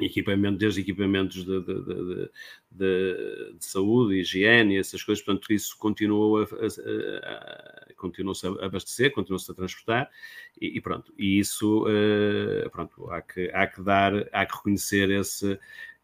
equipamento, 0.00 0.58
desde 0.58 0.80
equipamentos 0.80 1.44
de, 1.44 1.60
de, 1.60 1.84
de, 1.84 2.30
de, 2.70 3.52
de 3.58 3.64
saúde, 3.64 4.20
higiene, 4.20 4.78
essas 4.78 5.02
coisas, 5.02 5.24
portanto, 5.24 5.52
isso 5.52 5.76
continuou 5.78 6.38
a, 6.38 6.44
a, 6.44 7.88
a 7.90 7.94
continuou-se 7.96 8.46
a 8.46 8.50
abastecer, 8.64 9.12
continuou-se 9.12 9.50
a 9.50 9.54
transportar 9.54 10.10
e, 10.60 10.78
e, 10.78 10.80
pronto, 10.80 11.12
e 11.18 11.38
isso, 11.38 11.84
uh, 11.84 12.70
pronto, 12.70 13.10
há 13.10 13.20
que, 13.20 13.50
há 13.52 13.66
que 13.66 13.82
dar, 13.82 14.28
há 14.32 14.46
que 14.46 14.56
reconhecer 14.56 15.10
esse, 15.10 15.58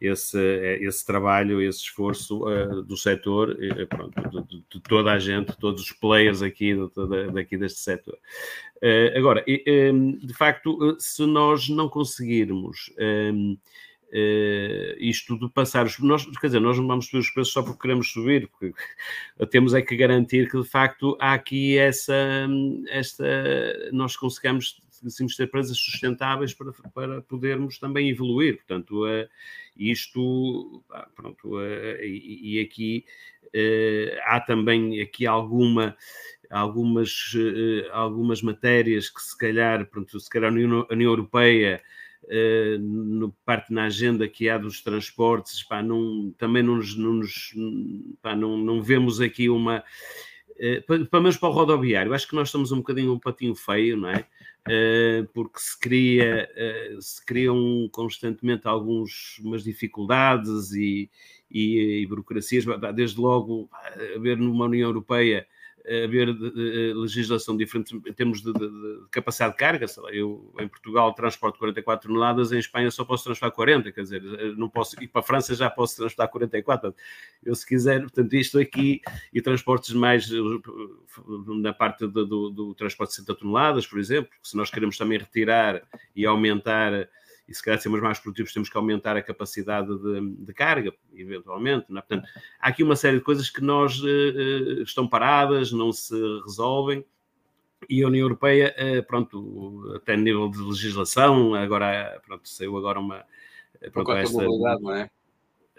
esse, 0.06 0.38
esse 0.80 1.04
trabalho, 1.04 1.60
esse 1.62 1.80
esforço 1.80 2.46
uh, 2.46 2.82
do 2.82 2.96
setor, 2.96 3.50
uh, 3.50 3.86
pronto, 3.86 4.46
de, 4.48 4.64
de, 4.70 4.80
toda 4.80 5.12
a 5.12 5.18
gente, 5.18 5.56
todos 5.58 5.82
os 5.82 5.92
players 5.92 6.42
aqui, 6.42 6.74
de, 6.74 7.32
daqui 7.32 7.56
deste 7.56 7.80
setor. 7.80 8.18
Uh, 8.76 9.16
agora, 9.16 9.44
de 9.46 10.34
facto, 10.34 10.96
se 10.98 11.24
nós 11.26 11.68
não 11.68 11.88
conseguirmos 11.88 12.92
Uh, 14.14 14.94
isto 14.98 15.36
de 15.36 15.48
passar 15.48 15.84
os. 15.84 15.98
Nós, 15.98 16.24
quer 16.38 16.46
dizer, 16.46 16.60
nós 16.60 16.78
não 16.78 16.86
vamos 16.86 17.06
subir 17.06 17.18
os 17.18 17.30
preços 17.30 17.52
só 17.52 17.64
porque 17.64 17.80
queremos 17.80 18.12
subir, 18.12 18.48
porque 18.48 18.72
temos 19.50 19.74
é 19.74 19.82
que 19.82 19.96
garantir 19.96 20.48
que 20.48 20.62
de 20.62 20.68
facto 20.68 21.16
há 21.20 21.32
aqui 21.34 21.76
essa. 21.76 22.14
Esta, 22.90 23.24
nós 23.92 24.16
conseguimos 24.16 24.80
ter 25.36 25.44
empresas 25.44 25.76
sustentáveis 25.76 26.54
para, 26.54 26.72
para 26.94 27.22
podermos 27.22 27.78
também 27.80 28.08
evoluir. 28.08 28.58
Portanto, 28.58 29.04
uh, 29.04 29.28
isto, 29.76 30.82
pronto, 31.14 31.56
uh, 31.56 31.96
e, 32.02 32.56
e, 32.56 32.60
aqui 32.60 33.04
uh, 33.46 34.20
há 34.24 34.40
também 34.40 35.00
aqui 35.00 35.26
alguma 35.26 35.96
algumas, 36.50 37.32
algumas 37.90 38.40
matérias 38.40 39.08
que 39.08 39.20
se 39.20 39.36
calhar, 39.36 39.86
pronto, 39.86 40.20
se 40.20 40.30
calhar 40.30 40.50
a 40.50 40.54
União, 40.54 40.86
a 40.88 40.92
União 40.92 41.10
Europeia 41.10 41.82
no 42.78 43.32
parte 43.44 43.72
na 43.72 43.84
agenda 43.86 44.28
que 44.28 44.48
há 44.48 44.56
dos 44.56 44.80
transportes, 44.80 45.64
pá, 45.64 45.82
não, 45.82 46.32
também 46.38 46.62
não, 46.62 46.78
não, 46.78 47.20
pá, 48.22 48.36
não, 48.36 48.56
não 48.56 48.82
vemos 48.82 49.20
aqui 49.20 49.48
uma. 49.48 49.82
Pelo 50.86 51.22
menos 51.22 51.36
para 51.36 51.48
o 51.48 51.52
rodoviário, 51.52 52.14
acho 52.14 52.28
que 52.28 52.36
nós 52.36 52.48
estamos 52.48 52.70
um 52.70 52.76
bocadinho 52.76 53.12
um 53.12 53.18
patinho 53.18 53.54
feio, 53.56 53.96
não 53.96 54.10
é? 54.10 54.24
Uh, 54.66 55.26
porque 55.34 55.60
se 55.60 55.78
cria, 55.78 56.48
se 56.98 57.22
criam 57.26 57.86
constantemente 57.92 58.66
algumas 58.66 59.62
dificuldades 59.62 60.72
e, 60.72 61.10
e, 61.50 62.00
e 62.00 62.06
burocracias, 62.06 62.64
desde 62.94 63.20
logo 63.20 63.68
haver 64.16 64.38
numa 64.38 64.64
União 64.64 64.88
Europeia 64.88 65.46
haver 65.86 66.28
legislação 66.94 67.56
diferente 67.56 67.94
em 67.94 68.12
termos 68.12 68.40
de, 68.40 68.52
de, 68.52 68.58
de 68.58 69.08
capacidade 69.10 69.52
de 69.52 69.58
carga. 69.58 69.86
Lá, 69.98 70.10
eu 70.12 70.52
em 70.58 70.68
Portugal 70.68 71.12
transporto 71.12 71.58
44 71.58 72.08
toneladas, 72.08 72.52
em 72.52 72.58
Espanha 72.58 72.90
só 72.90 73.04
posso 73.04 73.24
transportar 73.24 73.54
40, 73.54 73.92
quer 73.92 74.02
dizer, 74.02 74.22
não 74.56 74.68
posso 74.68 75.02
ir 75.02 75.08
para 75.08 75.20
a 75.20 75.24
França 75.24 75.54
já 75.54 75.68
posso 75.68 75.96
transportar 75.96 76.28
44. 76.28 76.94
Eu 77.44 77.54
se 77.54 77.66
quiser, 77.66 78.00
portanto, 78.00 78.32
isto 78.34 78.58
aqui 78.58 79.00
e 79.32 79.40
transportes 79.40 79.92
mais 79.92 80.28
na 81.60 81.72
parte 81.72 82.06
do, 82.06 82.50
do 82.50 82.74
transporte 82.74 83.10
de 83.10 83.16
60 83.16 83.34
toneladas, 83.34 83.86
por 83.86 83.98
exemplo, 83.98 84.30
se 84.42 84.56
nós 84.56 84.70
queremos 84.70 84.96
também 84.96 85.18
retirar 85.18 85.82
e 86.16 86.24
aumentar 86.24 87.08
e 87.46 87.54
se 87.54 87.62
calhar 87.62 87.80
sermos 87.80 88.00
mais 88.00 88.18
produtivos 88.18 88.52
temos 88.52 88.68
que 88.68 88.76
aumentar 88.76 89.16
a 89.16 89.22
capacidade 89.22 89.88
de, 89.98 90.44
de 90.44 90.54
carga, 90.54 90.92
eventualmente. 91.14 91.86
É? 91.90 91.94
Portanto, 91.94 92.26
há 92.58 92.68
aqui 92.68 92.82
uma 92.82 92.96
série 92.96 93.18
de 93.18 93.24
coisas 93.24 93.50
que 93.50 93.60
nós 93.60 94.00
uh, 94.00 94.82
estão 94.82 95.06
paradas, 95.06 95.70
não 95.70 95.92
se 95.92 96.14
resolvem. 96.44 97.04
E 97.88 98.02
a 98.02 98.06
União 98.06 98.24
Europeia, 98.24 98.74
uh, 98.78 99.06
pronto, 99.06 99.92
até 99.94 100.16
nível 100.16 100.48
de 100.48 100.58
legislação, 100.58 101.54
agora, 101.54 102.20
pronto, 102.24 102.48
saiu 102.48 102.76
agora 102.78 102.98
uma... 102.98 103.24
Pronto, 103.92 104.12
esta, 104.12 104.42
não 104.42 104.94
é? 104.94 105.10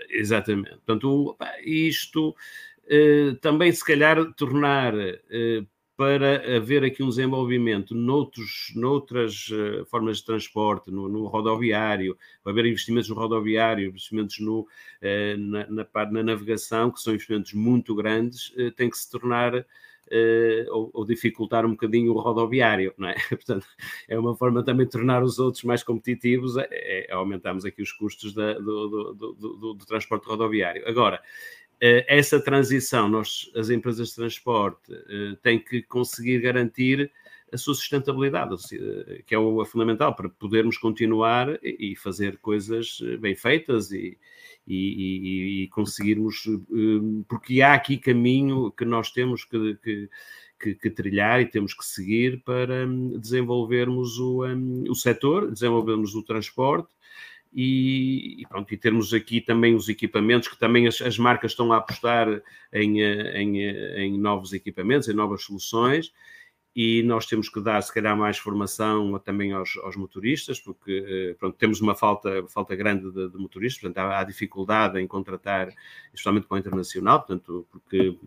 Exatamente. 0.09 0.77
Portanto, 0.85 1.35
isto 1.63 2.35
uh, 2.83 3.35
também, 3.41 3.71
se 3.71 3.83
calhar, 3.83 4.33
tornar 4.33 4.93
para 5.97 6.57
haver 6.57 6.83
aqui 6.83 7.01
um 7.01 7.09
desenvolvimento 7.09 7.95
noutros, 7.95 8.71
noutras 8.75 9.47
uh, 9.49 9.85
formas 9.85 10.17
de 10.17 10.25
transporte, 10.25 10.91
no, 10.91 11.07
no, 11.07 11.25
rodoviário, 11.25 12.17
para 12.43 12.51
haver 12.51 12.65
investimentos 12.65 13.09
no 13.09 13.15
rodoviário, 13.15 13.87
investimentos 13.87 14.39
no, 14.39 14.61
uh, 14.61 15.37
na, 15.37 15.67
na, 15.67 16.11
na, 16.11 16.23
navegação, 16.23 16.91
que 16.91 16.99
são 16.99 17.13
investimentos 17.13 17.53
muito 17.53 17.95
grandes, 17.95 18.49
uh, 18.49 18.71
tem 18.71 18.89
que 18.89 18.97
se 18.97 19.09
tornar 19.09 19.65
ou, 20.69 20.91
ou, 20.93 21.03
dificultar 21.03 21.65
um 21.65 21.71
bocadinho 21.71 22.13
o 22.13 22.19
rodoviário, 22.19 22.93
não 22.95 23.09
é? 23.09 23.15
Portanto, 23.27 23.65
é 24.07 24.17
uma 24.19 24.35
forma 24.35 24.63
também 24.63 24.85
de 24.85 24.91
tornar 24.91 25.23
os 25.23 25.39
outros 25.39 25.63
mais 25.63 25.81
competitivos, 25.81 26.57
é, 26.57 26.67
é 27.09 27.11
aumentarmos 27.11 27.65
aqui 27.65 27.81
os 27.81 27.91
custos 27.91 28.31
da, 28.31 28.53
do, 28.53 28.87
do, 28.87 29.33
do, 29.33 29.73
do 29.73 29.85
transporte 29.85 30.27
rodoviário. 30.27 30.87
Agora, 30.87 31.19
essa 31.81 32.39
transição, 32.39 33.07
nós, 33.07 33.51
as 33.55 33.69
empresas 33.69 34.09
de 34.09 34.15
transporte 34.15 34.91
eh, 34.91 35.37
têm 35.41 35.59
que 35.59 35.81
conseguir 35.83 36.39
garantir 36.39 37.11
a 37.51 37.57
sua 37.57 37.75
sustentabilidade, 37.75 38.55
eh, 38.73 39.23
que 39.25 39.35
é 39.35 39.37
o 39.37 39.63
fundamental 39.65 40.15
para 40.15 40.29
podermos 40.29 40.77
continuar 40.77 41.59
e 41.63 41.95
fazer 41.95 42.37
coisas 42.37 42.99
bem 43.19 43.35
feitas 43.35 43.91
e, 43.91 44.17
e, 44.67 45.63
e 45.63 45.67
conseguirmos, 45.67 46.43
porque 47.27 47.61
há 47.61 47.73
aqui 47.73 47.97
caminho 47.97 48.71
que 48.71 48.85
nós 48.85 49.11
temos 49.11 49.43
que, 49.45 49.75
que 49.83 50.09
que, 50.59 50.73
que, 50.73 50.89
trilhar 50.89 51.41
e 51.41 51.45
temos 51.45 51.73
que 51.73 51.85
seguir 51.85 52.41
para 52.43 52.85
hum, 52.85 53.19
desenvolvermos 53.19 54.17
o, 54.19 54.45
um, 54.45 54.83
o 54.89 54.95
setor, 54.95 55.51
desenvolvermos 55.51 56.15
o 56.15 56.23
transporte 56.23 56.89
e, 57.55 58.41
e, 58.41 58.45
pronto, 58.47 58.73
e 58.73 58.77
termos 58.77 59.13
aqui 59.13 59.39
também 59.39 59.75
os 59.75 59.87
equipamentos, 59.87 60.49
que 60.49 60.59
também 60.59 60.87
as, 60.87 61.01
as 61.01 61.17
marcas 61.17 61.51
estão 61.51 61.71
a 61.71 61.77
apostar 61.77 62.27
em, 62.73 63.01
eh, 63.01 63.41
em, 63.41 63.63
eh, 63.63 64.03
em, 64.03 64.17
novos 64.17 64.51
equipamentos, 64.51 65.07
em 65.07 65.13
novas 65.13 65.43
soluções, 65.43 66.11
e 66.75 67.01
nós 67.03 67.25
temos 67.25 67.47
que 67.47 67.61
dar, 67.61 67.81
se 67.81 67.93
calhar, 67.93 68.17
mais 68.17 68.37
formação 68.37 69.17
também 69.19 69.53
aos, 69.53 69.77
aos 69.77 69.95
motoristas, 69.95 70.59
porque 70.59 71.05
eh, 71.07 71.35
pronto, 71.39 71.55
temos 71.57 71.79
uma 71.79 71.95
falta, 71.95 72.45
falta 72.49 72.75
grande 72.75 73.09
de, 73.09 73.29
de 73.29 73.37
motoristas, 73.37 73.81
portanto, 73.81 73.99
há, 73.99 74.19
há, 74.19 74.23
dificuldade 74.25 74.99
em 74.99 75.07
contratar, 75.07 75.69
especialmente 76.07 76.47
para 76.47 76.55
o 76.55 76.59
internacional, 76.59 77.19
portanto, 77.19 77.65
porque 77.71 78.17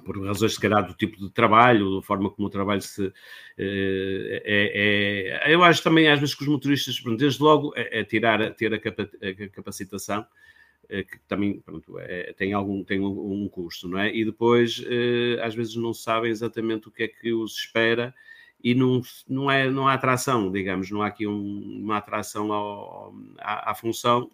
por 0.00 0.22
razões, 0.24 0.54
se 0.54 0.60
calhar, 0.60 0.86
do 0.86 0.94
tipo 0.94 1.16
de 1.18 1.30
trabalho, 1.30 1.96
da 1.96 2.02
forma 2.02 2.30
como 2.30 2.48
o 2.48 2.50
trabalho 2.50 2.82
se. 2.82 3.12
É, 3.58 4.42
é, 4.44 5.50
é 5.50 5.54
eu 5.54 5.62
acho 5.62 5.82
também, 5.82 6.08
às 6.08 6.18
vezes, 6.18 6.34
que 6.34 6.42
os 6.42 6.48
motoristas, 6.48 7.00
desde 7.16 7.42
logo, 7.42 7.72
é, 7.76 8.00
é 8.00 8.04
tirar, 8.04 8.54
ter 8.54 8.74
a, 8.74 9.48
capacitação, 9.50 10.26
eh, 10.88 11.02
que 11.02 11.18
também 11.26 11.60
pronto, 11.60 11.98
é, 11.98 12.32
tem 12.34 12.52
algum 12.52 12.84
tem 12.84 13.00
um, 13.00 13.44
um, 13.44 13.48
custo, 13.48 13.88
não 13.88 13.98
é? 13.98 14.14
E 14.14 14.24
depois, 14.24 14.84
eh, 14.86 15.40
às 15.42 15.54
vezes, 15.54 15.76
não 15.76 15.94
sabem 15.94 16.30
exatamente 16.30 16.88
o 16.88 16.90
que 16.90 17.04
é 17.04 17.08
que 17.08 17.32
os 17.32 17.56
espera 17.56 18.14
e 18.62 18.74
não, 18.74 19.02
não, 19.28 19.50
é, 19.50 19.70
não 19.70 19.86
há 19.88 19.94
atração, 19.94 20.50
digamos, 20.50 20.90
não 20.90 21.02
há 21.02 21.08
aqui 21.08 21.26
um, 21.26 21.82
uma 21.82 21.98
atração 21.98 22.52
ao, 22.52 23.14
à, 23.38 23.72
à, 23.72 23.74
função, 23.74 24.30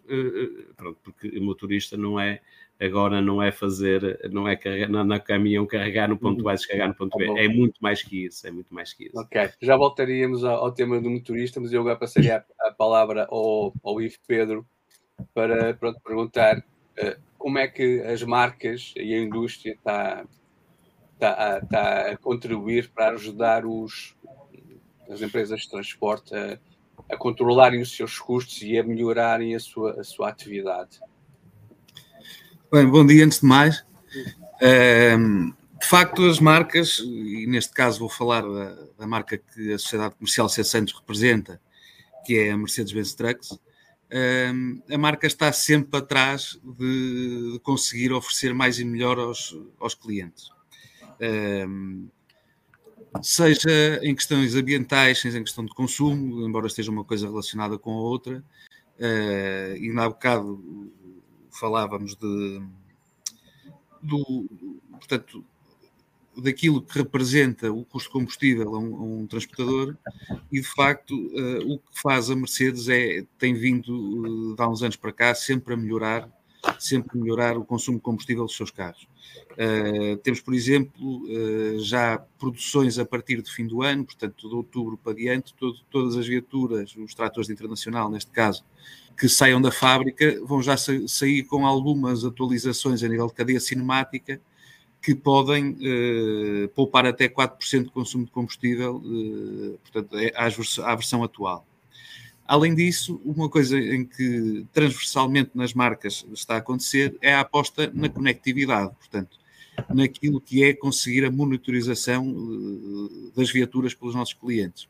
pronto, 0.77 0.99
porque 1.03 1.27
o 1.37 1.43
motorista 1.43 1.97
não 1.97 2.19
é 2.19 2.41
agora 2.81 3.21
não 3.21 3.41
é 3.41 3.51
fazer, 3.51 4.19
não 4.31 4.47
é 4.47 4.55
carregar 4.55 4.89
na 4.89 5.19
caminhão 5.19 5.67
carregar 5.67 6.09
no 6.09 6.17
ponto 6.17 6.47
A 6.49 6.53
e 6.53 6.55
descarregar 6.55 6.87
no 6.87 6.95
ponto 6.95 7.17
B. 7.17 7.27
Tá 7.27 7.39
é 7.39 7.47
muito 7.47 7.77
mais 7.79 8.01
que 8.01 8.25
isso, 8.25 8.47
é 8.47 8.51
muito 8.51 8.73
mais 8.73 8.91
que 8.91 9.05
isso. 9.05 9.19
Ok, 9.19 9.49
já 9.61 9.77
voltaríamos 9.77 10.43
ao, 10.43 10.65
ao 10.65 10.71
tema 10.71 10.99
do 10.99 11.09
motorista, 11.09 11.59
mas 11.59 11.71
eu 11.71 11.81
agora 11.81 11.95
passaria 11.95 12.37
a, 12.37 12.67
a 12.67 12.71
palavra 12.73 13.27
ao, 13.29 13.71
ao 13.83 14.01
Ivo 14.01 14.17
Pedro 14.27 14.65
para 15.33 15.75
pronto, 15.75 15.99
perguntar 16.01 16.57
uh, 16.57 17.21
como 17.37 17.59
é 17.59 17.67
que 17.67 18.01
as 18.01 18.23
marcas 18.23 18.93
e 18.97 19.13
a 19.13 19.19
indústria 19.19 19.73
está, 19.73 20.25
está, 21.13 21.59
está 21.63 22.11
a 22.11 22.17
contribuir 22.17 22.89
para 22.89 23.11
ajudar 23.11 23.63
os, 23.63 24.15
as 25.07 25.21
empresas 25.21 25.61
de 25.61 25.69
transporte 25.69 26.35
a, 26.35 26.57
a 27.11 27.17
controlarem 27.17 27.79
os 27.79 27.95
seus 27.95 28.17
custos 28.17 28.61
e 28.63 28.77
a 28.77 28.83
melhorarem 28.83 29.53
a 29.53 29.59
sua, 29.59 29.99
a 29.99 30.03
sua 30.03 30.29
atividade. 30.29 30.99
Bem, 32.73 32.87
bom 32.87 33.05
dia 33.05 33.25
antes 33.25 33.41
de 33.41 33.45
mais. 33.45 33.83
Um, 35.19 35.49
de 35.77 35.85
facto, 35.85 36.25
as 36.25 36.39
marcas, 36.39 36.99
e 36.99 37.45
neste 37.45 37.73
caso 37.73 37.99
vou 37.99 38.07
falar 38.07 38.43
da, 38.43 38.87
da 38.97 39.05
marca 39.05 39.37
que 39.37 39.73
a 39.73 39.77
Sociedade 39.77 40.15
Comercial 40.15 40.47
C. 40.47 40.63
Santos 40.63 40.93
representa, 40.93 41.59
que 42.25 42.37
é 42.37 42.51
a 42.51 42.57
Mercedes-Benz 42.57 43.13
Trucks, 43.13 43.59
um, 44.53 44.81
a 44.89 44.97
marca 44.97 45.27
está 45.27 45.51
sempre 45.51 45.99
atrás 45.99 46.61
de, 46.63 47.51
de, 47.51 47.59
conseguir 47.59 48.13
oferecer 48.13 48.53
mais 48.53 48.79
e 48.79 48.85
melhor 48.85 49.19
aos, 49.19 49.53
aos 49.77 49.93
clientes. 49.93 50.49
Um, 51.67 52.07
seja 53.21 53.99
em 54.01 54.15
questões 54.15 54.55
ambientais, 54.55 55.19
seja 55.19 55.39
em 55.39 55.43
questão 55.43 55.65
de 55.65 55.73
consumo, 55.73 56.47
embora 56.47 56.67
esteja 56.67 56.89
uma 56.89 57.03
coisa 57.03 57.27
relacionada 57.27 57.77
com 57.77 57.91
a 57.91 58.01
outra, 58.01 58.37
uh, 58.97 59.75
e 59.75 59.93
há 59.97 60.07
bocado 60.07 60.89
falávamos 61.51 62.15
de, 62.15 62.61
do, 64.01 64.47
portanto, 64.91 65.43
daquilo 66.37 66.81
que 66.81 66.97
representa 66.97 67.71
o 67.71 67.83
custo 67.83 68.09
de 68.09 68.13
combustível 68.13 68.75
a 68.75 68.79
um, 68.79 68.95
a 68.95 69.03
um 69.03 69.27
transportador 69.27 69.97
e 70.51 70.61
de 70.61 70.67
facto 70.67 71.13
uh, 71.13 71.73
o 71.73 71.77
que 71.77 72.01
faz 72.01 72.29
a 72.29 72.35
Mercedes 72.35 72.87
é 72.87 73.25
tem 73.37 73.53
vindo 73.53 74.53
uh, 74.53 74.55
há 74.57 74.69
uns 74.69 74.81
anos 74.81 74.95
para 74.95 75.11
cá 75.11 75.35
sempre 75.35 75.73
a 75.73 75.77
melhorar 75.77 76.29
sempre 76.79 77.17
melhorar 77.17 77.57
o 77.57 77.65
consumo 77.65 77.97
de 77.97 78.03
combustível 78.03 78.45
dos 78.45 78.55
seus 78.55 78.69
carros. 78.69 79.07
Uh, 79.53 80.15
temos, 80.17 80.41
por 80.41 80.53
exemplo, 80.53 81.23
já 81.79 82.19
produções 82.37 82.99
a 82.99 83.05
partir 83.05 83.41
do 83.41 83.49
fim 83.49 83.65
do 83.65 83.81
ano, 83.81 84.05
portanto, 84.05 84.47
de 84.47 84.53
outubro 84.53 84.95
para 84.95 85.15
diante, 85.15 85.55
todo, 85.55 85.79
todas 85.89 86.15
as 86.15 86.27
viaturas, 86.27 86.95
os 86.95 87.15
tratores 87.15 87.47
de 87.47 87.53
internacional, 87.53 88.11
neste 88.11 88.29
caso, 88.29 88.63
que 89.17 89.29
saiam 89.29 89.61
da 89.61 89.71
fábrica 89.71 90.39
vão 90.43 90.61
já 90.61 90.75
sair 90.77 91.43
com 91.43 91.65
algumas 91.65 92.23
atualizações 92.25 93.03
a 93.03 93.07
nível 93.07 93.27
de 93.27 93.33
cadeia 93.33 93.59
cinemática 93.59 94.41
que 95.01 95.15
podem 95.15 95.77
eh, 95.81 96.69
poupar 96.75 97.05
até 97.05 97.27
4% 97.27 97.85
de 97.85 97.89
consumo 97.89 98.25
de 98.25 98.31
combustível, 98.31 99.01
eh, 99.03 99.77
portanto, 99.81 100.17
é 100.17 100.31
à 100.35 100.95
versão 100.95 101.23
atual. 101.23 101.65
Além 102.45 102.75
disso, 102.75 103.19
uma 103.23 103.49
coisa 103.49 103.79
em 103.79 104.05
que 104.05 104.65
transversalmente 104.73 105.51
nas 105.55 105.73
marcas 105.73 106.25
está 106.33 106.55
a 106.55 106.57
acontecer 106.57 107.17
é 107.21 107.33
a 107.33 107.39
aposta 107.39 107.89
na 107.93 108.09
conectividade, 108.09 108.93
portanto, 108.95 109.39
naquilo 109.89 110.41
que 110.41 110.63
é 110.63 110.73
conseguir 110.73 111.25
a 111.25 111.31
monitorização 111.31 112.27
eh, 112.29 113.31
das 113.35 113.49
viaturas 113.49 113.93
pelos 113.93 114.13
nossos 114.13 114.33
clientes. 114.33 114.87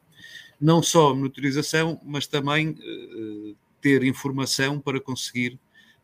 Não 0.60 0.81
só 0.84 1.12
a 1.12 1.15
monitorização, 1.15 1.99
mas 2.03 2.27
também 2.27 2.75
eh, 2.79 3.53
ter 3.81 4.03
informação 4.03 4.79
para 4.79 4.99
conseguir, 4.99 5.59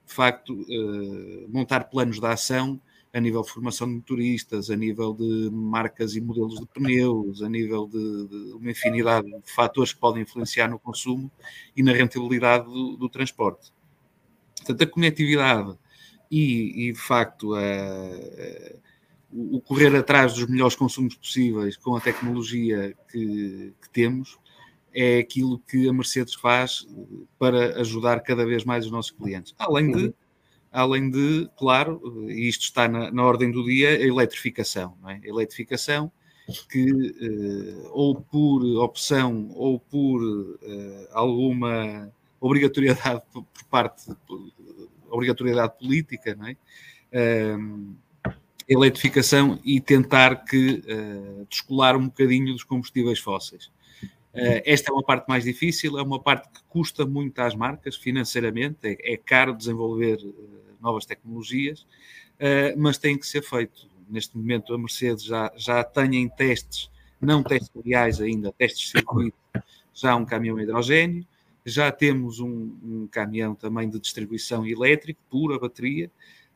de 0.06 0.14
facto, 0.14 0.66
eh, 0.70 1.46
montar 1.48 1.86
planos 1.86 2.20
de 2.20 2.26
ação 2.26 2.82
a 3.14 3.20
nível 3.20 3.42
de 3.42 3.50
formação 3.50 3.88
de 3.88 3.96
motoristas, 3.96 4.70
a 4.70 4.76
nível 4.76 5.14
de 5.14 5.50
marcas 5.52 6.16
e 6.16 6.22
modelos 6.22 6.60
de 6.60 6.68
pneus, 6.68 7.42
a 7.42 7.50
nível 7.50 7.88
de, 7.88 8.28
de 8.28 8.54
uma 8.54 8.72
infinidade 8.72 9.28
de 9.28 9.52
fatores 9.52 9.94
que 9.94 10.00
podem 10.00 10.24
influenciar 10.24 10.70
no 10.70 10.78
consumo 10.78 11.32
e 11.76 11.82
na 11.82 11.94
rentabilidade 11.94 12.66
do, 12.66 12.98
do 12.98 13.10
transporte. 13.10 13.72
Portanto, 14.58 14.82
a 14.84 14.88
conectividade 14.88 15.78
e, 16.30 16.90
e 16.90 16.92
de 16.92 17.00
facto, 17.00 17.56
a, 17.56 17.62
o 19.32 19.62
correr 19.62 19.96
atrás 19.96 20.34
dos 20.34 20.48
melhores 20.48 20.76
consumos 20.76 21.16
possíveis 21.16 21.78
com 21.78 21.96
a 21.96 22.02
tecnologia 22.02 22.96
que, 23.12 23.74
que 23.82 23.90
temos 23.92 24.38
é 25.00 25.20
aquilo 25.20 25.60
que 25.60 25.88
a 25.88 25.94
Mercedes 25.94 26.34
faz 26.34 26.88
para 27.38 27.80
ajudar 27.82 28.20
cada 28.22 28.44
vez 28.44 28.66
mais 28.66 28.84
os 28.84 28.92
nossos 28.92 29.12
clientes. 29.12 29.54
Além 29.60 29.92
de, 29.92 30.14
além 30.72 31.12
de, 31.12 31.48
claro, 31.56 32.02
e 32.28 32.50
isto 32.50 32.64
está 32.64 32.88
na, 32.88 33.12
na, 33.12 33.24
ordem 33.24 33.52
do 33.52 33.64
dia, 33.64 33.90
a 33.90 34.02
eletrificação. 34.02 34.98
É? 35.06 35.20
A 35.24 35.28
eletrificação 35.28 36.12
que, 36.68 37.16
eh, 37.22 37.88
ou 37.92 38.16
por 38.16 38.66
opção 38.82 39.52
ou 39.54 39.80
por 39.80 40.58
eh, 40.64 41.10
alguma 41.12 42.12
obrigatoriedade 42.42 43.22
por 43.32 43.46
parte, 43.70 44.12
obrigatoriedade 45.12 45.78
política, 45.78 46.34
não 46.34 46.48
é? 46.48 46.58
Ehm, 47.12 47.94
eletrificação 48.68 49.60
e 49.64 49.80
tentar 49.80 50.44
que 50.44 50.84
uh, 50.86 51.46
descolar 51.50 51.96
um 51.96 52.08
bocadinho 52.08 52.52
dos 52.52 52.64
combustíveis 52.64 53.18
fósseis. 53.18 53.72
Uh, 54.38 54.62
esta 54.66 54.92
é 54.92 54.94
uma 54.94 55.04
parte 55.04 55.28
mais 55.28 55.44
difícil, 55.44 55.98
é 55.98 56.02
uma 56.02 56.20
parte 56.20 56.48
que 56.50 56.60
custa 56.70 57.06
muito 57.06 57.40
às 57.40 57.56
marcas 57.56 57.96
financeiramente, 57.96 58.78
é, 58.84 59.14
é 59.14 59.18
caro 59.18 59.56
desenvolver 59.56 60.18
uh, 60.18 60.76
novas 60.82 61.06
tecnologias, 61.06 61.86
mas 62.78 63.00
tem 63.00 63.18
que 63.18 63.26
ser 63.26 63.42
feito. 63.42 63.90
Neste 64.08 64.38
momento, 64.38 64.72
a 64.72 64.78
Mercedes 64.78 65.24
já, 65.24 65.52
já 65.56 65.84
tem 65.84 66.18
em 66.18 66.30
testes, 66.30 66.88
não 67.20 67.42
testes 67.42 67.72
reais 67.84 68.22
ainda, 68.22 68.52
testes 68.52 68.86
de 68.86 68.92
circuito, 68.92 69.38
já 69.92 70.16
um 70.16 70.24
caminhão 70.24 70.60
hidrogênio, 70.60 71.26
já 71.66 71.92
temos 71.92 72.40
um, 72.40 72.78
um 72.84 73.08
caminhão 73.12 73.56
também 73.56 73.90
de 73.90 74.00
distribuição 74.00 74.68
elétrica, 74.68 75.20
pura 75.32 75.58
bateria, 75.58 76.12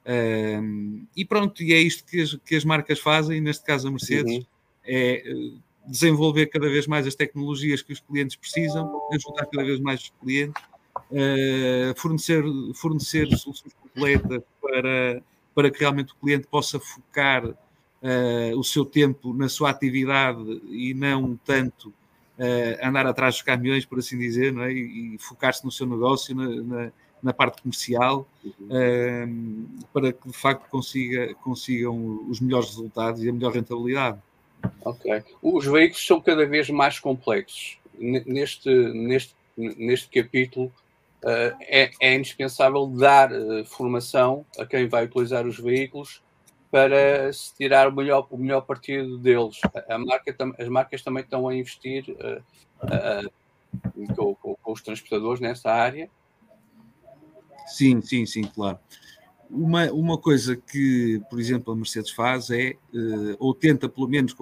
um, 0.06 1.06
e 1.16 1.24
pronto, 1.24 1.62
e 1.62 1.74
é 1.74 1.80
isto 1.80 2.04
que 2.06 2.22
as, 2.22 2.36
que 2.36 2.56
as 2.56 2.66
marcas 2.66 3.00
fazem, 3.00 3.40
neste 3.40 3.64
caso 3.64 3.88
a 3.88 3.92
Mercedes, 3.92 4.38
uhum. 4.38 4.46
é 4.84 5.24
eh, 5.26 5.52
desenvolver 5.88 6.48
cada 6.48 6.70
vez 6.70 6.88
mais 6.88 7.08
as 7.08 7.16
tecnologias 7.16 7.82
que 7.82 7.94
os 7.94 8.00
clientes 8.00 8.36
precisam, 8.36 9.02
ajudar 9.14 9.46
cada 9.46 9.64
vez 9.64 9.80
mais 9.80 10.02
os 10.02 10.14
clientes, 10.22 10.64
uh, 11.12 12.00
fornecer, 12.00 12.44
fornecer 12.76 13.28
soluções 13.38 13.74
completas 13.74 14.42
para, 14.62 15.24
para 15.54 15.72
que 15.72 15.80
realmente 15.80 16.14
o 16.14 16.16
cliente 16.16 16.48
possa 16.48 16.80
focar 16.80 17.46
uh, 17.46 18.58
o 18.58 18.64
seu 18.64 18.86
tempo 18.86 19.34
na 19.34 19.50
sua 19.50 19.70
atividade 19.70 20.62
e 20.70 20.94
não 20.94 21.40
tanto 21.46 21.90
uh, 21.90 22.88
andar 22.88 23.08
atrás 23.08 23.36
dos 23.36 23.44
caminhões, 23.44 23.86
por 23.86 24.00
assim 24.00 24.18
dizer, 24.18 24.56
é? 24.58 24.72
e, 24.72 25.16
e 25.16 25.18
focar-se 25.18 25.66
no 25.66 25.72
seu 25.72 25.88
negócio, 25.88 26.36
na, 26.36 26.48
na 26.48 26.92
na 27.22 27.32
parte 27.32 27.62
comercial 27.62 28.28
para 29.94 30.12
que 30.12 30.28
de 30.28 30.36
facto 30.36 30.68
consiga, 30.70 31.34
consigam 31.36 32.28
os 32.28 32.40
melhores 32.40 32.70
resultados 32.70 33.24
e 33.24 33.30
a 33.30 33.34
melhor 33.34 33.54
rentabilidade. 33.54 34.20
Ok. 34.84 35.24
Os 35.42 35.66
veículos 35.66 36.06
são 36.06 36.22
cada 36.22 36.46
vez 36.46 36.70
mais 36.70 37.00
complexos. 37.00 37.78
Neste, 37.98 38.70
neste, 38.70 39.36
neste 39.56 40.10
capítulo 40.10 40.72
uh, 41.24 41.56
é, 41.62 41.92
é, 42.00 42.16
indispensável 42.16 42.88
dar 42.88 43.32
uh, 43.32 43.64
formação 43.66 44.46
a 44.58 44.66
quem 44.66 44.88
vai 44.88 45.06
utilizar 45.06 45.46
os 45.46 45.60
veículos 45.60 46.22
para 46.72 47.32
se 47.32 47.54
tirar 47.56 47.88
o 47.88 47.92
melhor, 47.92 48.26
o 48.32 48.38
melhor 48.38 48.62
partido 48.62 49.18
deles. 49.18 49.60
A 49.88 49.98
as 50.58 50.70
marcas 50.70 51.04
também 51.04 51.24
estão 51.24 51.48
a 51.48 51.56
investir 51.56 52.06
uh, 52.10 53.32
com, 54.16 54.34
com, 54.36 54.56
com, 54.56 54.72
os 54.72 54.82
transportadores 54.82 55.40
nessa 55.40 55.70
área 55.70 56.10
Sim, 57.72 58.02
sim, 58.02 58.26
sim, 58.26 58.44
claro. 58.44 58.78
Uma, 59.52 59.92
uma 59.92 60.18
coisa 60.18 60.56
que, 60.56 61.22
por 61.30 61.38
exemplo, 61.40 61.74
a 61.74 61.76
Mercedes 61.76 62.12
faz 62.12 62.50
é, 62.50 62.76
uh, 62.94 63.36
ou 63.38 63.54
tenta 63.54 63.90
pelo 63.90 64.08
menos, 64.08 64.34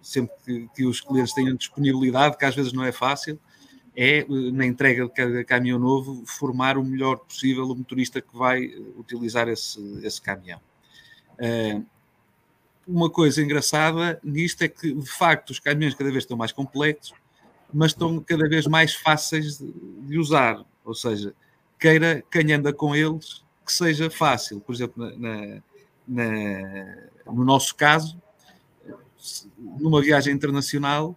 sempre 0.00 0.34
que, 0.44 0.68
que, 0.74 0.86
os 0.86 1.02
clientes 1.02 1.34
tenham 1.34 1.54
disponibilidade, 1.54 2.38
que 2.38 2.44
às 2.46 2.54
vezes 2.54 2.72
não 2.72 2.82
é 2.82 2.90
fácil, 2.90 3.38
é, 3.94 4.24
uh, 4.26 4.52
na 4.52 4.64
entrega 4.64 5.04
de 5.04 5.10
cada 5.10 5.44
caminhão 5.44 5.78
novo, 5.78 6.24
formar 6.24 6.78
o 6.78 6.84
melhor 6.84 7.18
possível 7.18 7.64
o 7.64 7.76
motorista 7.76 8.22
que 8.22 8.34
vai 8.34 8.64
eh, 8.64 8.78
utilizar 8.96 9.48
esse, 9.48 9.80
esse 10.02 10.20
caminhão. 10.22 10.60
Uh, 11.34 11.84
uma 12.86 13.10
coisa 13.10 13.42
engraçada 13.42 14.18
nisto 14.24 14.62
é 14.62 14.68
que, 14.68 14.94
de 14.94 15.10
facto, 15.10 15.50
os 15.50 15.58
caminhões 15.58 15.94
cada 15.94 16.10
vez 16.10 16.24
estão 16.24 16.38
mais 16.38 16.52
complexos, 16.52 17.12
mas 17.70 17.90
estão 17.90 18.18
cada 18.20 18.48
vez 18.48 18.66
mais 18.66 18.94
fáceis 18.94 19.58
de, 19.58 19.70
de 20.06 20.18
usar. 20.18 20.64
Ou 20.86 20.94
seja, 20.94 21.34
queira 21.78 22.24
quem 22.30 22.50
anda 22.52 22.72
com 22.72 22.96
eles 22.96 23.44
que 23.68 23.72
seja 23.74 24.08
fácil. 24.08 24.60
Por 24.60 24.74
exemplo, 24.74 25.12
na, 25.18 25.60
na, 26.08 26.96
no 27.26 27.44
nosso 27.44 27.74
caso, 27.74 28.18
numa 29.58 30.00
viagem 30.00 30.34
internacional, 30.34 31.14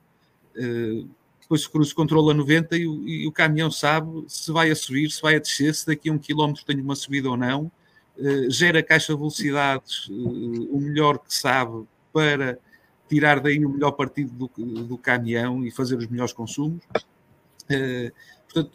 uh, 0.58 1.10
depois 1.40 1.66
o 1.66 1.72
cruzo 1.72 1.96
controla 1.96 2.34
90 2.34 2.78
e 2.78 2.86
o, 2.86 3.08
e 3.08 3.28
o, 3.28 3.32
caminhão 3.32 3.72
sabe 3.72 4.26
se 4.28 4.52
vai 4.52 4.70
a 4.70 4.76
subir, 4.76 5.10
se 5.10 5.22
vai 5.22 5.38
a 5.38 5.40
descer, 5.40 5.74
se 5.74 5.88
daqui 5.88 6.10
a 6.10 6.14
um 6.14 6.18
quilómetro 6.18 6.66
tem 6.66 6.80
uma 6.82 6.96
subida 6.96 7.30
ou 7.30 7.38
não, 7.38 7.72
uh, 8.18 8.52
gera 8.52 8.84
caixa 8.84 9.14
de 9.14 9.20
velocidades 9.20 10.08
uh, 10.10 10.76
o 10.76 10.82
melhor 10.82 11.20
que 11.20 11.34
sabe 11.34 11.86
para 12.12 12.60
tirar 13.08 13.40
daí 13.40 13.64
o 13.64 13.70
melhor 13.70 13.92
partido 13.92 14.34
do, 14.34 14.84
do 14.84 14.98
caminhão 14.98 15.66
e 15.66 15.72
fazer 15.72 15.96
os 15.96 16.08
melhores 16.08 16.34
consumos. 16.34 16.82
portanto, 18.46 18.72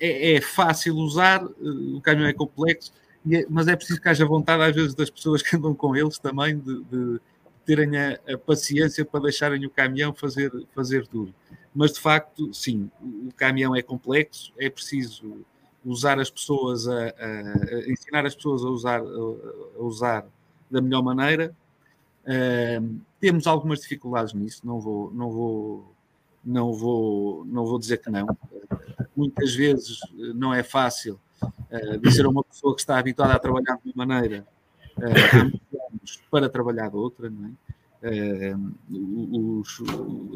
é, 0.00 0.34
é 0.34 0.40
fácil 0.40 0.96
usar, 0.96 1.42
eh, 1.42 1.96
o 1.96 2.00
caminhão 2.00 2.28
é 2.28 2.32
complexo, 2.32 2.92
é, 3.30 3.44
mas 3.48 3.68
é 3.68 3.76
preciso 3.76 4.00
que 4.00 4.08
haja 4.08 4.24
vontade, 4.24 4.62
às 4.62 4.74
vezes, 4.74 4.94
das 4.94 5.10
pessoas 5.10 5.42
que 5.42 5.56
andam 5.56 5.74
com 5.74 5.96
eles 5.96 6.18
também, 6.18 6.58
de, 6.58 6.84
de 6.84 7.20
terem 7.64 7.96
a, 7.96 8.18
a, 8.28 8.38
paciência 8.38 9.04
para 9.04 9.20
deixarem 9.20 9.64
o 9.66 9.70
caminhão 9.70 10.14
fazer, 10.14 10.52
fazer 10.74 11.06
tudo. 11.06 11.34
Mas, 11.74 11.92
de 11.92 12.00
facto, 12.00 12.52
sim, 12.54 12.90
o 13.02 13.32
caminhão 13.36 13.74
é 13.74 13.82
complexo, 13.82 14.52
é 14.58 14.70
preciso 14.70 15.44
usar 15.84 16.18
as 16.18 16.30
pessoas, 16.30 16.88
a, 16.88 16.92
a, 16.92 17.06
a 17.08 17.90
ensinar 17.90 18.24
as 18.26 18.34
pessoas 18.34 18.64
a 18.64 18.68
usar, 18.68 19.00
a, 19.00 19.82
usar 19.82 20.26
da 20.70 20.80
melhor 20.80 21.02
maneira. 21.02 21.54
Uh, 22.24 23.00
temos 23.20 23.46
algumas 23.46 23.80
dificuldades 23.80 24.34
nisso, 24.34 24.66
não 24.66 24.80
vou, 24.80 25.12
não 25.12 25.30
vou, 25.30 25.94
não 26.44 26.72
vou, 26.72 27.44
não 27.44 27.64
vou 27.64 27.78
dizer 27.78 27.98
que 27.98 28.10
não 28.10 28.26
muitas 29.16 29.54
vezes 29.54 29.98
eh, 30.02 30.32
não 30.34 30.52
é 30.52 30.62
fácil 30.62 31.20
uh, 31.42 31.98
dizer 31.98 32.24
a 32.26 32.28
uma 32.28 32.44
pessoa 32.44 32.74
que 32.74 32.80
está 32.80 32.98
habituada 32.98 33.34
a 33.34 33.38
trabalhar 33.38 33.78
de 33.84 33.92
uma 33.92 34.06
maneira 34.06 34.46
uh, 34.98 35.60
para 36.30 36.48
trabalhar 36.48 36.90
de 36.90 36.96
outra, 36.96 37.30
não 37.30 37.46
é? 37.46 37.50
Uh, 38.02 39.60
os, 39.60 39.82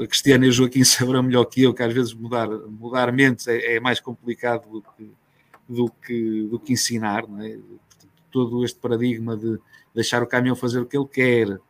a 0.02 0.06
Cristiana 0.06 0.46
e 0.46 0.48
o 0.48 0.52
Joaquim 0.52 0.82
saberão 0.84 1.22
melhor 1.22 1.44
que 1.44 1.62
eu 1.62 1.74
que 1.74 1.82
às 1.82 1.92
vezes 1.92 2.14
mudar, 2.14 2.48
mudar 2.48 3.12
mentes 3.12 3.46
é, 3.46 3.76
é 3.76 3.80
mais 3.80 4.00
complicado 4.00 4.68
do 4.70 4.82
que, 4.82 5.12
do 5.68 5.90
que, 5.90 6.42
do 6.44 6.58
que 6.58 6.72
ensinar, 6.72 7.28
não 7.28 7.40
é? 7.42 7.58
todo 8.30 8.64
este 8.64 8.78
paradigma 8.78 9.36
de 9.36 9.58
deixar 9.94 10.22
o 10.22 10.26
caminhão 10.26 10.56
fazer 10.56 10.80
o 10.80 10.86
que 10.86 10.96
ele 10.96 11.06
quer, 11.06 11.60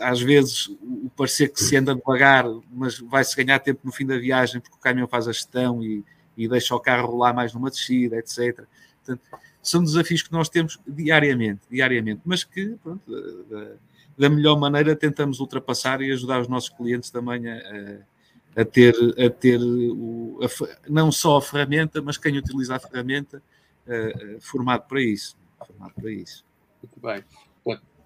às 0.00 0.20
vezes 0.20 0.68
o 0.68 1.10
parecer 1.16 1.48
que 1.48 1.60
se 1.60 1.76
anda 1.76 1.94
devagar, 1.94 2.44
mas 2.72 2.98
vai-se 2.98 3.36
ganhar 3.36 3.58
tempo 3.58 3.80
no 3.84 3.92
fim 3.92 4.06
da 4.06 4.16
viagem 4.18 4.60
porque 4.60 4.76
o 4.76 4.80
caminhão 4.80 5.08
faz 5.08 5.26
a 5.26 5.32
gestão 5.32 5.82
e, 5.82 6.04
e 6.36 6.48
deixa 6.48 6.74
o 6.74 6.80
carro 6.80 7.08
rolar 7.08 7.34
mais 7.34 7.52
numa 7.52 7.70
descida, 7.70 8.16
etc. 8.16 8.64
Portanto, 9.04 9.20
são 9.62 9.82
desafios 9.82 10.22
que 10.22 10.30
nós 10.30 10.48
temos 10.48 10.78
diariamente, 10.86 11.62
diariamente, 11.68 12.22
mas 12.24 12.44
que 12.44 12.76
pronto, 12.82 13.02
da, 13.50 13.72
da, 14.16 14.30
melhor 14.30 14.58
maneira 14.58 14.94
tentamos 14.94 15.40
ultrapassar 15.40 16.00
e 16.00 16.12
ajudar 16.12 16.40
os 16.40 16.48
nossos 16.48 16.68
clientes 16.68 17.10
também 17.10 17.48
a, 17.50 17.98
a 18.54 18.64
ter, 18.64 18.94
a 19.18 19.28
ter 19.28 19.60
o, 19.60 20.38
a, 20.40 20.88
não 20.88 21.10
só 21.10 21.38
a 21.38 21.42
ferramenta, 21.42 22.00
mas 22.00 22.16
quem 22.16 22.38
utiliza 22.38 22.76
a 22.76 22.78
ferramenta 22.78 23.42
formado 24.40 24.86
para 24.86 25.00
isso. 25.00 25.36
Formado 25.64 25.94
para 25.94 26.10
isso. 26.12 26.44
Muito 26.82 27.00
bem 27.00 27.24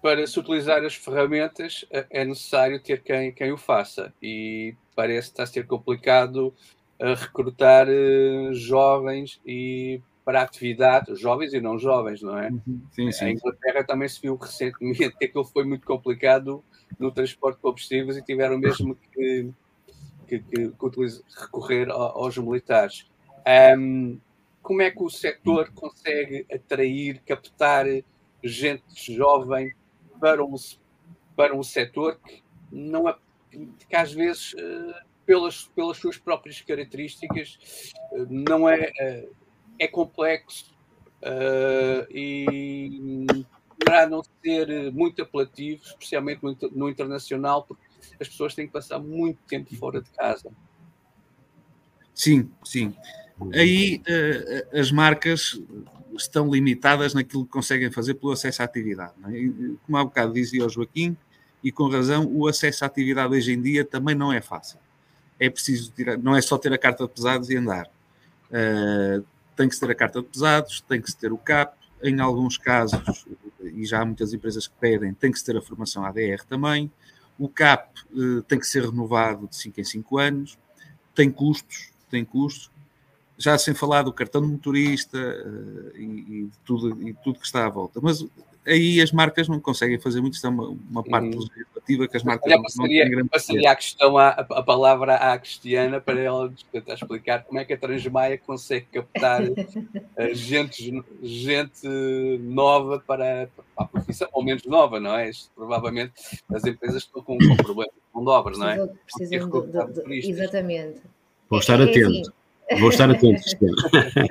para 0.01 0.25
se 0.25 0.39
utilizar 0.39 0.83
as 0.83 0.95
ferramentas 0.95 1.85
é, 1.91 2.05
é 2.09 2.25
necessário 2.25 2.81
ter 2.81 3.03
quem, 3.03 3.31
quem 3.31 3.51
o 3.51 3.57
faça 3.57 4.13
e 4.21 4.75
parece 4.95 5.29
estar 5.29 5.43
a 5.43 5.47
ser 5.47 5.67
complicado 5.67 6.53
a 6.99 7.13
recrutar 7.13 7.87
uh, 7.87 8.53
jovens 8.53 9.39
e 9.45 10.01
para 10.23 10.43
atividade, 10.43 11.15
jovens 11.15 11.53
e 11.53 11.59
não 11.59 11.79
jovens, 11.79 12.21
não 12.21 12.37
é? 12.37 12.49
Uhum. 12.49 12.81
Sim, 12.91 13.11
sim. 13.11 13.25
A 13.25 13.31
Inglaterra 13.31 13.83
também 13.83 14.07
se 14.07 14.21
viu 14.21 14.35
recentemente 14.35 15.09
que 15.17 15.25
aquilo 15.25 15.43
foi 15.43 15.63
muito 15.63 15.85
complicado 15.85 16.63
no 16.99 17.11
transporte 17.11 17.55
de 17.55 17.61
combustíveis 17.61 18.17
e 18.17 18.21
tiveram 18.21 18.57
mesmo 18.59 18.95
que, 18.95 19.49
que, 20.27 20.39
que, 20.39 20.69
que 20.69 21.21
recorrer 21.39 21.89
aos 21.89 22.37
militares. 22.37 23.09
Um, 23.77 24.19
como 24.61 24.83
é 24.83 24.91
que 24.91 25.01
o 25.01 25.09
setor 25.09 25.71
consegue 25.73 26.45
atrair, 26.53 27.19
captar 27.25 27.87
gente 28.43 28.83
jovem 28.95 29.73
para 30.21 30.45
um, 30.45 30.55
para 31.35 31.55
um 31.55 31.63
setor 31.63 32.19
que, 32.23 32.43
não 32.71 33.09
é, 33.09 33.15
que 33.89 33.95
às 33.95 34.13
vezes, 34.13 34.53
uh, 34.53 34.93
pelas, 35.25 35.63
pelas 35.75 35.97
suas 35.97 36.17
próprias 36.17 36.61
características, 36.61 37.91
uh, 38.13 38.27
não 38.29 38.69
é, 38.69 38.91
uh, 39.01 39.35
é 39.79 39.87
complexo 39.87 40.79
e 42.09 43.27
para 43.77 44.07
não 44.09 44.23
ser 44.43 44.91
muito 44.91 45.21
apelativo, 45.21 45.83
especialmente 45.83 46.41
no, 46.71 46.89
internacional, 46.89 47.63
porque 47.63 47.83
as 48.19 48.27
pessoas 48.27 48.55
têm 48.55 48.65
que 48.65 48.73
passar 48.73 48.97
muito 48.97 49.37
tempo 49.47 49.75
fora 49.75 50.01
de 50.01 50.09
casa. 50.11 50.51
Sim, 52.13 52.49
sim. 52.63 52.95
Aí 53.53 54.01
as 54.73 54.91
marcas 54.91 55.61
estão 56.15 56.49
limitadas 56.49 57.13
naquilo 57.13 57.45
que 57.45 57.51
conseguem 57.51 57.91
fazer 57.91 58.15
pelo 58.15 58.31
acesso 58.31 58.61
à 58.61 58.65
atividade. 58.65 59.13
É? 59.25 59.75
Como 59.85 59.97
há 59.97 60.03
bocado 60.03 60.33
dizia 60.33 60.65
o 60.65 60.69
Joaquim, 60.69 61.15
e 61.63 61.71
com 61.71 61.87
razão, 61.87 62.25
o 62.25 62.47
acesso 62.47 62.83
à 62.83 62.87
atividade 62.87 63.33
hoje 63.33 63.53
em 63.53 63.61
dia 63.61 63.85
também 63.85 64.15
não 64.15 64.33
é 64.33 64.41
fácil. 64.41 64.79
É 65.39 65.49
preciso 65.49 65.91
tirar, 65.91 66.17
não 66.17 66.35
é 66.35 66.41
só 66.41 66.57
ter 66.57 66.73
a 66.73 66.77
carta 66.77 67.05
de 67.05 67.13
pesados 67.13 67.49
e 67.49 67.57
andar. 67.57 67.87
Uh, 68.49 69.23
tem 69.55 69.69
que 69.69 69.75
se 69.75 69.81
ter 69.81 69.91
a 69.91 69.95
carta 69.95 70.21
de 70.21 70.27
pesados, 70.27 70.81
tem 70.81 71.01
que 71.01 71.09
se 71.11 71.17
ter 71.17 71.31
o 71.31 71.37
CAP, 71.37 71.75
em 72.03 72.19
alguns 72.19 72.57
casos, 72.57 73.25
e 73.61 73.85
já 73.85 74.01
há 74.01 74.05
muitas 74.05 74.33
empresas 74.33 74.67
que 74.67 74.73
pedem, 74.79 75.13
tem 75.13 75.31
que 75.31 75.37
se 75.37 75.45
ter 75.45 75.55
a 75.55 75.61
formação 75.61 76.03
ADR 76.03 76.43
também. 76.49 76.91
O 77.37 77.47
CAP 77.47 77.89
uh, 78.11 78.41
tem 78.43 78.59
que 78.59 78.65
ser 78.65 78.83
renovado 78.83 79.47
de 79.47 79.55
5 79.55 79.79
em 79.79 79.83
5 79.83 80.17
anos, 80.17 80.57
tem 81.13 81.31
custos, 81.31 81.91
tem 82.09 82.25
custos. 82.25 82.71
Já 83.41 83.57
sem 83.57 83.73
falar 83.73 84.03
do 84.03 84.13
cartão 84.13 84.41
de 84.41 84.47
motorista 84.47 85.17
uh, 85.17 85.97
e, 85.97 86.03
e, 86.03 86.49
tudo, 86.65 87.07
e 87.07 87.13
tudo 87.13 87.39
que 87.39 87.45
está 87.45 87.65
à 87.65 87.69
volta. 87.69 87.99
Mas 88.01 88.23
aí 88.65 89.01
as 89.01 89.11
marcas 89.11 89.47
não 89.47 89.59
conseguem 89.59 89.99
fazer 89.99 90.21
muito, 90.21 90.35
isto 90.35 90.45
é 90.45 90.49
uma, 90.49 90.77
uma 90.89 91.03
parte 91.03 91.35
hum. 91.35 91.39
legislativa 91.39 92.07
que 92.07 92.17
as 92.17 92.23
marcas 92.23 92.51
não, 92.51 92.61
passaria, 92.61 93.03
não 93.03 93.03
têm 93.03 93.11
grande 93.11 93.29
passaria 93.29 93.71
a 93.71 93.75
questão, 93.75 94.17
a, 94.17 94.29
a 94.29 94.63
palavra 94.63 95.15
à 95.15 95.37
Cristiana 95.37 95.99
para 95.99 96.19
ela 96.19 96.53
tentar 96.71 96.93
explicar 96.93 97.43
como 97.43 97.59
é 97.59 97.65
que 97.65 97.73
a 97.73 97.77
Transmaia 97.77 98.37
consegue 98.37 98.85
captar 98.93 99.41
uh, 99.43 99.55
gente, 100.33 101.03
gente 101.23 101.87
nova 102.41 102.99
para, 102.99 103.49
para, 103.55 103.65
a 103.77 103.85
profissão, 103.85 104.27
ou 104.31 104.43
menos 104.43 104.63
nova, 104.65 104.99
não 104.99 105.15
é? 105.15 105.29
Isto, 105.29 105.49
provavelmente 105.55 106.13
as 106.53 106.63
empresas 106.63 107.03
estão 107.03 107.23
com, 107.23 107.37
com 107.37 107.55
problemas 107.57 107.93
com 108.13 108.23
dobras, 108.23 108.57
não 108.57 108.69
é? 108.69 108.87
Precisam 109.05 109.49
de, 109.49 110.21
de, 110.21 110.29
exatamente. 110.29 111.01
Vou 111.49 111.59
estar 111.59 111.79
é, 111.79 111.83
atento. 111.83 111.99
É 111.99 112.21
assim. 112.21 112.40
Vou 112.79 112.89
estar 112.89 113.09
atento. 113.09 113.41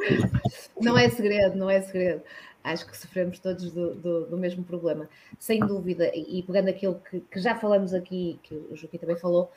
não 0.81 0.97
é 0.97 1.09
segredo, 1.09 1.57
não 1.57 1.69
é 1.69 1.81
segredo 1.83 2.23
acho 2.63 2.87
que 2.87 2.97
sofremos 2.97 3.39
todos 3.39 3.71
do, 3.73 3.95
do, 3.95 4.27
do, 4.27 4.39
mesmo 4.39 4.63
problema, 4.63 5.09
sem 5.39 5.61
dúvida. 5.61 6.11
E 6.15 6.43
pegando 6.43 6.69
aquilo 6.69 7.01
que, 7.11 7.21
que 7.21 7.41
já 7.41 7.55
falamos 7.55 7.95
aqui, 7.95 8.39
que 8.43 8.55
o 8.55 8.77
Joaquim 8.77 8.99
também 8.99 9.17
falou, 9.17 9.51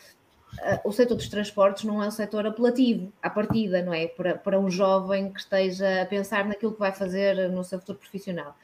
uh, 0.59 0.87
o 0.87 0.91
setor 0.91 1.15
dos 1.15 1.27
transportes 1.27 1.83
não 1.83 2.01
é 2.01 2.07
um 2.07 2.11
setor 2.11 2.45
apelativo 2.45 3.11
à 3.21 3.29
partida, 3.29 3.81
não 3.81 3.93
é? 3.93 4.07
Para, 4.07 4.35
para 4.35 4.59
um 4.59 4.69
jovem 4.69 5.31
que 5.31 5.39
esteja 5.39 6.01
a 6.01 6.05
pensar 6.05 6.45
naquilo 6.45 6.73
que 6.73 6.79
vai 6.79 6.91
fazer 6.91 7.49
no 7.49 7.63
seu 7.63 7.79
futuro 7.79 7.99
profissional. 7.99 8.55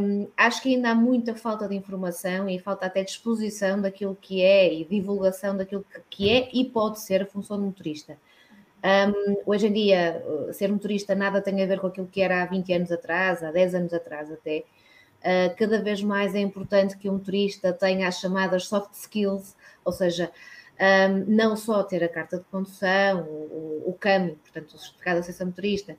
Um, 0.00 0.26
acho 0.36 0.62
que 0.62 0.74
ainda 0.74 0.90
há 0.90 0.94
muita 0.96 1.32
falta 1.36 1.68
de 1.68 1.76
informação 1.76 2.48
e 2.48 2.58
falta 2.58 2.86
até 2.86 3.04
de 3.04 3.10
exposição 3.10 3.80
daquilo 3.80 4.18
que 4.20 4.42
é 4.42 4.72
e 4.74 4.84
divulgação 4.84 5.56
daquilo 5.56 5.84
que, 5.84 6.00
que 6.10 6.30
é 6.30 6.48
e 6.52 6.64
pode 6.64 6.98
ser 7.00 7.22
a 7.22 7.26
função 7.26 7.56
do 7.56 7.66
motorista. 7.66 8.18
Um, 8.82 9.36
hoje 9.44 9.66
em 9.66 9.72
dia, 9.72 10.22
uh, 10.26 10.52
ser 10.54 10.72
motorista 10.72 11.14
nada 11.14 11.42
tem 11.42 11.62
a 11.62 11.66
ver 11.66 11.80
com 11.80 11.88
aquilo 11.88 12.06
que 12.06 12.22
era 12.22 12.42
há 12.42 12.46
20 12.46 12.72
anos 12.72 12.92
atrás, 12.92 13.42
há 13.42 13.50
10 13.50 13.74
anos 13.74 13.92
atrás 13.92 14.30
até. 14.30 14.64
Uh, 15.20 15.54
cada 15.56 15.82
vez 15.82 16.02
mais 16.02 16.34
é 16.34 16.40
importante 16.40 16.96
que 16.96 17.08
o 17.08 17.12
motorista 17.12 17.72
tenha 17.72 18.08
as 18.08 18.18
chamadas 18.18 18.66
soft 18.66 18.94
skills, 18.94 19.54
ou 19.84 19.92
seja, 19.92 20.30
um, 20.80 21.24
não 21.28 21.56
só 21.56 21.82
ter 21.82 22.02
a 22.02 22.08
carta 22.08 22.38
de 22.38 22.44
condução, 22.44 23.22
o, 23.22 23.84
o 23.86 23.92
CAM, 24.00 24.34
portanto, 24.36 24.74
o 24.74 24.78
certificado 24.78 25.20
de 25.20 25.26
acesso 25.26 25.44
motorista, 25.44 25.96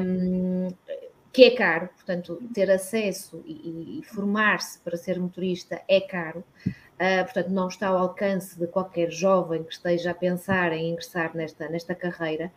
um, 0.00 0.68
que 1.32 1.44
é 1.44 1.50
caro, 1.52 1.88
portanto, 1.94 2.42
ter 2.52 2.68
acesso 2.68 3.42
e, 3.46 4.00
e 4.00 4.02
formar-se 4.04 4.80
para 4.80 4.96
ser 4.96 5.20
motorista 5.20 5.80
é 5.88 6.00
caro. 6.00 6.44
Uh, 6.94 7.24
portanto, 7.24 7.48
não 7.48 7.68
está 7.68 7.88
ao 7.88 7.98
alcance 7.98 8.58
de 8.58 8.66
qualquer 8.66 9.10
jovem 9.10 9.64
que 9.64 9.72
esteja 9.72 10.12
a 10.12 10.14
pensar 10.14 10.72
em 10.72 10.90
ingressar 10.90 11.34
nesta, 11.34 11.68
nesta 11.68 11.94
carreira. 11.94 12.52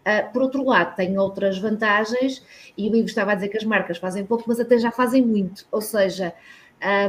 Uh, 0.00 0.32
por 0.32 0.42
outro 0.42 0.64
lado, 0.64 0.94
tem 0.94 1.18
outras 1.18 1.58
vantagens, 1.58 2.44
e 2.76 2.88
o 2.88 2.96
Ivo 2.96 3.06
estava 3.06 3.32
a 3.32 3.34
dizer 3.34 3.48
que 3.48 3.56
as 3.56 3.64
marcas 3.64 3.98
fazem 3.98 4.24
pouco, 4.24 4.44
mas 4.46 4.60
até 4.60 4.78
já 4.78 4.90
fazem 4.90 5.24
muito, 5.24 5.66
ou 5.72 5.80
seja, 5.80 6.32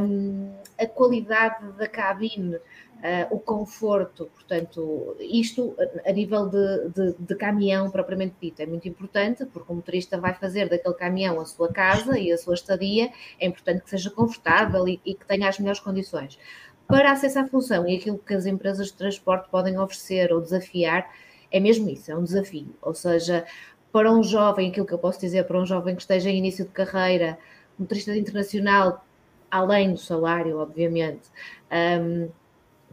um, 0.02 0.52
a 0.78 0.86
qualidade 0.88 1.72
da 1.74 1.88
cabine, 1.88 2.56
uh, 2.56 2.62
o 3.30 3.40
conforto, 3.40 4.30
portanto, 4.34 5.16
isto 5.20 5.76
a 6.06 6.12
nível 6.12 6.50
de, 6.50 6.90
de, 6.90 7.16
de, 7.20 7.36
caminhão 7.36 7.90
propriamente 7.90 8.36
dito 8.42 8.62
é 8.62 8.66
muito 8.66 8.88
importante, 8.88 9.46
porque 9.46 9.72
o 9.72 9.76
motorista 9.76 10.20
vai 10.20 10.34
fazer 10.34 10.68
daquele 10.68 10.96
caminhão 10.96 11.40
a 11.40 11.46
sua 11.46 11.72
casa 11.72 12.18
e 12.18 12.32
a 12.32 12.38
sua 12.38 12.56
estadia, 12.56 13.12
é 13.40 13.46
importante 13.46 13.84
que 13.84 13.90
seja 13.90 14.10
confortável 14.10 14.88
e, 14.88 15.00
e 15.06 15.14
que 15.14 15.26
tenha 15.26 15.48
as 15.48 15.60
melhores 15.60 15.80
condições 15.80 16.38
para 16.90 17.12
acesso 17.12 17.38
à 17.38 17.48
função 17.48 17.88
e 17.88 17.96
aquilo 17.96 18.18
que 18.18 18.34
as 18.34 18.48
empresas 18.48 18.88
de 18.88 18.94
transporte 18.94 19.48
podem 19.52 19.78
oferecer 19.78 20.34
ou 20.34 20.42
desafiar, 20.42 21.08
é 21.52 21.60
mesmo 21.60 21.88
isso, 21.88 22.12
é 22.12 22.16
um 22.16 22.24
desafio. 22.24 22.76
Ou 22.82 22.96
seja, 22.96 23.46
para 23.92 24.12
um 24.12 24.24
jovem, 24.24 24.72
aquilo 24.72 24.88
que 24.88 24.94
eu 24.94 24.98
posso 24.98 25.20
dizer, 25.20 25.46
para 25.46 25.60
um 25.60 25.66
jovem 25.68 25.96
que 25.96 26.02
esteja 26.02 26.32
em 26.32 26.40
início 26.40 26.66
de 26.66 26.72
carreira, 26.72 27.38
motorista 27.78 28.16
internacional, 28.16 29.06
além 29.52 29.94
do 29.94 30.00
salário, 30.00 30.58
obviamente, 30.58 31.30
um, 32.02 32.28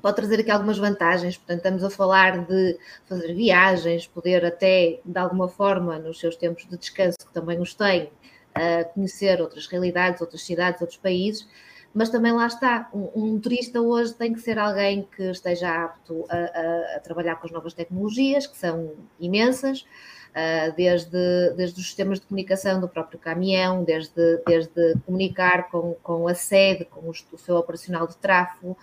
pode 0.02 0.16
trazer 0.16 0.40
aqui 0.40 0.50
algumas 0.50 0.76
vantagens. 0.76 1.38
Portanto, 1.38 1.56
estamos 1.56 1.82
a 1.82 1.88
falar 1.88 2.44
de 2.44 2.78
fazer 3.06 3.32
viagens, 3.32 4.06
poder 4.06 4.44
até, 4.44 5.00
de 5.02 5.18
alguma 5.18 5.48
forma, 5.48 5.98
nos 5.98 6.20
seus 6.20 6.36
tempos 6.36 6.66
de 6.68 6.76
descanso, 6.76 7.16
que 7.18 7.32
também 7.32 7.58
os 7.58 7.72
tem, 7.72 8.04
uh, 8.04 8.92
conhecer 8.92 9.40
outras 9.40 9.66
realidades, 9.66 10.20
outras 10.20 10.42
cidades, 10.42 10.82
outros 10.82 10.98
países 10.98 11.48
mas 11.96 12.10
também 12.10 12.30
lá 12.30 12.46
está, 12.46 12.90
um, 12.92 13.08
um 13.14 13.26
motorista 13.32 13.80
hoje 13.80 14.12
tem 14.12 14.34
que 14.34 14.40
ser 14.40 14.58
alguém 14.58 15.08
que 15.16 15.30
esteja 15.30 15.84
apto 15.84 16.26
a, 16.28 16.36
a, 16.36 16.96
a 16.96 17.00
trabalhar 17.00 17.36
com 17.36 17.46
as 17.46 17.50
novas 17.50 17.72
tecnologias, 17.72 18.46
que 18.46 18.54
são 18.54 18.92
imensas, 19.18 19.80
uh, 19.80 20.76
desde, 20.76 21.54
desde 21.56 21.80
os 21.80 21.86
sistemas 21.86 22.20
de 22.20 22.26
comunicação 22.26 22.82
do 22.82 22.86
próprio 22.86 23.18
caminhão, 23.18 23.82
desde, 23.82 24.42
desde 24.46 24.94
comunicar 25.06 25.70
com, 25.70 25.96
com 26.02 26.28
a 26.28 26.34
sede, 26.34 26.84
com 26.84 27.00
o, 27.00 27.12
o 27.32 27.38
seu 27.38 27.56
operacional 27.56 28.06
de 28.06 28.18
tráfego, 28.18 28.76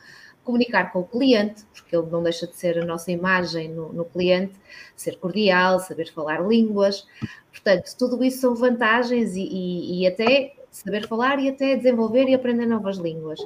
comunicar 0.43 0.91
com 0.91 1.01
o 1.01 1.07
cliente, 1.07 1.66
porque 1.72 1.95
ele 1.95 2.07
não 2.07 2.24
deixa 2.24 2.47
de 2.47 2.55
ser 2.55 2.80
a 2.80 2.86
nossa 2.86 3.11
imagem 3.11 3.70
no, 3.70 3.93
no, 3.93 4.05
cliente, 4.05 4.55
ser 4.95 5.20
cordial, 5.20 5.80
saber 5.80 6.11
falar 6.11 6.41
línguas. 6.41 7.05
Portanto, 7.51 7.95
tudo 7.95 8.24
isso 8.24 8.41
são 8.41 8.55
vantagens 8.55 9.36
e, 9.36 9.43
e, 9.43 10.01
e 10.01 10.07
até 10.07 10.55
saber 10.78 11.07
falar 11.07 11.39
e 11.39 11.49
até 11.49 11.76
desenvolver 11.76 12.26
e 12.28 12.34
aprender 12.34 12.65
novas 12.65 12.97
línguas. 12.97 13.39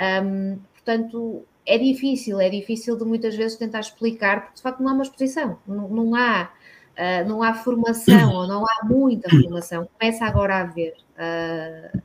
Um, 0.00 0.58
portanto, 0.74 1.44
é 1.66 1.78
difícil, 1.78 2.40
é 2.40 2.48
difícil 2.48 2.96
de 2.96 3.04
muitas 3.04 3.36
vezes 3.36 3.56
tentar 3.56 3.80
explicar, 3.80 4.42
porque 4.42 4.56
de 4.56 4.62
facto 4.62 4.80
não 4.80 4.90
há 4.90 4.94
uma 4.94 5.02
exposição, 5.02 5.58
não, 5.66 5.88
não 5.88 6.14
há. 6.14 6.50
Uh, 6.92 7.26
não 7.26 7.42
há 7.42 7.54
formação 7.54 8.34
ou 8.34 8.46
não 8.46 8.66
há 8.66 8.84
muita 8.84 9.30
formação, 9.30 9.88
começa 9.98 10.26
agora 10.26 10.56
a 10.56 10.60
haver 10.60 10.94
uh, 11.16 11.98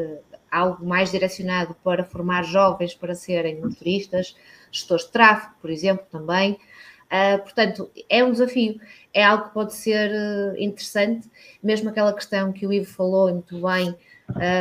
uh, 0.00 0.18
algo 0.48 0.86
mais 0.86 1.10
direcionado 1.10 1.74
para 1.82 2.04
formar 2.04 2.44
jovens 2.44 2.94
para 2.94 3.16
serem 3.16 3.60
motoristas, 3.60 4.36
gestores 4.70 5.06
de 5.06 5.10
tráfego, 5.10 5.54
por 5.60 5.70
exemplo, 5.70 6.06
também. 6.08 6.56
Portanto, 7.38 7.90
é 8.08 8.24
um 8.24 8.32
desafio. 8.32 8.80
É 9.12 9.22
algo 9.22 9.44
que 9.44 9.54
pode 9.54 9.74
ser 9.74 10.10
eh, 10.10 10.54
interessante, 10.58 11.30
mesmo 11.62 11.88
aquela 11.88 12.12
questão 12.12 12.52
que 12.52 12.66
o 12.66 12.72
Ivo 12.72 12.86
falou 12.86 13.32
muito 13.32 13.60
bem, 13.60 13.94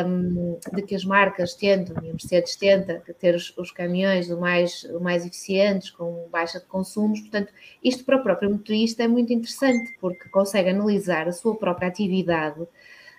um, 0.06 0.60
de 0.74 0.82
que 0.82 0.94
as 0.94 1.06
marcas 1.06 1.56
tentam, 1.56 1.96
e 2.04 2.10
a 2.10 2.12
Mercedes 2.12 2.56
tenta, 2.56 3.02
ter 3.18 3.34
os, 3.34 3.58
os, 3.58 3.72
caminhões 3.72 4.30
o 4.30 4.40
mais, 4.40 4.84
o 4.84 5.00
mais 5.00 5.26
eficientes, 5.26 5.90
com 5.90 6.28
baixa 6.30 6.60
de 6.60 6.66
consumos, 6.66 7.22
portanto, 7.22 7.52
isto 7.84 8.04
para 8.04 8.18
o 8.18 8.24
próprio 8.24 8.52
motorista 8.52 9.04
é 9.04 9.08
muito 9.08 9.32
interessante, 9.34 9.96
porque 10.00 10.30
consegue 10.30 10.70
analisar 10.70 11.28
a 11.28 11.32
sua 11.32 11.56
própria 11.56 11.88
atividade 11.88 12.68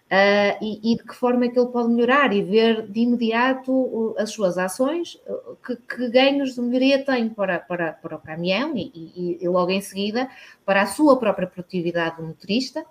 Uh, 0.04 0.62
e, 0.62 0.92
e, 0.92 0.96
de 0.96 1.02
que 1.02 1.14
forma 1.14 1.46
é 1.46 1.48
que 1.48 1.58
ele 1.58 1.70
pode 1.70 1.88
melhorar 1.88 2.32
e 2.32 2.42
ver 2.42 2.86
de 2.86 3.00
imediato 3.00 4.14
as 4.18 4.30
suas 4.30 4.58
ações, 4.58 5.18
que, 5.64 5.76
que 5.76 6.10
ganhos 6.10 6.54
de 6.54 6.60
melhoria 6.60 7.02
tem 7.02 7.28
para, 7.30 7.58
para, 7.58 7.94
para 7.94 8.16
o 8.16 8.20
caminhão 8.20 8.76
e, 8.76 8.92
e, 8.94 9.38
e, 9.40 9.48
logo 9.48 9.70
em 9.70 9.80
seguida 9.80 10.28
para 10.64 10.82
a 10.82 10.86
sua 10.86 11.18
própria 11.18 11.48
produtividade 11.48 12.18
do 12.18 12.22
motorista 12.22 12.84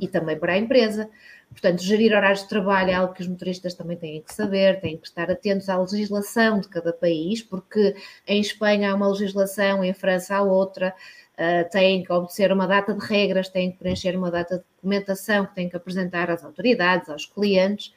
e 0.00 0.08
também 0.08 0.38
para 0.38 0.54
a 0.54 0.58
empresa. 0.58 1.08
Portanto, 1.50 1.82
gerir 1.82 2.12
horários 2.12 2.42
de 2.42 2.48
trabalho 2.48 2.90
é 2.90 2.94
algo 2.94 3.14
que 3.14 3.22
os 3.22 3.28
motoristas 3.28 3.74
também 3.74 3.96
têm 3.96 4.20
que 4.22 4.34
saber, 4.34 4.80
têm 4.80 4.96
que 4.96 5.06
estar 5.06 5.30
atentos 5.30 5.68
à 5.68 5.78
legislação 5.78 6.58
de 6.58 6.68
cada 6.68 6.92
país, 6.92 7.42
porque 7.42 7.94
em 8.26 8.40
Espanha 8.40 8.90
há 8.90 8.94
uma 8.94 9.08
legislação, 9.08 9.84
em 9.84 9.92
França 9.92 10.34
há 10.34 10.42
outra 10.42 10.92
uh, 11.34 11.68
têm 11.70 12.02
que 12.02 12.12
obedecer 12.12 12.52
uma 12.52 12.66
data 12.66 12.94
de 12.94 13.04
regras, 13.04 13.48
têm 13.48 13.72
que 13.72 13.78
preencher 13.78 14.16
uma 14.16 14.30
data 14.30 14.58
de 14.58 14.64
documentação 14.76 15.46
que 15.46 15.54
têm 15.54 15.68
que 15.68 15.76
apresentar 15.76 16.30
às 16.30 16.44
autoridades, 16.44 17.08
aos 17.08 17.26
clientes. 17.26 17.94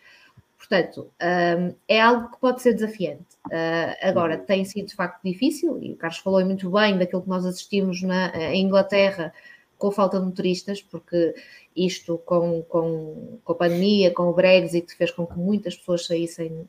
Portanto, 0.57 1.11
um, 1.21 1.75
é 1.87 2.01
algo 2.01 2.31
que 2.31 2.39
pode 2.39 2.61
ser 2.61 2.73
desafiante. 2.73 3.25
Uh, 3.45 3.95
agora, 4.01 4.37
tem 4.37 4.65
sido 4.65 4.87
de 4.87 4.95
facto 4.95 5.21
difícil, 5.23 5.81
e 5.81 5.93
o 5.93 5.95
Carlos 5.95 6.19
falou 6.19 6.43
muito 6.43 6.69
bem 6.69 6.97
daquilo 6.97 7.21
que 7.21 7.29
nós 7.29 7.45
assistimos 7.45 8.01
na 8.01 8.35
em 8.51 8.65
Inglaterra 8.65 9.33
com 9.77 9.89
a 9.89 9.91
falta 9.91 10.19
de 10.19 10.25
motoristas, 10.25 10.81
porque 10.81 11.35
isto 11.75 12.17
com, 12.25 12.63
com, 12.63 13.39
com 13.43 13.53
a 13.53 13.55
pandemia, 13.55 14.11
com 14.11 14.23
o 14.23 14.33
Brexit, 14.33 14.95
fez 14.95 15.11
com 15.11 15.27
que 15.27 15.37
muitas 15.37 15.77
pessoas 15.77 16.07
saíssem 16.07 16.65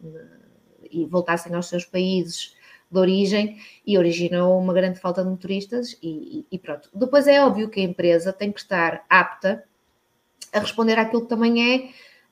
e 0.91 1.07
voltassem 1.07 1.55
aos 1.55 1.69
seus 1.69 1.87
países 1.87 2.55
de 2.91 2.99
origem 2.99 3.59
e 3.87 3.99
originou 3.99 4.59
uma 4.59 4.73
grande 4.73 4.99
falta 4.99 5.23
de 5.23 5.29
motoristas 5.29 5.99
e, 6.03 6.47
e, 6.51 6.59
pronto. 6.59 6.89
Depois 6.95 7.27
é 7.27 7.45
óbvio 7.45 7.69
que 7.69 7.81
a 7.81 7.85
empresa 7.85 8.33
tem 8.33 8.51
que 8.51 8.61
estar 8.61 9.05
apta 9.09 9.65
a 10.53 10.61
responder 10.61 10.99
àquilo 10.99 11.23
que 11.23 11.29
também 11.29 11.75
é 11.75 11.91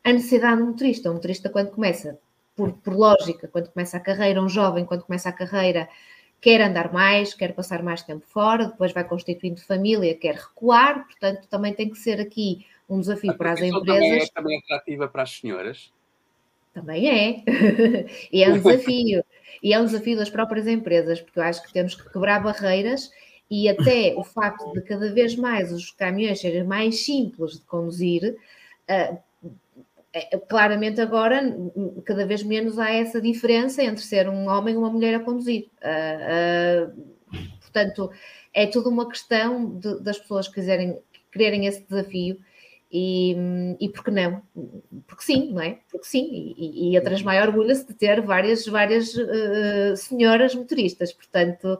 a 0.09 0.12
necessidade 0.12 0.61
do 0.61 0.66
motorista. 0.66 1.11
O 1.11 1.14
motorista, 1.14 1.50
quando 1.50 1.70
começa, 1.70 2.18
por, 2.54 2.72
por 2.72 2.94
lógica, 2.94 3.48
quando 3.48 3.70
começa 3.70 3.98
a 3.98 4.00
carreira, 4.00 4.42
um 4.42 4.48
jovem, 4.48 4.86
quando 4.86 5.02
começa 5.02 5.28
a 5.28 5.32
carreira, 5.32 5.88
quer 6.40 6.61
andar 6.62 6.92
mais, 6.92 7.34
quer 7.34 7.52
passar 7.52 7.82
mais 7.82 8.02
tempo 8.02 8.24
fora, 8.26 8.66
depois 8.66 8.92
vai 8.92 9.04
constituindo 9.04 9.61
família, 9.61 10.14
quer 10.14 10.36
recuar, 10.36 11.04
portanto, 11.04 11.46
também 11.48 11.74
tem 11.74 11.90
que 11.90 11.98
ser 11.98 12.20
aqui 12.20 12.64
um 12.88 13.00
desafio 13.00 13.32
a 13.32 13.34
para 13.34 13.52
as 13.52 13.61
empresas. 13.61 13.84
Também 13.84 14.22
é 14.22 14.26
também 14.28 14.59
atrativa 14.59 15.09
para 15.09 15.22
as 15.22 15.30
senhoras? 15.32 15.92
Também 16.72 17.09
é. 17.09 17.42
e 18.32 18.42
é 18.42 18.48
um 18.48 18.59
desafio. 18.62 19.24
E 19.62 19.72
é 19.72 19.80
um 19.80 19.84
desafio 19.84 20.16
das 20.16 20.30
próprias 20.30 20.66
empresas, 20.66 21.20
porque 21.20 21.38
eu 21.38 21.42
acho 21.42 21.62
que 21.62 21.72
temos 21.72 21.94
que 21.94 22.11
quebrar 22.11 22.42
barreiras 22.42 23.11
e 23.50 23.68
até 23.68 24.14
o 24.16 24.24
facto 24.24 24.72
de 24.72 24.82
cada 24.82 25.12
vez 25.12 25.36
mais 25.36 25.72
os 25.72 25.90
caminhões 25.90 26.40
serem 26.40 26.64
mais 26.64 27.04
simples 27.04 27.52
de 27.52 27.61
conduzir, 27.61 28.36
uh, 28.90 29.18
é, 30.12 30.38
claramente 30.48 31.00
agora 31.00 31.42
cada 32.04 32.26
vez 32.26 32.42
menos 32.42 32.78
há 32.78 32.90
essa 32.90 33.20
diferença 33.20 33.82
entre 33.82 34.02
ser 34.02 34.28
um 34.28 34.48
homem 34.48 34.74
e 34.74 34.78
uma 34.78 34.90
mulher 34.90 35.14
a 35.14 35.20
conduzir. 35.20 35.68
Uh, 35.82 36.92
uh, 36.92 37.38
portanto, 37.61 38.11
é 38.54 38.66
tudo 38.66 38.88
uma 38.88 39.09
questão 39.09 39.78
de, 39.78 40.00
das 40.00 40.18
pessoas 40.18 40.48
quiserem, 40.48 40.98
quererem 41.30 41.66
esse 41.66 41.82
desafio 41.82 42.38
e, 42.91 43.37
e 43.80 43.89
porque 43.89 44.11
não? 44.11 44.43
Porque 45.07 45.24
sim, 45.24 45.53
não 45.53 45.61
é? 45.61 45.78
Porque 45.91 46.07
sim, 46.07 46.55
e, 46.57 46.93
e 46.93 46.97
a 46.97 47.03
Transmaia 47.03 47.43
orgulha-se 47.43 47.87
de 47.87 47.95
ter 47.95 48.20
várias, 48.20 48.66
várias 48.66 49.14
uh, 49.14 49.97
senhoras 49.97 50.55
motoristas, 50.55 51.12
portanto, 51.12 51.78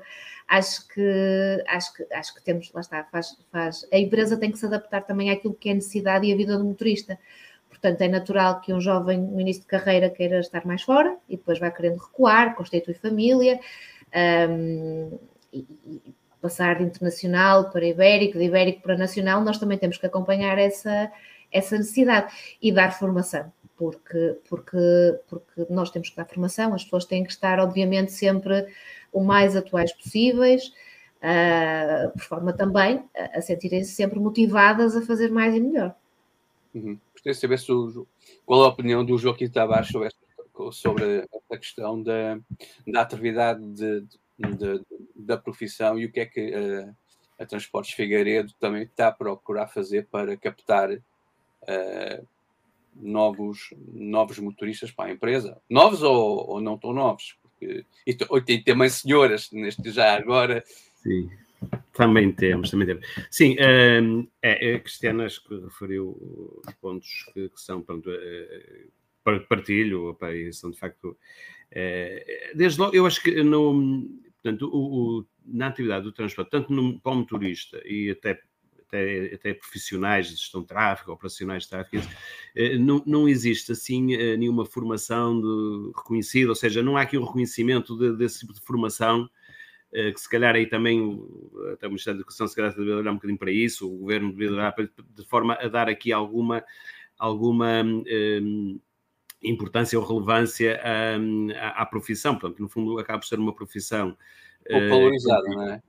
acho 0.49 0.87
que, 0.89 1.65
acho 1.69 1.95
que, 1.95 2.07
acho 2.13 2.35
que 2.35 2.43
temos, 2.43 2.73
lá 2.73 2.81
está, 2.81 3.05
faz, 3.05 3.37
faz, 3.53 3.87
a 3.93 3.99
empresa 3.99 4.37
tem 4.37 4.51
que 4.51 4.59
se 4.59 4.67
adaptar 4.67 5.03
também 5.03 5.31
àquilo 5.31 5.55
que 5.55 5.69
é 5.69 5.73
a 5.73 5.77
necessidade 5.77 6.27
e 6.27 6.33
a 6.33 6.37
vida 6.37 6.59
do 6.59 6.65
motorista. 6.65 7.19
Portanto, 7.69 8.01
é 8.01 8.09
natural 8.09 8.61
que 8.61 8.73
um 8.73 8.81
jovem 8.81 9.19
no 9.19 9.41
início 9.41 9.63
de 9.63 9.69
carreira 9.69 10.09
queira 10.09 10.41
estar 10.41 10.65
mais 10.65 10.83
fora 10.83 11.17
e 11.29 11.37
depois 11.37 11.59
vai 11.59 11.71
querendo 11.71 11.99
recuar, 11.99 12.55
constitui 12.57 12.95
família 12.95 13.61
um, 14.49 15.19
e, 15.53 15.59
e, 15.85 16.15
passar 16.41 16.79
de 16.79 16.85
internacional 16.85 17.71
para 17.71 17.87
ibérico, 17.87 18.39
de 18.39 18.45
ibérico 18.45 18.83
para 18.83 18.97
nacional, 18.97 19.43
nós 19.43 19.59
também 19.59 19.79
temos 19.79 19.99
que 19.99 20.07
acompanhar 20.07 20.59
essa, 20.59 21.11
essa 21.51 21.77
necessidade 21.77 22.33
e 22.61 22.71
dar 22.73 22.97
formação, 22.99 23.53
porque, 23.77 24.39
porque, 24.49 25.19
porque 25.29 25.67
nós 25.71 25.91
temos 25.91 26.11
que 26.11 26.17
dar 26.17 26.27
formação, 26.27 26.75
as 26.75 26.85
pessoas 26.85 27.05
têm 27.05 27.25
que 27.25 27.31
estar, 27.31 27.59
obviamente, 27.59 28.13
sempre 28.13 28.67
o 29.13 29.23
mais 29.23 29.57
atuais 29.57 29.93
possíveis. 29.93 30.73
Uh, 31.17 32.13
por 32.13 32.23
forma 32.23 32.53
também 32.53 33.03
a, 33.17 33.39
a 33.39 33.41
sentirem-se 33.41 33.93
sempre 33.93 34.21
motivadas 34.21 34.95
a 34.95 35.03
fazer 35.03 35.31
mais 35.31 35.55
e 35.55 35.61
melhor. 35.61 35.95
Uhum. 36.75 36.99
Gostaria 37.13 37.33
de 37.33 37.65
saber 37.65 38.07
qual 38.45 38.63
a 38.63 38.69
opinião 38.69 39.05
do 39.05 39.17
Joaquim 39.17 39.49
Tavares 39.49 39.89
sobre, 39.89 40.09
esta, 40.09 40.21
sobre 40.73 41.27
a 41.51 41.57
questão 41.57 42.03
da, 42.03 42.39
da 42.87 43.01
atividade 43.01 43.67
de, 43.73 44.03
de, 44.39 44.85
da 45.19 45.37
profissão 45.37 45.99
e 45.99 46.07
o 46.07 46.13
que 46.13 46.21
é 46.21 46.27
que 46.27 46.55
uh, 46.55 46.95
a 47.39 47.47
Transportes 47.47 47.95
Figueiredo 47.95 48.53
também 48.59 48.83
está 48.83 49.09
a 49.09 49.13
procurar 49.13 49.69
fazer 49.69 50.07
para 50.11 50.37
captar 50.37 50.91
uh, 50.93 52.29
novos, 52.95 53.75
novos 53.93 54.39
motoristas 54.39 54.91
para 54.91 55.11
a 55.11 55.13
empresa. 55.13 55.61
Novos 55.69 56.03
ou, 56.03 56.51
ou 56.51 56.61
não 56.61 56.79
tão 56.79 56.93
novos? 56.93 57.37
Porque, 57.43 57.85
e, 58.07 58.15
tem 58.43 58.63
também 58.63 58.89
senhoras 58.89 59.51
neste 59.53 59.91
já 59.91 60.15
agora. 60.15 60.63
Sim. 61.03 61.31
Também 61.93 62.31
temos, 62.31 62.71
também 62.71 62.87
temos. 62.87 63.07
Sim, 63.31 63.57
ehm, 63.59 64.27
é, 64.43 64.75
é, 64.75 64.79
Cristiana 64.79 65.25
acho 65.25 65.43
que 65.43 65.55
referiu 65.55 66.61
os 66.67 66.75
pontos 66.75 67.31
que, 67.33 67.49
que 67.49 67.61
são, 67.61 67.81
pronto, 67.81 68.11
é, 68.11 68.85
partilho, 69.49 70.11
opa, 70.11 70.29
são 70.53 70.71
de 70.71 70.79
facto, 70.79 71.17
desde 72.55 72.79
logo, 72.79 72.95
eu 72.95 73.07
acho 73.07 73.23
que 73.23 73.43
no, 73.43 74.07
portanto, 74.47 74.71
o, 74.73 75.19
o, 75.19 75.27
na 75.45 75.67
atividade 75.67 76.05
do 76.05 76.13
transporte, 76.13 76.51
tanto 76.51 76.73
no, 76.73 77.01
para 77.01 77.13
o 77.13 77.17
motorista 77.17 77.81
e 77.85 78.11
até, 78.11 78.41
até, 78.87 79.35
até 79.35 79.55
profissionais 79.55 80.29
de 80.29 80.37
gestão 80.37 80.61
de 80.61 80.69
tráfego, 80.69 81.13
operacionais 81.13 81.65
de 81.65 81.71
tráfego, 81.71 82.07
não, 82.81 83.03
não 83.05 83.29
existe 83.29 83.73
assim 83.73 84.17
nenhuma 84.37 84.65
formação 84.65 85.41
de, 85.41 85.93
reconhecida, 85.97 86.51
ou 86.51 86.55
seja, 86.55 86.83
não 86.83 86.97
há 86.97 87.03
aqui 87.03 87.19
um 87.19 87.25
reconhecimento 87.25 87.97
de, 87.99 88.17
desse 88.17 88.41
tipo 88.41 88.53
de 88.53 88.61
formação 88.61 89.29
eh, 89.93 90.13
que 90.13 90.21
se 90.21 90.29
calhar 90.29 90.55
aí 90.55 90.67
também 90.67 91.21
até 91.73 91.87
o 91.87 91.91
Ministério 91.91 92.19
da 92.19 92.23
Educação 92.23 92.47
se 92.47 92.55
calhar 92.55 92.75
deve 92.75 92.91
olhar 92.93 93.11
um 93.11 93.15
bocadinho 93.15 93.39
para 93.39 93.51
isso, 93.51 93.93
o 93.93 93.99
Governo 93.99 94.33
deve 94.33 94.53
olhar 94.53 94.75
de 94.77 95.25
forma 95.25 95.55
a 95.55 95.69
dar 95.69 95.89
aqui 95.89 96.13
alguma, 96.13 96.63
alguma 97.19 97.83
um, 97.83 98.81
importância 99.47 99.99
ou 99.99 100.05
relevância 100.05 100.81
à, 101.57 101.83
à, 101.83 101.87
profissão, 101.87 102.37
portanto, 102.37 102.61
no 102.61 102.69
fundo 102.69 102.99
acaba 102.99 103.19
por 103.19 103.27
ser 103.27 103.39
uma 103.39 103.55
profissão 103.55 104.17
pouco 104.69 104.87
uh, 104.87 104.89
valorizada, 104.89 105.49
não 105.49 105.63
é? 105.69 105.83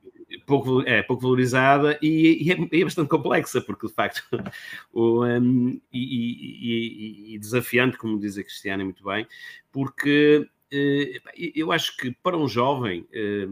Pouco, 0.46 0.82
é, 0.82 1.02
pouco 1.02 1.22
valorizada 1.22 1.98
e, 2.02 2.46
e, 2.46 2.52
é, 2.52 2.68
e, 2.70 2.80
é, 2.82 2.84
bastante 2.84 3.08
complexa, 3.08 3.62
porque 3.62 3.86
de 3.86 3.92
facto 3.94 4.22
o, 4.92 5.24
um, 5.24 5.80
e, 5.90 7.34
e, 7.34 7.38
desafiante, 7.38 7.96
como 7.96 8.20
diz 8.20 8.36
a 8.36 8.42
Cristiana 8.42 8.84
muito 8.84 9.02
bem, 9.02 9.26
porque 9.72 10.46
eh, 10.46 10.57
eu 10.70 11.72
acho 11.72 11.96
que 11.96 12.10
para 12.22 12.36
um 12.36 12.46
jovem, 12.46 13.06
eh, 13.12 13.46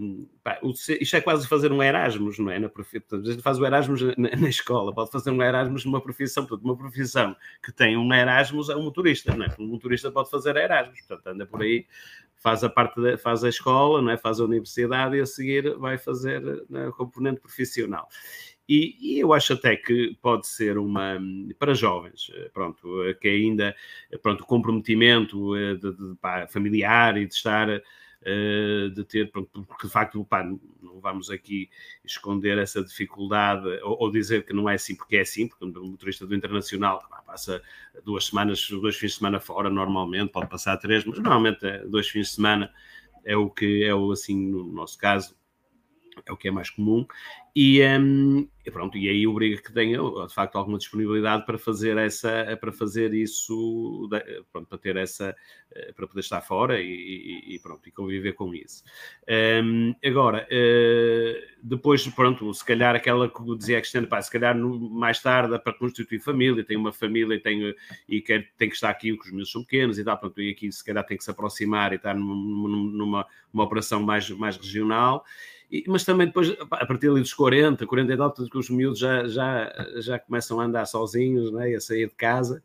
isto 1.00 1.16
é 1.16 1.20
quase 1.20 1.48
fazer 1.48 1.72
um 1.72 1.82
Erasmus, 1.82 2.38
não 2.38 2.50
é? 2.50 2.58
Na 2.58 2.68
profissão, 2.68 3.18
a 3.18 3.24
gente 3.24 3.42
faz 3.42 3.58
o 3.58 3.64
Erasmus 3.64 4.02
na, 4.16 4.48
escola, 4.48 4.94
pode 4.94 5.10
fazer 5.10 5.30
um 5.30 5.42
Erasmus 5.42 5.84
numa 5.86 6.00
profissão, 6.00 6.44
portanto, 6.44 6.66
uma 6.66 6.76
profissão 6.76 7.34
que 7.62 7.72
tem 7.72 7.96
um 7.96 8.12
Erasmus 8.12 8.68
é 8.68 8.76
um 8.76 8.82
motorista, 8.82 9.34
não 9.34 9.46
é? 9.46 9.54
Um 9.58 9.66
motorista 9.66 10.10
pode 10.10 10.30
fazer 10.30 10.56
Erasmus, 10.56 11.00
portanto, 11.00 11.26
anda 11.28 11.46
por 11.46 11.62
aí, 11.62 11.86
faz 12.36 12.62
a 12.62 12.68
parte, 12.68 13.00
de, 13.00 13.16
faz 13.16 13.42
a 13.42 13.48
escola, 13.48 14.02
não 14.02 14.10
é? 14.10 14.18
Faz 14.18 14.38
a 14.38 14.44
universidade 14.44 15.16
e 15.16 15.20
a 15.20 15.26
seguir 15.26 15.74
vai 15.78 15.96
fazer 15.96 16.42
a 16.70 16.92
componente 16.92 17.40
profissional. 17.40 18.08
E, 18.68 18.96
e, 19.00 19.20
eu 19.20 19.32
acho 19.32 19.52
até 19.52 19.76
que 19.76 20.16
pode 20.20 20.46
ser 20.46 20.76
uma 20.76 21.20
para 21.58 21.72
jovens, 21.72 22.30
eh, 22.34 22.50
pronto, 22.52 23.04
eh, 23.04 23.14
que 23.14 23.28
ainda 23.28 23.76
pronto, 24.20 24.42
o 24.42 24.46
comprometimento 24.46 25.56
eh, 25.56 25.74
de, 25.74 25.92
de, 25.92 26.16
pá, 26.16 26.48
familiar 26.48 27.16
e 27.16 27.26
de 27.26 27.34
estar 27.34 27.68
de 28.92 29.04
ter, 29.04 29.30
pronto, 29.30 29.62
porque 29.62 29.86
de 29.86 29.92
facto 29.92 30.24
pá, 30.24 30.42
não 30.42 31.00
vamos 31.00 31.30
aqui 31.30 31.70
esconder 32.04 32.58
essa 32.58 32.82
dificuldade 32.82 33.64
ou, 33.84 34.02
ou, 34.02 34.10
dizer 34.10 34.44
que 34.44 34.52
não 34.52 34.68
é 34.68 34.74
assim 34.74 34.96
porque 34.96 35.16
é 35.16 35.20
assim, 35.20 35.46
porque 35.46 35.64
o 35.64 35.84
motorista 35.84 36.26
do 36.26 36.34
internacional 36.34 37.06
pá, 37.08 37.22
passa 37.22 37.62
duas 38.04 38.26
semanas, 38.26 38.68
dois 38.68 38.96
fins 38.96 39.12
de 39.12 39.18
semana 39.18 39.38
fora 39.38 39.70
normalmente, 39.70 40.32
pode 40.32 40.48
passar 40.48 40.76
três, 40.78 41.04
mas 41.04 41.18
normalmente 41.18 41.60
dois 41.86 42.08
fins 42.08 42.28
de 42.28 42.34
semana 42.34 42.72
é 43.24 43.36
o 43.36 43.48
que 43.48 43.84
é 43.84 43.94
o 43.94 44.10
assim 44.10 44.36
no 44.36 44.64
nosso 44.72 44.98
caso 44.98 45.36
é 46.24 46.32
o 46.32 46.36
que 46.36 46.48
é 46.48 46.50
mais 46.50 46.70
comum, 46.70 47.06
e, 47.58 47.82
um, 47.82 48.46
e, 48.66 48.70
pronto, 48.70 48.98
e 48.98 49.08
aí 49.08 49.26
obriga 49.26 49.62
que 49.62 49.72
tenha 49.72 49.98
de 49.98 50.34
facto 50.34 50.56
alguma 50.56 50.76
disponibilidade 50.76 51.46
para 51.46 51.56
fazer 51.56 51.96
essa, 51.96 52.54
para 52.60 52.70
fazer 52.70 53.14
isso, 53.14 54.06
pronto, 54.52 54.68
para 54.68 54.76
ter 54.76 54.96
essa, 54.96 55.34
eh, 55.72 55.92
para 55.92 56.06
poder 56.06 56.20
estar 56.20 56.42
fora 56.42 56.78
e, 56.78 57.54
e 57.54 57.58
pronto, 57.60 57.88
e 57.88 57.90
conviver 57.90 58.34
com 58.34 58.54
isso. 58.54 58.84
Um, 59.64 59.94
agora, 60.04 60.46
uh, 60.50 61.56
depois, 61.62 62.06
pronto, 62.08 62.52
se 62.52 62.62
calhar 62.62 62.94
aquela 62.94 63.26
que 63.26 63.56
dizia 63.56 63.78
a 63.78 63.80
Cristiano, 63.80 64.06
pá, 64.06 64.20
se 64.20 64.30
calhar 64.30 64.54
no, 64.54 64.78
mais 64.90 65.22
tarde 65.22 65.58
para 65.58 65.72
constituir 65.72 66.18
família, 66.18 66.62
tem 66.62 66.76
uma 66.76 66.92
família 66.92 67.40
tem, 67.40 67.74
e 68.06 68.20
quer, 68.20 68.50
tem 68.58 68.68
que 68.68 68.74
estar 68.74 68.90
aqui, 68.90 69.16
que 69.16 69.26
os 69.28 69.32
meus 69.32 69.50
são 69.50 69.62
pequenos 69.62 69.98
e 69.98 70.04
tal, 70.04 70.18
pronto, 70.18 70.42
e 70.42 70.50
aqui 70.50 70.70
se 70.70 70.84
calhar 70.84 71.06
tem 71.06 71.16
que 71.16 71.24
se 71.24 71.30
aproximar 71.30 71.94
e 71.94 71.96
estar 71.96 72.14
numa, 72.14 72.68
numa, 72.68 73.26
numa 73.50 73.64
operação 73.64 74.02
mais, 74.02 74.28
mais 74.28 74.58
regional. 74.58 75.24
E, 75.70 75.84
mas 75.88 76.04
também 76.04 76.28
depois, 76.28 76.54
a 76.70 76.86
partir 76.86 77.08
ali 77.08 77.20
dos 77.20 77.34
40, 77.34 77.86
40 77.86 78.12
e 78.12 78.16
tal, 78.16 78.32
que 78.32 78.58
os 78.58 78.70
miúdos 78.70 78.98
já, 78.98 79.26
já, 79.26 79.72
já 79.96 80.18
começam 80.18 80.60
a 80.60 80.64
andar 80.64 80.86
sozinhos, 80.86 81.52
né, 81.52 81.74
a 81.74 81.80
sair 81.80 82.08
de 82.08 82.14
casa, 82.14 82.62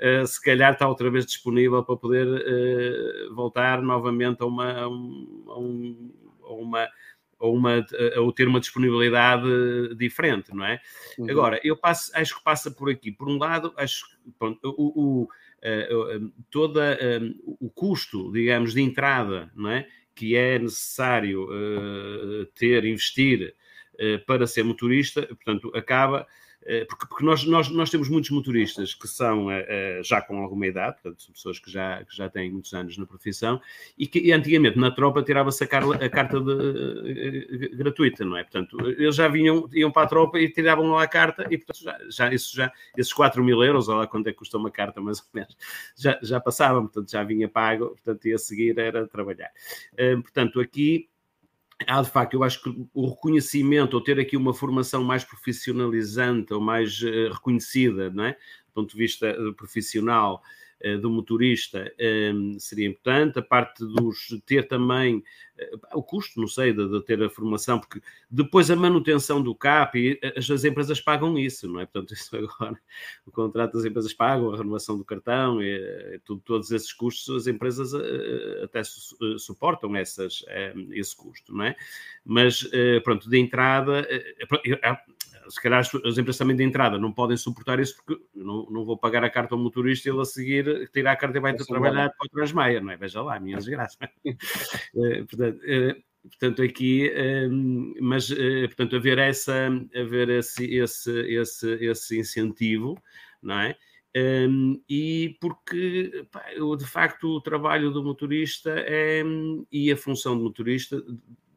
uh, 0.00 0.26
se 0.26 0.40
calhar 0.42 0.72
está 0.72 0.88
outra 0.88 1.10
vez 1.10 1.26
disponível 1.26 1.82
para 1.82 1.96
poder 1.96 2.26
uh, 2.26 3.34
voltar 3.34 3.82
novamente 3.82 4.42
a 4.42 4.46
uma, 4.46 4.72
a 4.72 4.88
um, 4.88 6.12
a 6.44 6.52
uma 6.52 6.88
ou, 7.36 7.54
uma, 7.54 7.84
ou 8.16 8.32
ter 8.32 8.48
uma 8.48 8.60
disponibilidade 8.60 9.44
diferente, 9.96 10.54
não 10.54 10.64
é? 10.64 10.80
Uhum. 11.18 11.30
Agora, 11.30 11.60
eu 11.62 11.76
passo, 11.76 12.10
acho 12.14 12.38
que 12.38 12.44
passa 12.44 12.70
por 12.70 12.88
aqui. 12.88 13.10
Por 13.10 13.28
um 13.28 13.36
lado, 13.36 13.74
acho 13.76 14.08
que 14.08 14.32
pronto, 14.38 14.58
o, 14.78 15.02
o, 15.02 15.22
uh, 15.24 16.32
toda, 16.50 16.96
o 17.60 17.68
custo, 17.68 18.32
digamos, 18.32 18.72
de 18.72 18.80
entrada, 18.80 19.50
não 19.54 19.68
é? 19.68 19.86
Que 20.14 20.36
é 20.36 20.58
necessário 20.58 21.44
uh, 21.44 22.46
ter, 22.54 22.84
investir 22.84 23.54
uh, 23.94 24.24
para 24.26 24.46
ser 24.46 24.62
motorista, 24.62 25.26
portanto, 25.26 25.72
acaba 25.74 26.20
eh, 26.20 26.43
porque, 26.88 27.06
porque 27.06 27.24
nós, 27.24 27.44
nós, 27.44 27.68
nós 27.68 27.90
temos 27.90 28.08
muitos 28.08 28.30
motoristas 28.30 28.94
que 28.94 29.06
são 29.06 29.48
uh, 29.48 30.02
já 30.02 30.22
com 30.22 30.38
alguma 30.38 30.66
idade, 30.66 30.96
portanto, 31.02 31.32
pessoas 31.32 31.58
que 31.58 31.70
já, 31.70 32.02
que 32.04 32.16
já 32.16 32.28
têm 32.28 32.50
muitos 32.50 32.72
anos 32.72 32.96
na 32.96 33.04
profissão, 33.04 33.60
e 33.98 34.06
que 34.06 34.18
e 34.18 34.32
antigamente 34.32 34.78
na 34.78 34.90
tropa 34.90 35.22
tirava-se 35.22 35.62
a, 35.62 35.66
a, 35.66 36.08
carta 36.08 36.40
de, 36.40 37.68
gratuita, 37.76 38.24
não 38.24 38.36
é? 38.36 38.44
Portanto, 38.44 38.78
eles 38.80 39.14
já 39.14 39.28
vinham, 39.28 39.68
iam 39.72 39.90
para 39.90 40.02
a 40.04 40.06
tropa 40.06 40.38
e 40.38 40.48
tiravam 40.48 40.90
lá 40.90 41.02
a 41.02 41.08
carta, 41.08 41.46
e 41.50 41.58
portanto, 41.58 41.82
já, 41.82 41.98
já, 42.08 42.34
isso 42.34 42.56
já 42.56 42.72
esses 42.96 43.12
4 43.12 43.44
mil 43.44 43.62
euros, 43.62 43.88
ou 43.88 43.96
lá 43.96 44.06
quanto 44.06 44.28
é 44.28 44.32
que 44.32 44.38
custa 44.38 44.56
uma 44.56 44.70
carta, 44.70 45.00
mais 45.00 45.18
ou 45.18 45.26
menos, 45.34 45.56
já, 45.96 46.18
já 46.22 46.40
passavam, 46.40 46.82
portanto, 46.82 47.10
já 47.10 47.22
vinha 47.22 47.48
pago, 47.48 47.88
portanto, 47.88 48.26
e 48.26 48.32
a 48.32 48.38
seguir 48.38 48.78
era 48.78 49.06
trabalhar. 49.06 49.50
Portanto, 50.22 50.60
aqui 50.60 51.08
há 51.86 52.02
de 52.02 52.10
facto, 52.10 52.34
eu 52.34 52.42
acho 52.42 52.62
que 52.62 52.88
o 52.92 53.08
reconhecimento, 53.08 53.94
ou 53.94 54.00
ter 54.00 54.18
aqui 54.18 54.36
uma 54.36 54.54
formação 54.54 55.02
mais 55.02 55.24
profissionalizante 55.24 56.52
ou 56.52 56.60
mais 56.60 57.00
uh, 57.02 57.32
reconhecida, 57.32 58.10
não 58.10 58.24
é? 58.24 58.32
do 58.32 58.72
ponto 58.74 58.90
de 58.90 58.98
vista 58.98 59.30
uh, 59.40 59.54
profissional, 59.54 60.42
eh, 60.84 60.98
do 60.98 61.08
motorista 61.08 61.90
ehm, 61.98 62.58
seria 62.58 62.86
importante, 62.86 63.38
a 63.38 63.42
parte 63.42 63.82
dos 63.86 64.38
ter 64.44 64.68
também 64.68 65.22
eh, 65.53 65.53
o 65.92 66.02
custo, 66.02 66.40
não 66.40 66.48
sei, 66.48 66.72
de, 66.72 66.88
de, 66.88 67.00
ter 67.02 67.22
a 67.22 67.30
formação, 67.30 67.78
porque 67.78 68.00
depois 68.30 68.70
a 68.70 68.76
manutenção 68.76 69.40
do 69.40 69.54
CAP, 69.54 70.18
as, 70.36 70.50
as, 70.50 70.64
empresas 70.64 71.00
pagam 71.00 71.38
isso, 71.38 71.68
não 71.68 71.80
é? 71.80 71.86
Portanto, 71.86 72.12
isso 72.14 72.36
agora, 72.36 72.78
o 73.24 73.30
contrato 73.30 73.78
as 73.78 73.84
empresas 73.84 74.12
pagam, 74.12 74.52
a 74.52 74.56
renovação 74.56 74.98
do 74.98 75.04
cartão, 75.04 75.62
e, 75.62 76.14
e 76.14 76.18
tudo, 76.24 76.40
todos 76.44 76.70
esses 76.70 76.92
custos, 76.92 77.34
as 77.36 77.46
empresas 77.46 77.94
eh, 77.94 78.62
até 78.64 78.82
su, 78.82 79.38
suportam 79.38 79.94
essas, 79.94 80.44
esse 80.92 81.16
custo, 81.16 81.54
não 81.54 81.64
é? 81.64 81.76
Mas, 82.24 82.68
pronto, 83.04 83.28
de 83.28 83.38
entrada, 83.38 84.06
se 85.48 85.60
calhar 85.60 85.80
as, 85.80 85.94
as, 85.94 86.18
empresas 86.18 86.38
também 86.38 86.56
de 86.56 86.62
entrada 86.62 86.98
não 86.98 87.12
podem 87.12 87.36
suportar 87.36 87.80
isso 87.80 87.96
porque 87.96 88.22
não, 88.34 88.66
não 88.70 88.84
vou 88.84 88.96
pagar 88.96 89.24
a 89.24 89.30
carta 89.30 89.54
ao 89.54 89.60
motorista 89.60 90.08
e 90.08 90.12
ele 90.12 90.20
a 90.20 90.24
seguir 90.24 90.90
tirar 90.90 91.12
a 91.12 91.16
carta 91.16 91.38
e 91.38 91.40
vai 91.40 91.54
trabalhar 91.54 92.10
para 92.10 92.26
o 92.26 92.28
Transmeia, 92.28 92.80
não 92.80 92.90
é? 92.90 92.96
Veja 92.96 93.22
lá, 93.22 93.38
minha 93.38 93.56
desgraça. 93.56 93.98
Eh, 94.96 95.24
portanto, 95.24 95.42
eh, 95.42 95.43
portanto, 96.22 96.62
aqui, 96.62 97.08
ehm, 97.08 97.94
mas, 98.00 98.30
eh, 98.30 98.66
portanto, 98.66 98.96
haver, 98.96 99.18
essa, 99.18 99.68
haver 99.94 100.28
esse, 100.30 100.64
esse, 100.74 101.10
esse, 101.10 101.72
esse 101.84 102.18
incentivo, 102.18 102.96
não 103.42 103.60
é? 103.60 103.76
Ehm, 104.14 104.80
e 104.88 105.36
porque 105.40 106.26
pá, 106.30 106.44
de 106.78 106.86
facto 106.86 107.28
o 107.28 107.40
trabalho 107.40 107.90
do 107.90 108.02
motorista 108.02 108.70
é, 108.76 109.22
e 109.72 109.90
a 109.90 109.96
função 109.96 110.36
do 110.38 110.44
motorista, 110.44 111.02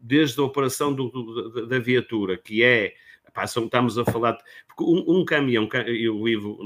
desde 0.02 0.40
a 0.40 0.44
operação 0.44 0.94
do, 0.94 1.10
do, 1.10 1.68
da 1.68 1.80
viatura, 1.80 2.38
que 2.38 2.64
é 2.64 2.96
passam, 3.38 3.66
estamos 3.66 4.00
a 4.00 4.06
falar. 4.06 4.36
Porque 4.68 4.84
um, 4.84 5.20
um 5.20 5.24
caminhão, 5.24 5.70
e 5.88 6.10
o 6.10 6.28
Ivo 6.28 6.58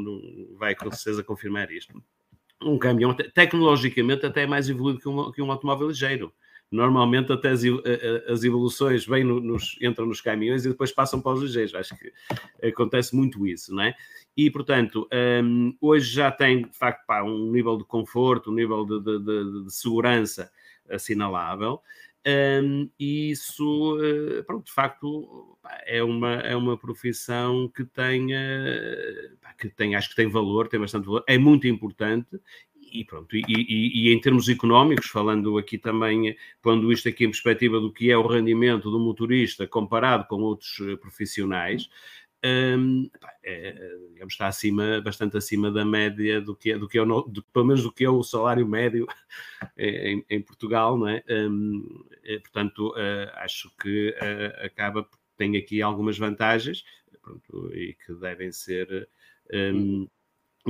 vai 0.57 0.74
com 0.74 0.89
certeza 0.89 1.22
confirmar 1.22 1.69
isto, 1.69 2.01
um 2.63 2.78
caminhão, 2.78 3.13
tecnologicamente, 3.13 4.26
até 4.26 4.43
é 4.43 4.47
mais 4.47 4.69
evoluído 4.69 4.99
que 4.99 5.09
um, 5.09 5.32
que 5.32 5.41
um 5.41 5.51
automóvel 5.51 5.89
ligeiro. 5.89 6.34
Normalmente, 6.72 7.34
até 7.34 7.49
as, 7.49 7.61
as 8.30 8.43
evoluções 8.43 9.05
vêm 9.05 9.26
no, 9.26 9.41
nos, 9.41 9.78
entram 9.82 10.05
nos 10.05 10.22
caminhões 10.22 10.65
e 10.65 10.69
depois 10.69 10.91
passam 10.91 11.22
para 11.22 11.34
os 11.34 11.41
ligeiros. 11.41 11.76
Acho 11.76 11.95
que 11.97 12.13
acontece 12.65 13.13
muito 13.13 13.45
isso, 13.45 13.76
não 13.76 13.84
é? 13.84 13.93
E, 14.38 14.49
portanto, 14.49 15.05
um, 15.43 15.76
hoje 15.82 16.13
já 16.13 16.32
tem, 16.32 16.61
de 16.61 16.78
facto, 16.78 17.05
pá, 17.05 17.22
um 17.24 17.51
nível 17.51 17.78
de 17.78 17.84
conforto, 17.84 18.51
um 18.51 18.55
nível 18.55 18.86
de, 18.86 18.99
de, 19.01 19.19
de, 19.19 19.63
de 19.65 19.74
segurança 19.74 20.49
assinalável. 20.89 21.82
Um, 22.26 22.89
e 22.99 23.32
isso, 23.32 23.97
uh, 23.97 24.43
pronto, 24.45 24.65
de 24.65 24.72
facto, 24.72 25.57
é 25.86 26.01
uma, 26.01 26.36
é 26.36 26.55
uma 26.55 26.78
profissão 26.78 27.67
que 27.67 27.84
tem, 27.84 28.28
que 29.57 29.69
tem, 29.69 29.95
acho 29.95 30.09
que 30.09 30.15
tem 30.15 30.30
valor, 30.30 30.67
tem 30.67 30.80
bastante 30.80 31.05
valor, 31.05 31.24
é 31.28 31.38
muito 31.38 31.67
importante 31.67 32.39
e 32.91 33.05
pronto, 33.05 33.35
e, 33.35 33.43
e, 33.47 34.09
e, 34.09 34.13
em 34.13 34.19
termos 34.19 34.49
económicos, 34.49 35.07
falando 35.07 35.57
aqui 35.57 35.77
também, 35.77 36.35
pondo 36.61 36.91
isto 36.91 37.07
aqui 37.09 37.25
em 37.25 37.29
perspectiva 37.29 37.79
do 37.79 37.91
que 37.91 38.11
é 38.11 38.17
o 38.17 38.27
rendimento 38.27 38.91
do 38.91 38.99
motorista 38.99 39.67
comparado 39.67 40.27
com 40.27 40.41
outros 40.41 40.79
eh, 40.81 40.95
profissionais, 40.95 41.89
um, 42.43 43.09
é, 43.43 43.97
está 44.27 44.47
acima, 44.47 44.99
bastante 45.01 45.37
acima 45.37 45.71
da 45.71 45.85
média 45.85 46.41
do 46.41 46.55
que 46.55 46.71
é, 46.71 46.77
do 46.77 46.87
que 46.87 46.97
é 46.97 47.01
o, 47.01 47.21
do, 47.21 47.43
pelo 47.43 47.65
menos 47.65 47.83
do 47.83 47.91
que 47.91 48.03
é 48.03 48.09
o 48.09 48.23
salário 48.23 48.67
médio 48.67 49.07
em, 49.77 50.25
em 50.29 50.41
Portugal, 50.41 50.97
não 50.97 51.07
é? 51.07 51.23
É 52.23 52.39
portanto, 52.39 52.89
uh, 52.89 53.31
acho 53.35 53.71
que 53.79 54.15
acaba, 54.63 55.07
tem 55.37 55.55
aqui 55.55 55.81
algumas 55.81 56.17
vantagens 56.17 56.83
pronto, 57.21 57.71
e 57.75 57.93
que 57.93 58.13
devem 58.15 58.51
ser. 58.51 59.07
Um, 59.53 60.07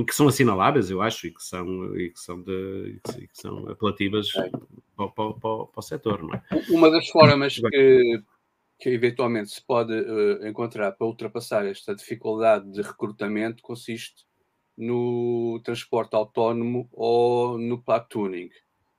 que 0.06 0.14
são 0.14 0.28
assinaláveis, 0.28 0.90
eu 0.90 1.02
acho, 1.02 1.26
e 1.26 1.30
que 1.30 1.42
são, 1.42 1.96
e 1.96 2.10
que 2.10 2.20
são, 2.20 2.40
de, 2.42 3.00
e 3.18 3.28
que 3.28 3.36
são 3.38 3.68
apelativas 3.68 4.34
é. 4.36 4.50
para, 4.96 5.08
para, 5.08 5.34
para, 5.34 5.34
para, 5.66 5.70
o 5.76 5.82
setor. 5.82 6.22
Não 6.22 6.34
é? 6.34 6.42
Uma 6.70 6.90
das 6.90 7.08
formas 7.08 7.56
que 7.58 8.22
que 8.82 8.88
eventualmente 8.88 9.48
se 9.52 9.64
pode 9.64 9.92
uh, 9.94 10.44
encontrar 10.44 10.90
para 10.90 11.06
ultrapassar 11.06 11.64
esta 11.64 11.94
dificuldade 11.94 12.68
de 12.68 12.82
recrutamento 12.82 13.62
consiste 13.62 14.26
no 14.76 15.60
transporte 15.62 16.16
autónomo 16.16 16.88
ou 16.90 17.56
no 17.56 17.80
platooning. 17.80 18.50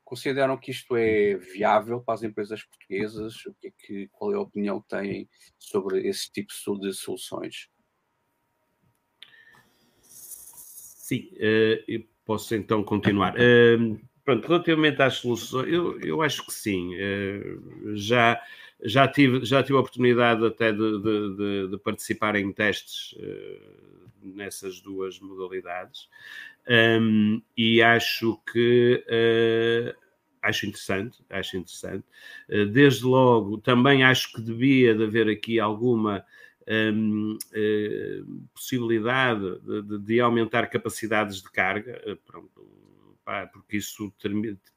Consideram 0.05 0.55
que 0.55 0.71
isto 0.71 0.95
é 0.95 1.35
viável 1.35 1.99
para 1.99 2.13
as 2.13 2.23
empresas 2.23 2.63
portuguesas? 2.63 3.45
O 3.45 3.53
que 3.55 3.67
é 3.67 3.71
que, 3.71 4.07
qual 4.13 4.31
é 4.31 4.35
a 4.35 4.39
opinião 4.39 4.79
que 4.79 4.87
têm 4.87 5.29
sobre 5.59 6.07
esse 6.07 6.31
tipo 6.31 6.53
de 6.79 6.93
soluções? 6.93 7.67
Sim, 11.03 11.29
uh, 11.33 12.05
posso 12.23 12.55
então 12.55 12.81
continuar. 12.81 13.35
Uh, 13.35 13.99
pronto, 14.23 14.47
relativamente 14.47 15.01
às 15.01 15.15
soluções, 15.15 15.67
eu, 15.67 15.99
eu 15.99 16.21
acho 16.21 16.45
que 16.45 16.53
sim. 16.53 16.95
Uh, 16.95 17.93
já 17.93 18.41
já 18.85 19.05
tive, 19.05 19.43
já 19.43 19.61
tive 19.61 19.77
a 19.77 19.81
oportunidade 19.81 20.45
até 20.45 20.71
de, 20.71 21.01
de, 21.01 21.67
de, 21.71 21.77
participar 21.79 22.37
em 22.37 22.53
testes 22.53 23.17
uh, 23.17 24.09
nessas 24.21 24.79
duas 24.79 25.19
modalidades 25.19 26.07
um, 26.69 27.41
e 27.57 27.81
acho 27.81 28.39
que 28.49 29.03
acho 30.41 30.65
interessante, 30.65 31.19
acho 31.29 31.57
interessante. 31.57 32.05
Desde 32.71 33.03
logo, 33.05 33.57
também 33.57 34.05
acho 34.05 34.31
que 34.33 34.41
devia 34.41 34.95
de 34.95 35.03
haver 35.03 35.27
aqui 35.29 35.59
alguma 35.59 36.25
um, 36.67 37.37
possibilidade 38.53 39.59
de, 39.99 40.19
aumentar 40.19 40.67
capacidades 40.67 41.41
de 41.41 41.51
carga, 41.51 42.01
pronto, 42.25 42.67
pá, 43.23 43.47
porque 43.47 43.77
isso 43.77 44.13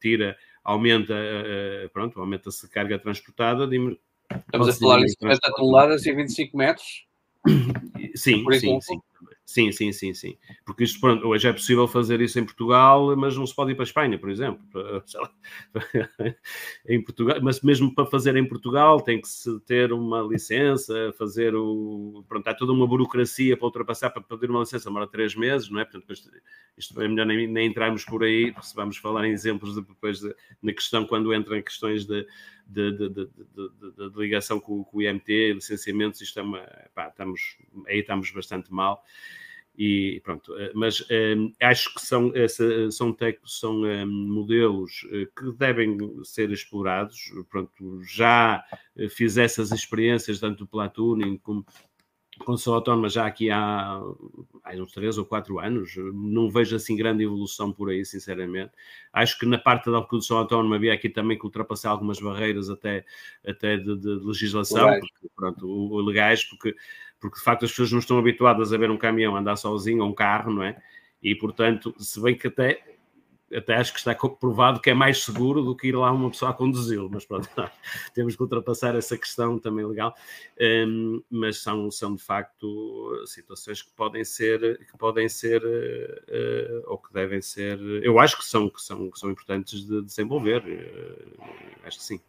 tira 0.00 0.36
aumenta, 0.66 1.14
uh, 1.14 1.88
pronto, 1.90 2.20
aumenta-se 2.20 2.66
a 2.66 2.68
carga 2.68 2.98
transportada. 2.98 3.64
Estamos 3.64 4.68
a 4.68 4.72
falar 4.72 5.00
em 5.00 5.08
50 5.08 5.52
toneladas 5.54 6.04
e 6.04 6.12
25 6.12 6.56
metros? 6.56 7.06
Sim, 8.16 8.44
sim, 8.58 8.80
sim. 8.80 9.00
Sim, 9.48 9.70
sim, 9.70 9.92
sim, 9.92 10.12
sim. 10.12 10.36
Porque 10.64 10.82
isto, 10.82 10.98
pronto, 11.00 11.24
hoje 11.28 11.46
é 11.48 11.52
possível 11.52 11.86
fazer 11.86 12.20
isso 12.20 12.36
em 12.36 12.44
Portugal, 12.44 13.14
mas 13.16 13.36
não 13.36 13.46
se 13.46 13.54
pode 13.54 13.70
ir 13.70 13.74
para 13.76 13.84
a 13.84 13.86
Espanha, 13.86 14.18
por 14.18 14.28
exemplo. 14.28 14.60
em 16.88 17.02
Portugal, 17.02 17.38
mas 17.42 17.60
mesmo 17.60 17.94
para 17.94 18.06
fazer 18.06 18.36
em 18.36 18.46
Portugal 18.46 19.00
tem 19.00 19.20
que 19.20 19.28
se 19.28 19.58
ter 19.60 19.92
uma 19.92 20.20
licença, 20.22 21.12
fazer 21.16 21.54
o. 21.54 22.24
Pronto, 22.28 22.48
há 22.48 22.54
toda 22.54 22.72
uma 22.72 22.86
burocracia 22.88 23.56
para 23.56 23.66
ultrapassar, 23.66 24.10
para 24.10 24.22
pedir 24.22 24.50
uma 24.50 24.60
licença, 24.60 24.86
demora 24.90 25.06
três 25.06 25.34
meses, 25.36 25.70
não 25.70 25.80
é? 25.80 25.84
Portanto, 25.84 26.02
depois, 26.02 26.28
isto 26.76 27.00
é 27.00 27.08
melhor 27.08 27.26
nem, 27.26 27.46
nem 27.46 27.68
entrarmos 27.68 28.04
por 28.04 28.24
aí, 28.24 28.52
se 28.62 28.74
vamos 28.74 28.96
falar 28.96 29.26
em 29.26 29.32
exemplos 29.32 29.74
de, 29.74 29.82
depois 29.82 30.20
de, 30.20 30.34
na 30.62 30.72
questão, 30.72 31.06
quando 31.06 31.32
entram 31.34 31.56
em 31.56 31.62
questões 31.62 32.04
de, 32.04 32.26
de, 32.66 32.92
de, 32.92 33.08
de, 33.08 33.28
de, 33.28 34.18
ligação 34.18 34.58
com, 34.58 34.82
com 34.84 34.98
o 34.98 35.02
IMT, 35.02 35.54
licenciamentos, 35.54 36.20
isto 36.20 36.38
é 36.40 36.42
uma, 36.42 36.66
pá, 36.94 37.08
estamos, 37.08 37.56
aí 37.86 38.00
estamos 38.00 38.30
bastante 38.30 38.72
mal 38.72 39.04
e 39.78 40.20
pronto, 40.24 40.56
eh, 40.58 40.72
mas 40.74 41.02
um, 41.02 41.52
eh, 41.60 41.66
acho 41.66 41.92
que 41.94 42.00
são, 42.00 42.32
são, 42.90 43.12
tec, 43.12 43.38
são 43.44 43.80
um, 43.80 43.86
eh, 43.86 44.04
modelos 44.06 45.06
que 45.36 45.52
devem 45.52 45.98
ser 46.24 46.50
explorados. 46.50 47.30
Pronto, 47.50 48.02
já 48.02 48.64
fiz 49.10 49.36
essas 49.36 49.72
experiências, 49.72 50.40
tanto 50.40 50.60
do 50.60 50.66
platooning 50.66 51.36
como 51.38 51.66
condução 52.44 52.74
autónoma 52.74 53.08
já 53.08 53.26
aqui 53.26 53.50
há, 53.50 54.00
há 54.64 54.72
uns 54.74 54.92
3 54.92 55.18
ou 55.18 55.24
4 55.24 55.58
anos, 55.58 55.94
não 56.12 56.50
vejo 56.50 56.76
assim 56.76 56.96
grande 56.96 57.24
evolução 57.24 57.72
por 57.72 57.90
aí, 57.90 58.04
sinceramente. 58.04 58.72
Acho 59.12 59.38
que 59.38 59.46
na 59.46 59.58
parte 59.58 59.90
da 59.90 60.02
condução 60.02 60.38
autónoma 60.38 60.76
havia 60.76 60.92
aqui 60.92 61.08
também 61.08 61.38
que 61.38 61.44
ultrapassar 61.44 61.90
algumas 61.90 62.20
barreiras 62.20 62.68
até, 62.68 63.04
até 63.46 63.76
de, 63.76 63.96
de 63.96 64.08
legislação, 64.24 64.84
legais. 64.84 65.00
Porque, 65.10 65.28
pronto, 65.34 65.66
o, 65.66 65.94
o 65.94 66.00
legais, 66.00 66.44
porque 66.44 66.74
porque 67.20 67.38
de 67.38 67.44
facto 67.44 67.64
as 67.64 67.70
pessoas 67.70 67.92
não 67.92 67.98
estão 67.98 68.18
habituadas 68.18 68.72
a 68.72 68.76
ver 68.76 68.90
um 68.90 68.96
caminhão 68.96 69.36
andar 69.36 69.56
sozinho 69.56 70.02
ou 70.02 70.10
um 70.10 70.14
carro, 70.14 70.52
não 70.52 70.62
é? 70.62 70.76
E 71.22 71.34
portanto, 71.34 71.94
se 71.98 72.20
bem 72.20 72.36
que 72.36 72.48
até 72.48 72.95
até 73.56 73.74
acho 73.74 73.92
que 73.92 73.98
está 73.98 74.14
comprovado 74.14 74.80
que 74.80 74.90
é 74.90 74.94
mais 74.94 75.22
seguro 75.22 75.62
do 75.62 75.74
que 75.74 75.88
ir 75.88 75.96
lá 75.96 76.12
uma 76.12 76.30
pessoa 76.30 76.50
a 76.50 76.54
conduzi-lo, 76.54 77.08
mas 77.10 77.24
pronto, 77.24 77.48
temos 78.14 78.36
que 78.36 78.42
ultrapassar 78.42 78.94
essa 78.94 79.16
questão 79.16 79.58
também 79.58 79.84
legal. 79.86 80.14
Um, 80.60 81.22
mas 81.30 81.62
são, 81.62 81.90
são 81.90 82.14
de 82.14 82.22
facto 82.22 83.24
situações 83.26 83.82
que 83.82 83.90
podem 83.92 84.24
ser, 84.24 84.78
que 84.86 84.98
podem 84.98 85.28
ser 85.28 85.62
uh, 85.64 86.84
ou 86.86 86.98
que 86.98 87.12
devem 87.12 87.40
ser, 87.40 87.78
eu 88.02 88.18
acho 88.18 88.36
que 88.36 88.44
são, 88.44 88.68
que 88.68 88.80
são, 88.80 89.10
que 89.10 89.18
são 89.18 89.30
importantes 89.30 89.86
de 89.86 90.02
desenvolver. 90.02 90.62
Uh, 90.62 91.42
acho 91.84 91.98
que 91.98 92.04
sim. 92.04 92.20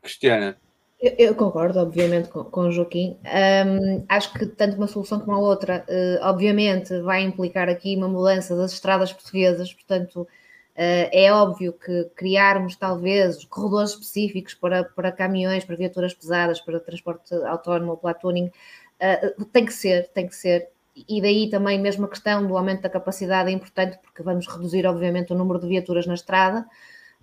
Cristiana, 0.00 0.58
eu, 0.98 1.14
eu, 1.18 1.34
concordo, 1.34 1.78
obviamente, 1.78 2.28
com, 2.28 2.44
com 2.44 2.60
o 2.62 2.72
Joaquim. 2.72 3.18
Um, 3.24 4.04
acho 4.08 4.32
que 4.32 4.46
tanto 4.46 4.76
uma 4.76 4.86
solução 4.86 5.20
como 5.20 5.36
a 5.36 5.38
outra, 5.38 5.84
uh, 5.88 6.24
obviamente, 6.24 6.98
vai 7.00 7.22
implicar 7.22 7.68
aqui 7.68 7.94
uma 7.96 8.08
mudança 8.08 8.56
das 8.56 8.72
estradas 8.72 9.12
portuguesas, 9.12 9.72
portanto, 9.74 10.22
uh, 10.22 10.28
é 10.76 11.30
óbvio 11.32 11.74
que 11.74 12.04
criarmos 12.16 12.76
talvez 12.76 13.44
corredores 13.44 13.90
específicos 13.90 14.54
para, 14.54 14.84
para 14.84 15.12
caminhões, 15.12 15.64
para 15.64 15.76
viaturas 15.76 16.14
pesadas, 16.14 16.60
para 16.60 16.80
transporte 16.80 17.34
autónomo 17.44 17.98
platooning, 17.98 18.46
uh, 18.46 19.44
tem 19.46 19.66
que 19.66 19.74
ser, 19.74 20.08
tem 20.08 20.26
que 20.26 20.34
ser. 20.34 20.70
E 21.08 21.20
daí 21.20 21.50
também 21.50 21.78
mesmo 21.78 22.06
a 22.06 22.08
questão 22.08 22.46
do 22.46 22.56
aumento 22.56 22.80
da 22.80 22.88
capacidade 22.88 23.50
é 23.50 23.52
importante, 23.52 23.98
porque 24.02 24.22
vamos 24.22 24.46
reduzir, 24.46 24.86
obviamente, 24.86 25.30
o 25.30 25.36
número 25.36 25.60
de 25.60 25.68
viaturas 25.68 26.06
na 26.06 26.14
estrada. 26.14 26.66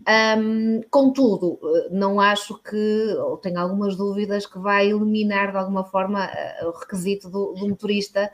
Um, 0.05 0.81
contudo, 0.89 1.59
não 1.89 2.19
acho 2.19 2.57
que, 2.61 3.15
ou 3.19 3.37
tenho 3.37 3.59
algumas 3.59 3.95
dúvidas, 3.95 4.45
que 4.45 4.59
vai 4.59 4.89
eliminar 4.89 5.51
de 5.51 5.57
alguma 5.57 5.85
forma 5.85 6.25
uh, 6.25 6.67
o 6.67 6.71
requisito 6.71 7.29
do, 7.29 7.53
do 7.53 7.69
motorista, 7.69 8.29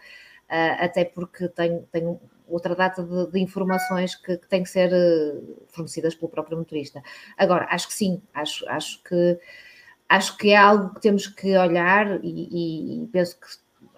uh, 0.50 0.84
até 0.84 1.06
porque 1.06 1.48
tenho, 1.50 1.84
tenho 1.92 2.20
outra 2.48 2.76
data 2.76 3.04
de, 3.04 3.32
de 3.32 3.40
informações 3.40 4.16
que, 4.16 4.38
que 4.38 4.48
têm 4.48 4.64
que 4.64 4.70
ser 4.70 4.92
fornecidas 5.68 6.16
pelo 6.16 6.30
próprio 6.30 6.58
motorista. 6.58 7.04
Agora, 7.38 7.68
acho 7.70 7.88
que 7.88 7.94
sim, 7.94 8.22
acho, 8.34 8.68
acho 8.68 9.04
que 9.04 9.40
acho 10.10 10.38
que 10.38 10.50
é 10.50 10.58
algo 10.58 10.96
que 10.96 11.02
temos 11.02 11.28
que 11.28 11.56
olhar 11.56 12.20
e, 12.24 13.04
e 13.04 13.08
penso 13.08 13.40
que 13.40 13.48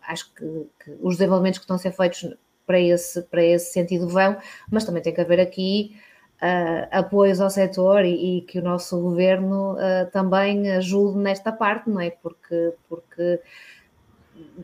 acho 0.05 0.33
que, 0.33 0.67
que, 0.83 0.91
os 0.99 1.15
desenvolvimentos 1.15 1.59
que 1.59 1.63
estão 1.63 1.77
a 1.77 1.79
ser 1.79 1.93
feitos 1.93 2.35
para 2.65 2.79
esse, 2.79 3.21
para 3.23 3.43
esse 3.43 3.71
sentido 3.71 4.09
vão, 4.09 4.37
mas 4.69 4.83
também 4.83 5.01
tem 5.01 5.13
que 5.13 5.21
haver 5.21 5.39
aqui 5.39 5.95
uh, 6.41 6.87
apoios 6.91 7.39
ao 7.39 7.49
setor 7.49 8.03
e, 8.03 8.37
e, 8.37 8.41
que 8.41 8.59
o 8.59 8.63
nosso 8.63 8.99
governo 8.99 9.73
uh, 9.73 10.09
também 10.11 10.71
ajude 10.71 11.17
nesta 11.17 11.51
parte, 11.51 11.89
não 11.89 12.01
é? 12.01 12.09
Porque, 12.09 12.73
porque 12.89 13.39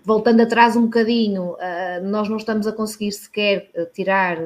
voltando 0.03 0.41
atrás 0.41 0.75
um 0.75 0.86
bocadinho, 0.86 1.53
uh, 1.53 2.03
nós 2.03 2.28
não 2.28 2.38
estamos 2.38 2.65
a 2.65 2.71
conseguir 2.71 3.11
sequer 3.11 3.71
tirar, 3.93 4.38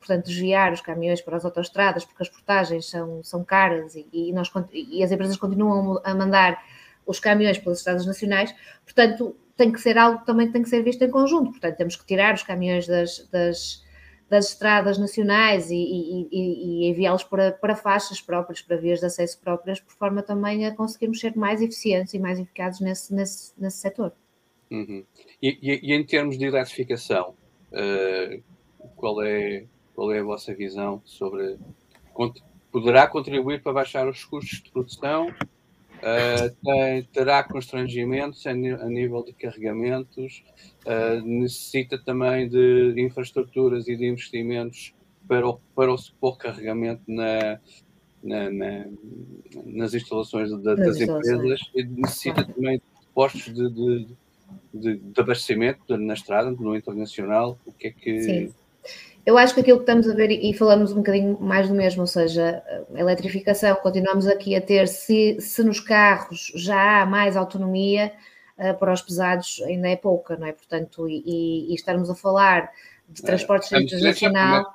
portanto, 0.00 0.26
desviar 0.26 0.72
os 0.72 0.80
caminhões 0.80 1.20
para 1.20 1.36
as 1.36 1.44
autoestradas, 1.44 2.04
porque 2.04 2.22
as 2.22 2.28
portagens 2.28 2.90
são, 2.90 3.22
são 3.22 3.44
caras 3.44 3.94
e, 3.94 4.06
e, 4.12 4.32
nós, 4.32 4.50
e 4.72 5.02
as 5.02 5.12
empresas 5.12 5.36
continuam 5.36 6.00
a 6.02 6.14
mandar 6.14 6.60
os 7.06 7.20
caminhões 7.20 7.58
pelas 7.58 7.78
estradas 7.78 8.04
nacionais, 8.04 8.54
portanto, 8.84 9.34
tem 9.56 9.72
que 9.72 9.80
ser 9.80 9.96
algo 9.96 10.20
que 10.20 10.26
também 10.26 10.50
tem 10.52 10.62
que 10.62 10.68
ser 10.68 10.82
visto 10.82 11.02
em 11.02 11.10
conjunto, 11.10 11.52
portanto, 11.52 11.76
temos 11.76 11.96
que 11.96 12.04
tirar 12.04 12.34
os 12.34 12.42
caminhões 12.42 12.86
das, 12.86 13.26
das 13.30 13.82
das 14.28 14.48
estradas 14.50 14.98
nacionais 14.98 15.70
e, 15.70 15.74
e, 15.74 16.28
e 16.30 16.90
enviá-los 16.90 17.24
para, 17.24 17.52
para 17.52 17.74
faixas 17.74 18.20
próprias, 18.20 18.60
para 18.60 18.76
vias 18.76 19.00
de 19.00 19.06
acesso 19.06 19.40
próprias, 19.40 19.80
por 19.80 19.94
forma 19.94 20.22
também 20.22 20.66
a 20.66 20.74
conseguirmos 20.74 21.20
ser 21.20 21.34
mais 21.36 21.62
eficientes 21.62 22.12
e 22.12 22.18
mais 22.18 22.38
eficazes 22.38 22.80
nesse, 22.80 23.14
nesse, 23.14 23.52
nesse 23.56 23.78
setor. 23.78 24.12
Uhum. 24.70 25.02
E, 25.42 25.94
em 25.94 26.04
termos 26.04 26.36
de 26.36 26.44
eletrificação, 26.44 27.34
uh, 27.72 28.42
qual, 28.96 29.22
é, 29.22 29.64
qual 29.94 30.12
é 30.12 30.18
a 30.18 30.24
vossa 30.24 30.54
visão 30.54 31.00
sobre. 31.04 31.56
Poderá 32.70 33.06
contribuir 33.06 33.62
para 33.62 33.72
baixar 33.72 34.06
os 34.06 34.24
custos 34.24 34.60
de 34.60 34.70
produção 34.70 35.32
Uh, 35.98 36.54
tem, 36.64 37.02
terá 37.12 37.42
constrangimentos 37.42 38.46
a, 38.46 38.54
nível 38.54 39.24
de 39.24 39.32
carregamentos, 39.32 40.44
uh, 40.88 41.20
necessita 41.24 41.98
também 41.98 42.48
de 42.48 42.94
infraestruturas 42.96 43.86
e 43.86 43.96
de 43.96 44.06
investimentos 44.06 44.94
para 45.28 45.46
o, 45.46 45.60
para 45.74 45.92
o 45.92 45.98
supor 45.98 46.38
carregamento 46.38 47.02
na, 47.06 47.60
na, 48.22 48.50
na, 48.50 48.86
nas 49.66 49.94
instalações 49.94 50.50
da, 50.62 50.74
das 50.74 51.00
empresas 51.00 51.60
e 51.74 51.84
necessita 51.84 52.44
também 52.44 52.78
de 52.78 52.84
postos 53.14 53.52
de, 53.54 53.70
de, 53.70 54.08
de, 54.72 54.96
de 54.96 55.20
abastecimento 55.20 55.96
na 55.96 56.14
estrada, 56.14 56.50
no 56.50 56.74
internacional. 56.74 57.58
O 57.66 57.72
que 57.72 57.88
é 57.88 57.90
que. 57.90 58.22
Sim 58.22 58.52
eu 59.28 59.36
acho 59.36 59.52
que 59.52 59.60
aquilo 59.60 59.76
que 59.76 59.82
estamos 59.82 60.08
a 60.08 60.14
ver, 60.14 60.30
e 60.30 60.54
falamos 60.54 60.90
um 60.90 60.96
bocadinho 60.96 61.38
mais 61.38 61.68
do 61.68 61.74
mesmo, 61.74 62.00
ou 62.00 62.06
seja, 62.06 62.62
a 62.94 62.98
eletrificação, 62.98 63.76
continuamos 63.76 64.26
aqui 64.26 64.56
a 64.56 64.60
ter, 64.62 64.88
se, 64.88 65.36
se 65.38 65.62
nos 65.62 65.80
carros 65.80 66.50
já 66.54 67.02
há 67.02 67.04
mais 67.04 67.36
autonomia, 67.36 68.10
para 68.78 68.92
os 68.92 69.02
pesados 69.02 69.62
ainda 69.66 69.88
é 69.88 69.96
pouca, 69.96 70.36
não 70.36 70.46
é? 70.46 70.52
Portanto, 70.52 71.08
e, 71.08 71.70
e 71.70 71.74
estarmos 71.74 72.10
a 72.10 72.14
falar 72.14 72.70
de 73.08 73.22
transportes 73.22 73.70
uh, 73.70 73.76
internacional. 73.76 74.72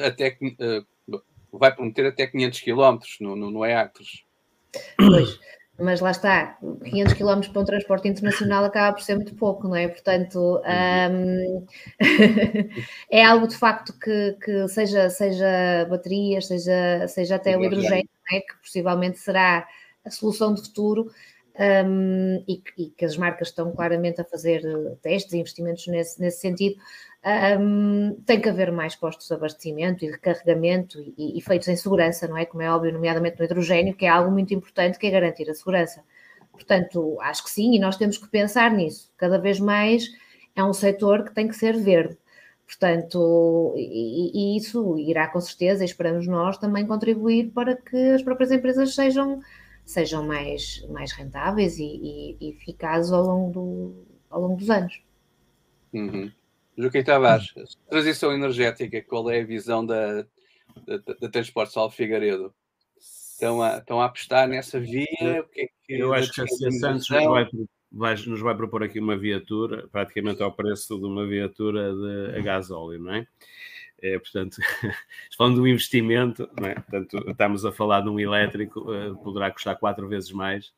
Até, 0.00 0.36
uh, 0.40 1.22
vai 1.52 1.74
prometer 1.74 2.06
até 2.06 2.26
500 2.26 2.60
km, 2.60 2.98
não 3.20 3.64
é 3.64 3.74
actos. 3.74 4.24
Pois 4.96 5.38
mas 5.80 6.00
lá 6.00 6.10
está, 6.10 6.58
500 6.84 7.14
km 7.14 7.52
para 7.52 7.62
um 7.62 7.64
transporte 7.64 8.08
internacional 8.08 8.64
acaba 8.64 8.96
por 8.96 9.02
ser 9.02 9.14
muito 9.14 9.34
pouco, 9.36 9.68
não 9.68 9.76
é? 9.76 9.86
Portanto, 9.86 10.60
um, 10.60 11.66
é 13.08 13.24
algo 13.24 13.46
de 13.46 13.56
facto 13.56 13.96
que, 13.96 14.36
que, 14.44 14.66
seja, 14.66 15.08
seja 15.08 15.86
baterias, 15.88 16.48
seja, 16.48 17.06
seja 17.06 17.36
até 17.36 17.56
o 17.56 17.64
hidrogênio, 17.64 18.08
é? 18.32 18.40
que 18.40 18.56
possivelmente 18.60 19.20
será 19.20 19.68
a 20.04 20.10
solução 20.10 20.52
de 20.52 20.62
futuro. 20.62 21.12
Um, 21.60 22.44
e, 22.46 22.62
e, 22.76 22.90
que 22.90 23.04
as 23.04 23.16
marcas 23.16 23.48
estão 23.48 23.72
claramente 23.72 24.20
a 24.20 24.24
fazer 24.24 24.62
testes 25.02 25.32
e 25.32 25.38
investimentos 25.38 25.88
nesse, 25.88 26.20
nesse 26.20 26.40
sentido, 26.40 26.76
um, 27.60 28.16
tem 28.24 28.40
que 28.40 28.48
haver 28.48 28.70
mais 28.70 28.94
postos 28.94 29.26
de 29.26 29.34
abastecimento 29.34 30.04
e 30.04 30.12
de 30.12 30.18
carregamento 30.18 31.00
e, 31.18 31.36
e, 31.36 31.40
feitos 31.40 31.66
em 31.66 31.74
segurança, 31.74 32.28
não 32.28 32.36
é? 32.36 32.46
Como 32.46 32.62
é 32.62 32.70
óbvio, 32.70 32.92
nomeadamente 32.92 33.38
no 33.38 33.44
hidrogênio, 33.44 33.94
que 33.94 34.06
é 34.06 34.08
algo 34.08 34.30
muito 34.30 34.54
importante, 34.54 34.98
que 35.00 35.08
é 35.08 35.10
garantir 35.10 35.50
a 35.50 35.54
segurança. 35.54 36.04
Portanto, 36.52 37.18
acho 37.20 37.42
que 37.42 37.50
sim, 37.50 37.74
e 37.74 37.78
nós 37.80 37.96
temos 37.96 38.18
que 38.18 38.28
pensar 38.28 38.70
nisso. 38.70 39.12
Cada 39.16 39.38
vez 39.38 39.58
mais 39.58 40.08
é 40.54 40.62
um 40.62 40.72
setor 40.72 41.24
que 41.24 41.34
tem 41.34 41.48
que 41.48 41.56
ser 41.56 41.76
verde. 41.76 42.16
Portanto, 42.66 43.74
e, 43.76 44.54
e 44.54 44.56
isso 44.58 44.98
irá 44.98 45.26
com 45.26 45.40
certeza, 45.40 45.84
esperamos 45.84 46.26
nós, 46.26 46.58
também 46.58 46.86
contribuir 46.86 47.50
para 47.50 47.74
que 47.74 47.96
as 48.10 48.22
próprias 48.22 48.52
empresas 48.52 48.94
sejam, 48.94 49.40
sejam 49.88 50.26
mais, 50.26 50.86
mais 50.90 51.12
rentáveis 51.12 51.78
e, 51.78 52.36
e 52.38 52.50
eficazes 52.50 53.10
ao 53.10 53.24
longo, 53.24 53.52
do, 53.52 54.06
ao 54.28 54.40
longo 54.42 54.56
dos 54.56 54.68
anos. 54.68 55.02
Uhum. 55.94 56.30
Joaquim 56.76 57.02
Tavares, 57.02 57.54
transição 57.88 58.32
energética, 58.32 59.02
qual 59.02 59.30
é 59.30 59.40
a 59.40 59.46
visão 59.46 59.84
da, 59.84 60.26
da, 60.86 60.98
da 61.20 61.28
Transportes 61.30 61.72
Salvo 61.72 61.94
Figueiredo? 61.94 62.54
Estão 62.98 63.62
a, 63.62 63.78
estão 63.78 64.00
a 64.00 64.04
apostar 64.04 64.46
nessa 64.46 64.78
via? 64.78 65.06
Que 65.52 65.62
é 65.62 65.66
que 65.86 65.94
eu 65.94 66.12
acho 66.12 66.32
que 66.32 66.42
a 66.42 66.46
Cia 66.46 66.70
Santos 66.70 67.08
nos 67.08 67.24
vai, 67.24 67.48
vai, 67.90 68.14
nos 68.14 68.40
vai 68.40 68.54
propor 68.54 68.82
aqui 68.82 69.00
uma 69.00 69.16
viatura, 69.16 69.88
praticamente 69.88 70.42
ao 70.42 70.52
preço 70.52 70.98
de 70.98 71.06
uma 71.06 71.26
viatura 71.26 71.94
de 71.94 72.38
a 72.38 72.42
gasóleo, 72.42 73.00
não 73.00 73.14
é? 73.14 73.26
É, 74.00 74.18
portanto, 74.18 74.58
falando 75.36 75.56
do 75.56 75.66
investimento, 75.66 76.48
é? 76.62 76.74
portanto, 76.74 77.30
estamos 77.30 77.64
a 77.64 77.72
falar 77.72 78.02
de 78.02 78.08
um 78.08 78.20
elétrico, 78.20 78.80
uh, 78.80 79.16
poderá 79.22 79.50
custar 79.50 79.76
quatro 79.76 80.06
vezes 80.08 80.30
mais 80.30 80.72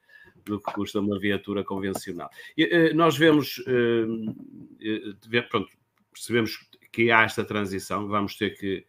do 0.44 0.58
que 0.58 0.72
custa 0.72 1.00
uma 1.00 1.18
viatura 1.18 1.62
convencional. 1.62 2.30
E, 2.56 2.64
uh, 2.64 2.94
nós 2.94 3.18
vemos, 3.18 3.58
uh, 3.58 5.42
pronto, 5.50 5.70
percebemos 6.10 6.66
que 6.90 7.10
há 7.10 7.22
esta 7.22 7.44
transição, 7.44 8.08
vamos 8.08 8.36
ter 8.36 8.56
que 8.56 8.86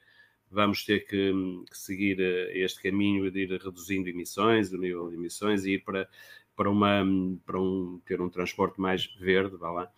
vamos 0.52 0.84
ter 0.84 1.06
que, 1.06 1.32
que, 1.70 1.78
seguir 1.78 2.20
eh, 2.20 2.52
este 2.60 2.84
caminho 2.84 3.32
de 3.32 3.44
ir 3.44 3.52
reduzindo 3.52 4.10
emissões, 4.10 4.72
o 4.74 4.78
nível 4.78 5.10
de 5.10 5.16
emissões 5.16 5.64
e 5.64 5.76
ir 5.76 5.80
para, 5.80 6.08
para, 6.56 6.70
uma, 6.70 7.04
para 7.46 7.60
um, 7.60 8.02
ter 8.06 8.22
um 8.22 8.30
transporte 8.30 8.80
mais 8.80 9.06
verde, 9.20 9.56
vá 9.56 9.72
lá. 9.72 9.92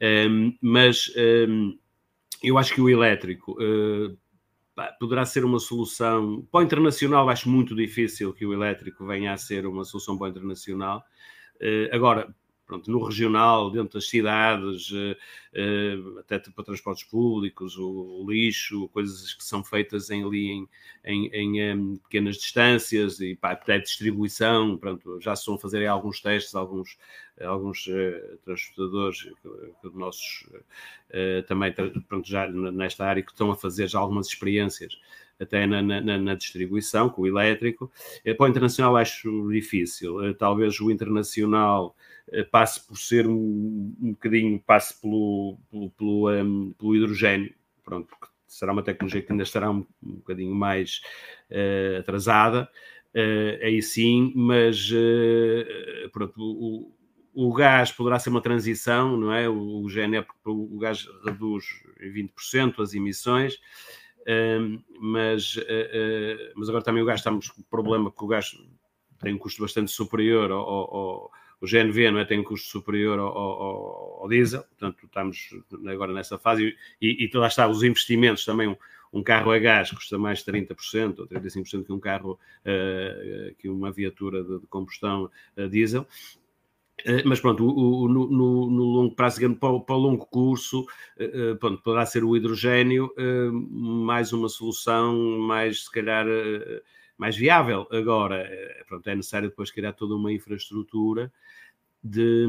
Um, 0.00 0.56
mas 0.60 1.10
um, 1.48 1.78
eu 2.42 2.58
acho 2.58 2.74
que 2.74 2.80
o 2.80 2.88
elétrico 2.88 3.52
uh, 3.52 4.16
poderá 4.98 5.24
ser 5.24 5.44
uma 5.44 5.58
solução 5.58 6.46
para 6.50 6.60
o 6.60 6.62
internacional, 6.62 7.28
acho 7.28 7.48
muito 7.48 7.74
difícil 7.74 8.32
que 8.32 8.44
o 8.44 8.52
elétrico 8.52 9.06
venha 9.06 9.32
a 9.32 9.36
ser 9.36 9.66
uma 9.66 9.84
solução 9.84 10.18
para 10.18 10.26
o 10.26 10.30
internacional. 10.30 11.04
Uh, 11.56 11.94
agora, 11.94 12.34
pronto, 12.66 12.90
no 12.90 13.02
regional, 13.04 13.70
dentro 13.70 13.94
das 13.94 14.08
cidades, 14.08 14.90
até 16.18 16.38
para 16.38 16.64
transportes 16.64 17.04
públicos, 17.04 17.76
o, 17.78 18.22
o, 18.22 18.30
lixo, 18.30 18.88
coisas 18.88 19.32
que 19.32 19.44
são 19.44 19.62
feitas 19.62 20.10
em, 20.10 20.24
ali 20.24 20.50
em, 20.50 20.68
em, 21.04 21.60
em 21.60 21.96
pequenas 21.98 22.36
distâncias 22.36 23.20
e 23.20 23.34
para 23.36 23.52
até 23.52 23.78
distribuição, 23.78 24.76
pronto, 24.76 25.20
já 25.20 25.34
se 25.36 25.42
estão 25.42 25.54
a 25.54 25.58
fazer 25.58 25.86
alguns 25.86 26.20
testes, 26.20 26.54
alguns, 26.54 26.98
alguns 27.40 27.86
uh, 27.86 28.38
transportadores, 28.44 29.30
nossos 29.94 30.48
uh, 31.10 31.42
também 31.46 31.72
pronto, 32.08 32.28
já 32.28 32.48
nesta 32.48 33.04
área 33.06 33.22
que 33.22 33.30
estão 33.30 33.50
a 33.50 33.56
fazer 33.56 33.88
já 33.88 33.98
algumas 33.98 34.26
experiências 34.26 34.98
até 35.38 35.66
na, 35.66 35.82
na, 35.82 36.00
na, 36.00 36.34
distribuição, 36.34 37.08
com 37.08 37.22
o 37.22 37.26
elétrico. 37.26 37.90
Eh, 38.24 38.34
para 38.34 38.46
o 38.46 38.48
internacional 38.48 38.96
acho 38.96 39.50
difícil. 39.50 40.24
Eh, 40.24 40.34
talvez 40.34 40.80
o 40.80 40.90
internacional 40.90 41.94
eh, 41.94 42.15
passe 42.50 42.86
por 42.86 42.96
ser 42.98 43.26
um, 43.26 43.94
um 44.00 44.10
bocadinho, 44.10 44.58
passe 44.60 45.00
pelo, 45.00 45.58
pelo, 45.70 45.90
pelo, 45.90 46.30
um, 46.30 46.72
pelo 46.72 46.96
hidrogênio, 46.96 47.54
pronto, 47.84 48.08
porque 48.08 48.26
será 48.46 48.72
uma 48.72 48.82
tecnologia 48.82 49.22
que 49.22 49.32
ainda 49.32 49.44
estará 49.44 49.70
um, 49.70 49.86
um 50.02 50.16
bocadinho 50.16 50.54
mais 50.54 51.00
uh, 51.50 52.00
atrasada, 52.00 52.68
uh, 53.14 53.64
aí 53.64 53.82
sim, 53.82 54.32
mas 54.34 54.90
uh, 54.90 56.10
pronto, 56.10 56.34
o, 56.40 56.92
o 57.32 57.52
gás 57.52 57.92
poderá 57.92 58.18
ser 58.18 58.30
uma 58.30 58.40
transição, 58.40 59.16
não 59.16 59.32
é? 59.32 59.48
O, 59.48 59.82
o 59.82 59.88
GNE, 59.88 60.22
porque 60.22 60.48
o 60.48 60.78
gás 60.78 61.06
reduz 61.24 61.64
em 62.00 62.10
20% 62.10 62.80
as 62.80 62.94
emissões, 62.94 63.60
mas, 64.98 65.56
uh, 65.56 65.60
uh, 65.60 66.52
mas 66.56 66.68
agora 66.68 66.84
também 66.84 67.02
o 67.02 67.06
gás 67.06 67.20
estamos 67.20 67.48
com 67.48 67.60
o 67.60 67.64
problema 67.64 68.10
que 68.10 68.24
o 68.24 68.26
gás 68.26 68.56
tem 69.20 69.34
um 69.34 69.38
custo 69.38 69.62
bastante 69.62 69.90
superior 69.90 70.50
ao, 70.50 70.58
ao, 70.58 71.32
o 71.60 71.66
GNV 71.66 72.10
não 72.10 72.20
é, 72.20 72.24
tem 72.24 72.38
um 72.38 72.44
custo 72.44 72.68
superior 72.68 73.18
ao, 73.18 73.28
ao, 73.28 74.22
ao, 74.22 74.28
diesel, 74.28 74.62
portanto 74.62 75.04
estamos 75.04 75.50
agora 75.86 76.12
nessa 76.12 76.38
fase 76.38 76.76
e, 77.00 77.24
e 77.24 77.30
lá 77.36 77.46
está 77.46 77.66
os 77.66 77.82
investimentos 77.82 78.44
também 78.44 78.68
um, 78.68 78.76
um, 79.12 79.22
carro 79.22 79.50
a 79.50 79.58
gás 79.58 79.90
custa 79.90 80.18
mais 80.18 80.44
de 80.44 80.52
30% 80.52 81.20
ou 81.20 81.26
35% 81.26 81.84
que 81.84 81.92
um 81.92 82.00
carro 82.00 82.38
uh, 82.62 83.54
que 83.56 83.68
uma 83.68 83.90
viatura 83.90 84.42
de, 84.44 84.60
de 84.60 84.66
combustão 84.66 85.30
diesel. 85.70 86.06
Eh, 87.04 87.22
mas 87.26 87.40
pronto, 87.40 87.62
o, 87.62 88.04
o, 88.04 88.08
no, 88.08 88.26
no, 88.26 88.84
longo 88.84 89.14
prazo, 89.14 89.38
para, 89.56 89.80
para, 89.80 89.94
o 89.94 89.98
longo 89.98 90.24
curso, 90.24 90.86
pronto, 91.60 91.82
poderá 91.82 92.06
ser 92.06 92.24
o 92.24 92.34
hidrogênio 92.34 93.12
mais 93.52 94.32
uma 94.32 94.48
solução, 94.48 95.14
mais 95.38 95.84
se 95.84 95.92
calhar 95.92 96.26
mais 97.16 97.36
viável. 97.36 97.86
Agora, 97.90 98.48
pronto, 98.86 99.08
é 99.08 99.14
necessário 99.14 99.48
depois 99.48 99.70
criar 99.70 99.92
toda 99.92 100.14
uma 100.14 100.32
infraestrutura 100.32 101.32
de, 102.02 102.46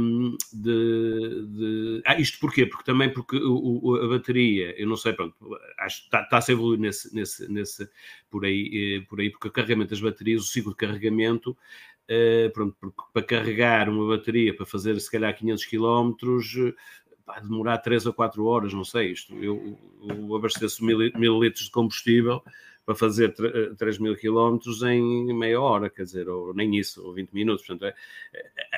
de, 0.54 1.48
de... 1.48 2.02
Ah, 2.06 2.20
isto 2.20 2.40
porquê? 2.40 2.66
Porque 2.66 2.84
também 2.84 3.12
porque 3.12 3.38
o, 3.38 3.96
a 3.96 4.08
bateria, 4.08 4.80
eu 4.80 4.88
não 4.88 4.96
sei, 4.96 5.14
pronto, 5.14 5.36
acho 5.80 6.02
que 6.02 6.06
está, 6.06 6.22
está 6.22 6.38
a 6.38 6.42
se 6.42 6.52
evoluir 6.52 6.80
nesse, 6.80 7.14
nesse, 7.16 7.52
nesse, 7.52 7.90
por, 8.30 8.46
aí, 8.46 9.04
por 9.10 9.20
aí, 9.20 9.30
porque 9.30 9.48
o 9.48 9.52
carregamento 9.52 9.90
das 9.90 10.02
baterias, 10.02 10.44
o 10.44 10.48
ciclo 10.48 10.72
de 10.72 10.78
carregamento 10.78 11.58
Uh, 12.10 12.50
pronto, 12.54 12.74
para 13.12 13.22
carregar 13.22 13.90
uma 13.90 14.08
bateria 14.08 14.56
para 14.56 14.66
fazer 14.66 14.98
se 14.98 15.12
calhar 15.12 15.36
500 15.36 15.66
km 15.66 16.14
vai 17.26 17.42
demorar 17.42 17.80
3 17.80 18.06
ou 18.06 18.14
4 18.14 18.46
horas, 18.46 18.74
não 18.74 18.86
sei. 18.86 19.12
Isto, 19.12 19.36
eu, 19.36 19.78
eu 20.02 20.36
abasteço 20.36 20.86
mil, 20.86 21.00
mil 21.16 21.44
litros 21.44 21.66
de 21.66 21.72
combustível 21.72 22.42
para 22.88 22.96
fazer 22.96 23.34
3 23.34 23.98
eh, 23.98 24.02
mil 24.02 24.16
quilómetros 24.16 24.82
em 24.82 25.34
meia 25.34 25.60
hora, 25.60 25.90
quer 25.90 26.04
dizer, 26.04 26.30
ou 26.30 26.54
nem 26.54 26.74
isso, 26.78 27.06
ou 27.06 27.14
20 27.14 27.32
minutos. 27.34 27.68
Portanto, 27.68 27.84
é, 27.84 27.94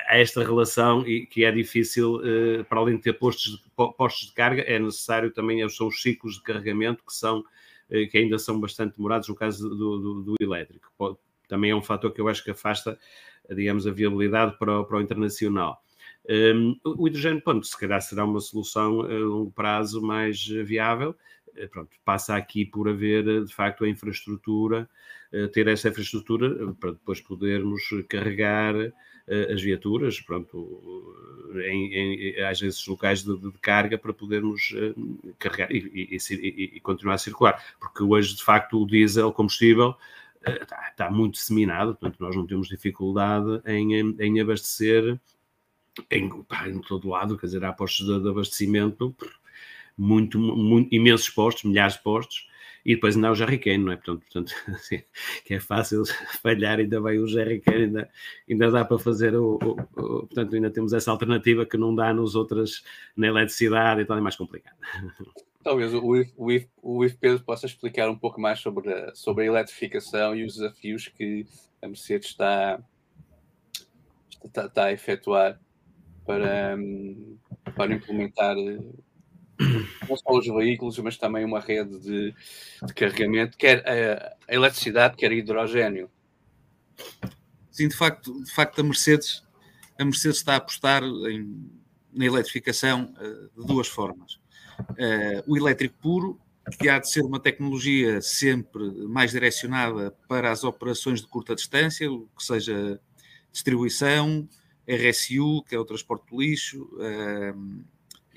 há 0.08 0.18
esta 0.18 0.42
relação 0.42 1.06
e 1.06 1.26
que 1.26 1.44
é 1.44 1.52
difícil, 1.52 2.16
uh, 2.16 2.64
para 2.64 2.80
além 2.80 2.96
de 2.96 3.02
ter 3.02 3.12
postos 3.12 3.52
de, 3.52 3.62
postos 3.96 4.26
de 4.26 4.34
carga, 4.34 4.62
é 4.62 4.80
necessário 4.80 5.30
também, 5.30 5.66
são 5.68 5.86
os 5.86 6.02
ciclos 6.02 6.34
de 6.34 6.42
carregamento 6.42 7.04
que 7.06 7.14
são 7.14 7.44
que 8.12 8.18
ainda 8.18 8.38
são 8.38 8.60
bastante 8.60 8.96
demorados 8.96 9.28
no 9.28 9.34
caso 9.34 9.68
do, 9.68 9.98
do, 9.98 10.22
do 10.22 10.34
elétrico. 10.40 11.18
Também 11.48 11.72
é 11.72 11.74
um 11.74 11.82
fator 11.82 12.12
que 12.12 12.20
eu 12.20 12.28
acho 12.28 12.44
que 12.44 12.52
afasta, 12.52 12.96
digamos, 13.50 13.84
a 13.84 13.90
viabilidade 13.90 14.56
para, 14.60 14.78
o, 14.78 14.84
para 14.84 14.98
o 14.98 15.00
internacional. 15.00 15.82
Um, 16.28 16.78
o 16.84 17.08
hidrogênio, 17.08 17.42
pronto, 17.42 17.66
se 17.66 17.76
calhar 17.76 18.00
será 18.00 18.24
uma 18.24 18.38
solução 18.38 19.00
a 19.00 19.12
longo 19.12 19.50
prazo 19.50 20.00
mais 20.00 20.46
viável. 20.46 21.16
Eh, 21.56 21.66
pronto, 21.66 21.90
passa 22.04 22.36
aqui 22.36 22.64
por 22.64 22.88
haver, 22.88 23.44
de 23.44 23.54
facto, 23.54 23.84
a 23.84 23.88
infraestrutura, 23.88 24.88
eh, 25.32 25.46
ter 25.48 25.68
essa 25.68 25.88
infraestrutura 25.88 26.46
eh, 26.46 26.74
para 26.78 26.92
depois 26.92 27.20
podermos 27.20 27.82
carregar 28.08 28.74
as 29.52 29.62
viaturas, 29.62 30.20
pronto, 30.20 31.14
em, 31.64 31.94
em, 31.94 32.42
às 32.42 32.58
vezes 32.58 32.84
locais 32.84 33.22
de, 33.22 33.38
de, 33.38 33.52
carga 33.60 33.96
para 33.96 34.12
podermos 34.12 34.74
carregar 35.38 35.70
e, 35.70 35.78
e, 36.10 36.34
e, 36.34 36.76
e, 36.76 36.80
continuar 36.80 37.14
a 37.14 37.18
circular. 37.18 37.62
Porque 37.78 38.02
hoje, 38.02 38.34
de 38.34 38.42
facto, 38.42 38.82
o 38.82 38.84
diesel, 38.84 39.32
combustível, 39.32 39.94
está, 40.44 40.88
está, 40.88 41.10
muito 41.12 41.34
disseminado, 41.34 41.94
portanto, 41.94 42.16
nós 42.18 42.34
não 42.34 42.44
temos 42.44 42.66
dificuldade 42.66 43.62
em, 43.66 43.94
em 44.18 44.40
abastecer 44.40 45.20
em, 46.10 46.42
pá, 46.44 46.68
em 46.68 46.80
todo 46.80 47.08
lado, 47.08 47.36
quer 47.36 47.46
dizer, 47.46 47.64
há 47.64 47.72
postos 47.72 48.06
de, 48.06 48.20
de 48.20 48.28
abastecimento, 48.28 49.14
muito, 50.00 50.38
muito, 50.38 50.94
imensos 50.94 51.28
postos, 51.28 51.64
milhares 51.64 51.94
de 51.94 52.02
postos, 52.02 52.48
e 52.84 52.94
depois 52.94 53.14
ainda 53.14 53.28
há 53.28 53.32
o 53.32 53.34
Jerrycan, 53.34 53.78
não 53.78 53.92
é? 53.92 53.96
Portanto, 53.96 54.22
portanto 54.22 54.54
assim, 54.74 55.02
que 55.44 55.54
é 55.54 55.60
fácil 55.60 56.02
falhar, 56.42 56.78
ainda 56.78 57.00
bem 57.02 57.18
o 57.18 57.26
Jerrycan, 57.26 57.72
ainda, 57.72 58.10
ainda 58.48 58.70
dá 58.70 58.84
para 58.84 58.98
fazer 58.98 59.34
o, 59.36 59.58
o, 59.62 59.72
o, 59.72 60.26
Portanto, 60.26 60.54
ainda 60.54 60.70
temos 60.70 60.94
essa 60.94 61.10
alternativa 61.10 61.66
que 61.66 61.76
não 61.76 61.94
dá 61.94 62.14
nos 62.14 62.34
outras, 62.34 62.82
na 63.14 63.26
eletricidade 63.26 64.00
e 64.00 64.04
tal, 64.06 64.16
é 64.16 64.20
mais 64.22 64.36
complicado. 64.36 64.76
Talvez 65.62 65.92
o 65.92 66.00
o, 66.02 66.46
o 66.82 67.04
IF 67.04 67.18
Pedro 67.18 67.44
possa 67.44 67.66
explicar 67.66 68.08
um 68.08 68.16
pouco 68.16 68.40
mais 68.40 68.58
sobre 68.60 68.90
a, 68.90 69.14
sobre 69.14 69.44
a 69.44 69.48
eletrificação 69.48 70.34
e 70.34 70.42
os 70.42 70.54
desafios 70.54 71.08
que 71.08 71.44
a 71.82 71.86
Mercedes 71.86 72.30
está, 72.30 72.82
está, 74.42 74.64
está 74.64 74.84
a 74.84 74.92
efetuar 74.92 75.60
para, 76.24 76.76
hum, 76.78 77.36
para 77.76 77.92
implementar 77.92 78.56
não 80.08 80.16
só 80.16 80.38
os 80.38 80.46
veículos, 80.46 80.98
mas 80.98 81.16
também 81.16 81.44
uma 81.44 81.60
rede 81.60 81.98
de, 81.98 82.34
de 82.86 82.94
carregamento, 82.94 83.56
quer 83.56 83.86
a, 83.86 84.36
a, 84.48 84.54
eletricidade, 84.54 85.16
quer 85.16 85.32
hidrogênio. 85.32 86.10
Sim, 87.70 87.88
de 87.88 87.96
facto, 87.96 88.42
de 88.42 88.52
facto 88.52 88.80
a 88.80 88.84
Mercedes 88.84 89.42
a 89.98 90.04
Mercedes 90.04 90.38
está 90.38 90.54
a 90.54 90.56
apostar 90.56 91.02
em, 91.02 91.70
na 92.12 92.24
eletrificação 92.24 93.14
uh, 93.18 93.60
de 93.60 93.66
duas 93.66 93.86
formas 93.86 94.40
uh, 94.80 95.42
o 95.46 95.56
elétrico 95.56 95.96
puro, 96.00 96.40
que 96.78 96.88
há 96.88 96.98
de 96.98 97.10
ser 97.10 97.22
uma 97.22 97.40
tecnologia 97.40 98.20
sempre 98.22 98.82
mais 99.08 99.32
direcionada 99.32 100.14
para 100.28 100.50
as 100.50 100.64
operações 100.64 101.20
de 101.20 101.26
curta 101.26 101.54
distância, 101.54 102.10
o 102.10 102.28
que 102.36 102.44
seja 102.44 103.00
distribuição, 103.50 104.48
RSU, 104.86 105.62
que 105.64 105.74
é 105.74 105.78
o 105.78 105.84
transporte 105.84 106.30
do 106.30 106.40
lixo, 106.40 106.84
uh, 106.94 107.84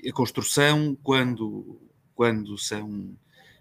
a 0.08 0.12
construção, 0.12 0.96
quando, 1.02 1.80
quando, 2.14 2.56
são, 2.58 3.16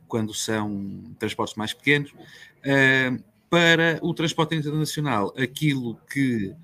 quando 0.08 0.34
são 0.34 1.04
transportes 1.20 1.56
mais 1.56 1.74
pequenos. 1.74 2.12
Uh, 2.12 3.24
para 3.50 4.00
o 4.02 4.14
transporte 4.14 4.56
internacional, 4.56 5.34
aquilo 5.38 5.96
que 6.12 6.56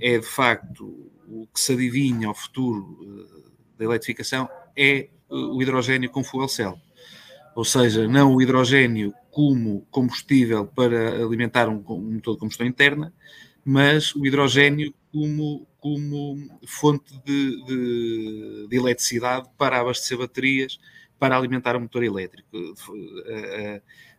é 0.00 0.18
de 0.18 0.26
facto 0.26 1.10
o 1.28 1.46
que 1.52 1.60
se 1.60 1.72
adivinha 1.72 2.28
ao 2.28 2.34
futuro 2.34 2.98
uh, 3.02 3.52
da 3.78 3.84
eletrificação 3.84 4.48
é 4.76 5.08
o 5.28 5.60
hidrogênio 5.62 6.10
com 6.10 6.24
fuel 6.24 6.48
cell. 6.48 6.78
Ou 7.54 7.64
seja, 7.64 8.08
não 8.08 8.34
o 8.34 8.40
hidrogênio 8.40 9.12
como 9.30 9.86
combustível 9.90 10.66
para 10.66 11.22
alimentar 11.22 11.68
um, 11.68 11.84
um 11.86 12.14
motor 12.14 12.34
de 12.34 12.40
combustão 12.40 12.66
interna, 12.66 13.12
mas 13.64 14.14
o 14.14 14.26
hidrogênio 14.26 14.94
como, 15.12 15.66
como 15.78 16.60
fonte 16.66 17.12
de, 17.24 17.64
de, 17.64 18.66
de, 18.68 18.76
eletricidade 18.76 19.48
para 19.56 19.80
abastecer 19.80 20.18
baterias 20.18 20.78
para 21.18 21.36
alimentar 21.36 21.74
o 21.76 21.80
motor 21.80 22.04
elétrico. 22.04 22.48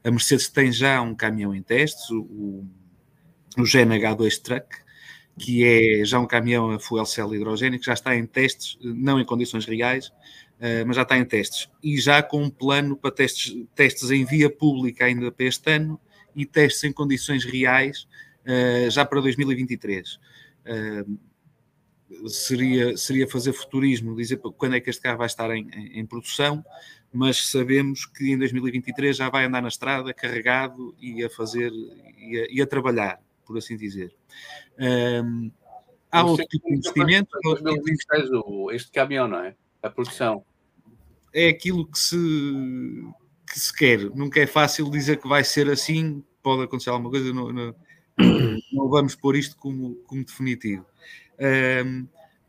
A, 0.04 0.12
Mercedes 0.12 0.50
tem 0.50 0.72
já 0.72 1.02
um 1.02 1.16
caminhão 1.16 1.56
em 1.56 1.62
testes, 1.62 2.10
o, 2.10 2.66
o 3.58 3.64
GNH2 3.64 4.42
Truck, 4.42 4.68
que 5.38 5.64
é 5.64 6.04
já 6.04 6.20
um 6.20 6.28
caminhão 6.28 6.72
a 6.72 6.80
fuel 6.80 7.06
cell 7.06 7.34
hidrogênio, 7.34 7.80
que 7.80 7.86
já 7.86 7.94
está 7.94 8.16
em 8.16 8.26
testes, 8.26 8.78
não 8.82 9.20
em 9.20 9.26
condições 9.26 9.66
reais, 9.66 10.08
uh, 10.08 10.86
mas 10.86 10.96
já 10.98 11.04
está 11.04 11.18
em 11.18 11.26
testes. 11.26 11.70
E 11.82 12.00
já 12.00 12.22
com 12.22 12.44
um 12.44 12.50
plano 12.50 12.98
para 12.98 13.12
testes, 13.12 13.56
testes 13.74 14.12
em 14.12 14.26
via 14.26 14.50
pública 14.50 15.06
ainda 15.06 15.32
para 15.32 15.46
este 15.46 15.72
ano 15.72 16.00
e 16.36 16.46
testes 16.46 16.84
em 16.84 16.92
condições 16.92 17.46
reais 17.46 18.08
uh, 18.46 18.90
já 18.90 19.06
para 19.06 19.22
2023. 19.22 20.16
Uh, 20.16 20.20
eh, 22.12 22.28
seria, 22.28 22.98
seria 22.98 23.28
fazer 23.28 23.54
futurismo, 23.54 24.16
dizer 24.16 24.38
quando 24.38 24.76
é 24.76 24.80
que 24.80 24.90
este 24.90 25.02
carro 25.02 25.20
vai 25.20 25.28
estar 25.28 25.50
em, 25.56 25.70
em, 25.74 26.00
em, 26.00 26.06
produção, 26.06 26.66
mas 27.14 27.50
sabemos 27.50 28.06
que 28.06 28.32
em 28.32 28.38
2023 28.38 29.16
já 29.16 29.30
vai 29.30 29.46
andar 29.46 29.62
na 29.62 29.68
estrada 29.68 30.14
carregado 30.14 30.96
e 31.00 31.24
a 31.24 31.30
fazer 31.30 31.72
e 32.18 32.40
a, 32.40 32.48
e 32.50 32.62
a 32.62 32.68
trabalhar, 32.68 33.20
por 33.46 33.58
assim 33.58 33.78
dizer. 33.78 34.16
Um, 34.80 35.52
há 36.12 36.24
outro 36.24 36.46
tipo 36.48 36.68
de 36.68 36.76
investimento. 36.76 37.30
2026, 37.44 38.30
este 38.74 38.92
caminhão, 38.92 39.28
não 39.28 39.40
é? 39.40 39.56
A 39.82 39.90
produção. 39.90 40.44
É 41.34 41.50
aquilo 41.50 41.86
que 41.86 42.00
se, 42.00 42.16
que 43.48 43.60
se 43.60 43.76
quer. 43.76 44.00
Nunca 44.16 44.40
é 44.40 44.48
fácil 44.48 44.90
dizer 44.90 45.18
que 45.18 45.28
vai 45.28 45.44
ser 45.44 45.70
assim, 45.70 46.24
pode 46.42 46.64
acontecer 46.64 46.90
alguma 46.90 47.12
coisa, 47.12 47.32
não, 47.32 47.52
não, 47.52 47.76
não 48.72 48.90
vamos 48.90 49.16
pôr 49.16 49.36
isto 49.36 49.58
como, 49.58 49.96
como 50.06 50.24
definitivo. 50.24 50.86
Um, 51.86 52.08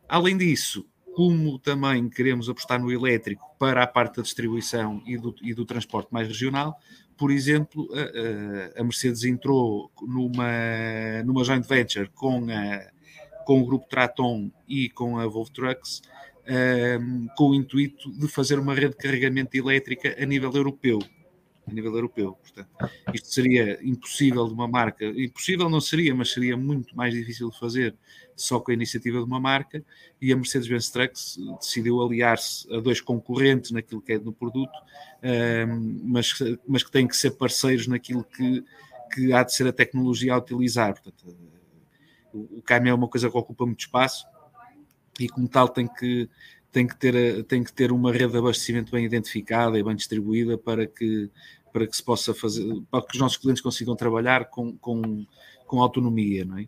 além 0.09 0.37
disso, 0.37 0.87
como 1.15 1.59
também 1.59 2.09
queremos 2.09 2.49
apostar 2.49 2.81
no 2.81 2.91
elétrico 2.91 3.45
para 3.59 3.83
a 3.83 3.87
parte 3.87 4.17
da 4.17 4.23
distribuição 4.23 5.03
e 5.07 5.17
do, 5.17 5.35
e 5.43 5.55
do 5.55 5.65
transporte 5.65 6.13
mais 6.13 6.27
regional, 6.27 6.79
por 7.17 7.31
exemplo, 7.31 7.89
a, 7.93 8.81
a 8.81 8.85
Mercedes 8.85 9.25
entrou 9.25 9.91
numa, 10.01 11.23
numa 11.25 11.45
joint 11.45 11.67
venture 11.67 12.09
com, 12.15 12.47
a, 12.51 13.45
com 13.45 13.61
o 13.61 13.67
grupo 13.67 13.87
Traton 13.89 14.51
e 14.67 14.89
com 14.89 15.19
a 15.19 15.27
Volvo 15.27 15.53
Trucks, 15.53 16.01
um, 16.99 17.27
com 17.37 17.51
o 17.51 17.55
intuito 17.55 18.11
de 18.13 18.27
fazer 18.27 18.59
uma 18.59 18.75
rede 18.75 18.93
de 18.93 18.97
carregamento 18.97 19.55
elétrica 19.55 20.17
a 20.19 20.25
nível 20.25 20.51
europeu 20.55 20.99
a 21.71 21.75
nível 21.75 21.95
europeu. 21.95 22.33
Portanto, 22.33 22.69
isto 23.15 23.29
seria 23.29 23.79
impossível 23.83 24.47
de 24.47 24.53
uma 24.53 24.69
marca, 24.69 25.05
impossível 25.05 25.69
não 25.71 25.81
seria, 25.81 26.15
mas 26.15 26.33
seria 26.33 26.57
muito 26.57 26.97
mais 26.97 27.15
difícil 27.15 27.51
de 27.51 27.59
fazer 27.59 27.95
só 28.37 28.59
com 28.59 28.71
a 28.71 28.75
iniciativa 28.75 29.19
de 29.19 29.25
uma 29.25 29.39
marca, 29.39 29.85
e 30.21 30.33
a 30.33 30.37
Mercedes-Benz 30.37 30.91
Trucks 30.91 31.39
decidiu 31.61 32.03
aliar-se 32.03 32.73
a 32.75 32.81
dois 32.81 33.01
concorrentes 33.01 33.71
naquilo 33.71 34.01
que 34.01 34.13
é 34.13 34.19
do 34.19 34.33
produto, 34.33 34.73
mas, 36.03 36.33
mas 36.67 36.83
que 36.83 36.91
têm 36.91 37.07
que 37.07 37.17
ser 37.17 37.33
parceiros 37.33 37.87
naquilo 37.87 38.25
que, 38.25 38.65
que 39.15 39.33
há 39.33 39.43
de 39.43 39.55
ser 39.55 39.67
a 39.67 39.73
tecnologia 39.73 40.35
a 40.35 40.39
utilizar. 40.39 40.95
Portanto, 40.95 41.37
o 42.33 42.63
caminhão 42.63 42.95
é 42.95 42.99
uma 42.99 43.09
coisa 43.09 43.29
que 43.29 43.37
ocupa 43.37 43.67
muito 43.67 43.81
espaço 43.81 44.25
e 45.19 45.29
como 45.29 45.49
tal 45.49 45.69
tem 45.69 45.87
que 45.87 46.29
tem 46.73 46.87
que 46.87 46.97
ter 46.97 47.45
tem 47.45 47.65
que 47.65 47.73
ter 47.73 47.91
uma 47.91 48.13
rede 48.13 48.33
de 48.33 48.39
abastecimento 48.39 48.93
bem 48.93 49.05
identificada 49.05 49.79
e 49.79 49.83
bem 49.83 49.97
distribuída 49.97 50.57
para 50.57 50.87
que 50.87 51.29
para 51.73 51.87
que 51.87 51.97
se 51.97 52.03
possa 52.03 52.35
fazer, 52.35 52.83
para 52.91 53.03
que 53.03 53.15
os 53.15 53.21
nossos 53.21 53.39
clientes 53.39 53.63
consigam 53.63 53.97
trabalhar 53.97 54.47
com, 54.47 54.77
com, 54.77 55.27
com 55.67 55.83
autonomia, 55.83 56.45
não 56.45 56.59
é? 56.59 56.67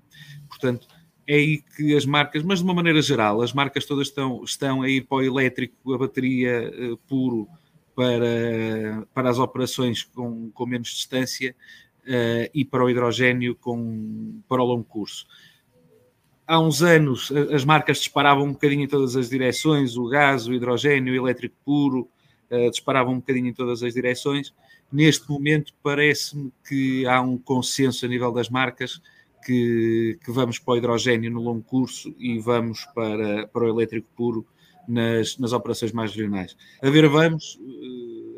Portanto, 0.48 0.86
é 1.26 1.34
aí 1.34 1.62
que 1.76 1.94
as 1.96 2.05
marcas, 2.05 2.42
mas 2.42 2.59
de 2.59 2.64
uma 2.64 2.74
maneira 2.74 3.00
geral, 3.00 3.42
as 3.42 3.53
marcas 3.53 3.86
todas 3.86 4.09
estão, 4.09 4.42
estão 4.44 4.82
a 4.82 4.88
ir 4.88 5.07
para 5.07 5.18
o 5.18 5.22
elétrico, 5.22 5.94
a 5.94 5.98
bateria 5.98 6.70
uh, 6.70 6.96
puro 7.09 7.48
para, 7.94 9.07
para 9.14 9.30
as 9.30 9.38
operações 9.38 10.03
com, 10.03 10.50
com 10.50 10.66
menos 10.66 10.88
distância 10.88 11.55
uh, 12.05 12.50
e 12.53 12.64
para 12.64 12.84
o 12.84 12.90
hidrogênio 12.90 13.55
com, 13.55 14.40
para 14.48 14.62
o 14.62 14.66
longo 14.66 14.84
curso. 14.84 15.26
Há 16.46 16.59
uns 16.59 16.82
anos 16.82 17.30
as 17.53 17.64
marcas 17.64 17.98
disparavam 17.98 18.44
um 18.44 18.53
bocadinho 18.53 18.82
em 18.82 18.88
todas 18.88 19.16
as 19.16 19.30
direções, 19.30 19.96
o 19.96 20.09
gás, 20.09 20.46
o 20.46 20.53
hidrogênio, 20.53 21.12
o 21.12 21.16
elétrico 21.16 21.55
puro, 21.64 22.09
uh, 22.50 22.70
disparavam 22.70 23.14
um 23.14 23.20
bocadinho 23.20 23.48
em 23.48 23.55
todas 23.55 23.82
as 23.82 23.94
direções 23.94 24.53
neste 24.93 25.28
momento 25.28 25.72
parece-me 25.82 26.53
que 26.68 27.07
há 27.07 27.20
um 27.20 27.38
consenso 27.38 28.05
a 28.05 28.09
nível 28.09 28.30
das 28.30 28.49
marcas 28.49 29.01
que, 29.45 30.18
que, 30.24 30.30
vamos 30.30 30.59
para 30.59 30.74
o 30.74 30.76
hidrogênio 30.76 31.30
no 31.30 31.40
longo 31.40 31.62
curso 31.62 32.14
e 32.18 32.38
vamos 32.38 32.84
para, 32.95 33.47
para 33.49 33.64
o 33.64 33.68
elétrico 33.68 34.09
puro 34.14 34.47
nas, 34.86 35.38
nas 35.38 35.53
operações 35.53 35.93
mais 35.93 36.11
regionais. 36.11 36.57
A 36.80 36.90
ver, 36.90 37.09
vamos, 37.09 37.59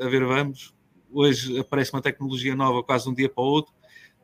eh, 0.01 0.05
a 0.05 0.09
ver, 0.09 0.25
vamos. 0.25 0.75
Hoje 1.13 1.59
aparece 1.59 1.93
uma 1.93 2.03
tecnologia 2.03 2.55
nova 2.55 2.83
quase 2.83 3.09
um 3.09 3.15
dia 3.15 3.29
para 3.29 3.45
o 3.45 3.47
outro. 3.47 3.73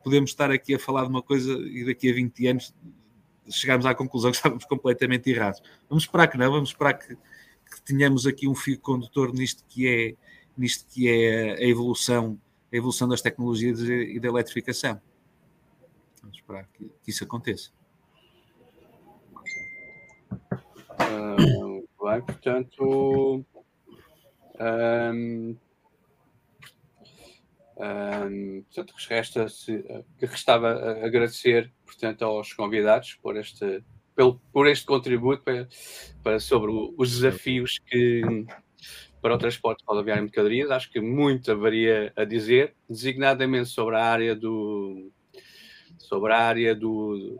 Podemos 0.03 0.31
estar 0.31 0.51
aqui 0.51 0.73
a 0.73 0.79
falar 0.79 1.03
de 1.03 1.09
uma 1.09 1.21
coisa 1.21 1.51
e 1.53 1.85
daqui 1.85 2.09
a 2.09 2.13
20 2.13 2.47
anos 2.47 2.73
chegarmos 3.49 3.85
à 3.85 3.93
conclusão 3.93 4.31
que 4.31 4.37
estávamos 4.37 4.65
completamente 4.65 5.29
errados. 5.29 5.61
Vamos 5.89 6.03
esperar 6.03 6.27
que 6.27 6.37
não, 6.37 6.51
vamos 6.51 6.69
esperar 6.69 6.93
que, 6.93 7.15
que 7.15 7.81
tenhamos 7.85 8.25
aqui 8.25 8.47
um 8.47 8.55
fio 8.55 8.79
condutor 8.79 9.33
nisto 9.33 9.63
que 9.67 9.87
é 9.87 10.15
nisto 10.57 10.85
que 10.91 11.09
é 11.09 11.53
a 11.53 11.63
evolução, 11.63 12.39
a 12.71 12.75
evolução 12.75 13.07
das 13.07 13.21
tecnologias 13.21 13.79
e 13.81 14.19
da 14.19 14.29
eletrificação. 14.29 15.01
Vamos 16.21 16.37
esperar 16.37 16.67
que, 16.73 16.89
que 17.03 17.09
isso 17.09 17.23
aconteça. 17.23 17.71
Uh, 20.99 21.87
bem, 22.03 22.21
portanto, 22.21 23.45
um, 24.59 25.57
um, 27.77 28.63
portanto 28.63 28.93
resta 29.09 29.47
-se, 29.49 29.83
que 30.19 30.25
restava 30.25 30.69
agradecer 31.03 31.73
portanto, 31.85 32.23
aos 32.23 32.53
convidados 32.53 33.15
por 33.15 33.37
este, 33.37 33.83
pelo, 34.15 34.39
por 34.51 34.67
este 34.67 34.85
contributo 34.85 35.43
para, 35.43 35.67
para 36.23 36.39
sobre 36.39 36.71
os 36.97 37.11
desafios 37.11 37.79
que, 37.79 38.21
para 39.21 39.35
o 39.35 39.37
transporte 39.37 39.83
rodoviário 39.87 40.23
de 40.23 40.27
mercadorias, 40.27 40.71
acho 40.71 40.91
que 40.91 40.99
muito 40.99 41.51
haveria 41.51 42.11
a 42.15 42.25
dizer, 42.25 42.75
designadamente 42.89 43.69
sobre 43.69 43.95
a 43.95 44.03
área 44.03 44.35
do 44.35 45.11
sobre 45.97 46.33
a 46.33 46.39
área 46.39 46.75
do, 46.75 47.39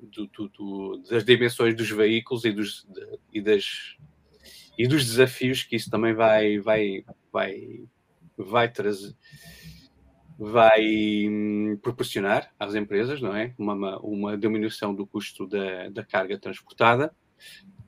do, 0.00 0.26
do, 0.26 0.48
do 0.48 1.02
das 1.08 1.24
dimensões 1.24 1.76
dos 1.76 1.90
veículos 1.90 2.44
e 2.44 2.52
dos, 2.52 2.86
de, 2.88 3.18
e, 3.32 3.40
das, 3.40 3.96
e 4.78 4.88
dos 4.88 5.04
desafios 5.04 5.62
que 5.62 5.76
isso 5.76 5.90
também 5.90 6.14
vai 6.14 6.58
vai 6.58 7.04
vai 7.30 7.84
vai 8.36 8.72
trazer 8.72 9.14
vai 10.38 11.26
hum, 11.28 11.76
proporcionar 11.82 12.52
às 12.60 12.76
empresas, 12.76 13.20
não 13.20 13.34
é? 13.34 13.52
Uma, 13.58 13.98
uma 13.98 14.38
diminuição 14.38 14.94
do 14.94 15.04
custo 15.04 15.48
da, 15.48 15.88
da 15.88 16.04
carga 16.04 16.38
transportada. 16.38 17.12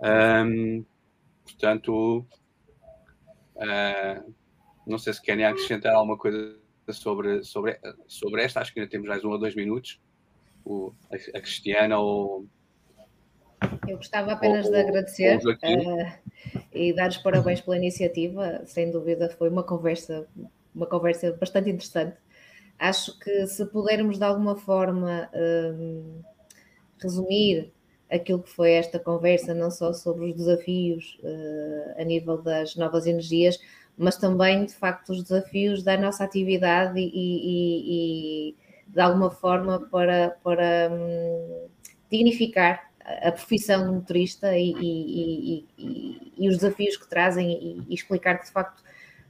Um, 0.02 0.84
portanto, 1.44 2.26
Uh, 3.60 4.34
não 4.86 4.98
sei 4.98 5.12
se 5.12 5.22
querem 5.22 5.44
acrescentar 5.44 5.94
alguma 5.94 6.16
coisa 6.16 6.58
sobre, 6.88 7.44
sobre, 7.44 7.78
sobre 8.08 8.42
esta. 8.42 8.60
Acho 8.60 8.72
que 8.72 8.80
ainda 8.80 8.90
temos 8.90 9.08
mais 9.08 9.24
um 9.24 9.30
ou 9.30 9.38
dois 9.38 9.54
minutos. 9.54 10.00
O, 10.64 10.92
a, 11.12 11.16
a 11.16 11.40
Cristiana 11.40 11.98
ou. 11.98 12.46
Eu 13.86 13.98
gostava 13.98 14.32
apenas 14.32 14.66
ou, 14.66 14.72
de 14.72 14.78
agradecer 14.78 15.38
uh, 15.38 16.58
e 16.72 16.94
dar 16.94 17.10
os 17.10 17.18
parabéns 17.18 17.60
pela 17.60 17.76
iniciativa. 17.76 18.62
Sem 18.64 18.90
dúvida, 18.90 19.28
foi 19.30 19.50
uma 19.50 19.62
conversa, 19.62 20.26
uma 20.74 20.86
conversa 20.86 21.32
bastante 21.38 21.68
interessante. 21.68 22.16
Acho 22.78 23.18
que 23.18 23.46
se 23.46 23.66
pudermos 23.66 24.16
de 24.16 24.24
alguma 24.24 24.56
forma 24.56 25.30
uh, 25.34 26.24
resumir 26.98 27.70
aquilo 28.10 28.42
que 28.42 28.50
foi 28.50 28.72
esta 28.72 28.98
conversa, 28.98 29.54
não 29.54 29.70
só 29.70 29.92
sobre 29.92 30.26
os 30.26 30.36
desafios 30.36 31.18
uh, 31.22 32.00
a 32.00 32.04
nível 32.04 32.38
das 32.38 32.74
novas 32.76 33.06
energias, 33.06 33.58
mas 33.96 34.16
também, 34.16 34.64
de 34.64 34.74
facto, 34.74 35.10
os 35.10 35.22
desafios 35.22 35.82
da 35.82 35.96
nossa 35.96 36.24
atividade 36.24 36.98
e, 36.98 37.10
e, 37.14 38.50
e 38.50 38.56
de 38.88 39.00
alguma 39.00 39.30
forma, 39.30 39.80
para, 39.90 40.36
para 40.42 40.90
um, 40.90 41.68
dignificar 42.10 42.90
a 43.22 43.32
profissão 43.32 43.86
do 43.86 43.92
motorista 43.94 44.56
e, 44.56 45.64
e, 45.78 46.48
os 46.48 46.56
desafios 46.56 46.96
que 46.96 47.08
trazem 47.08 47.84
e, 47.88 47.94
explicar 47.94 48.38
que, 48.38 48.46
de 48.46 48.52
facto, 48.52 48.82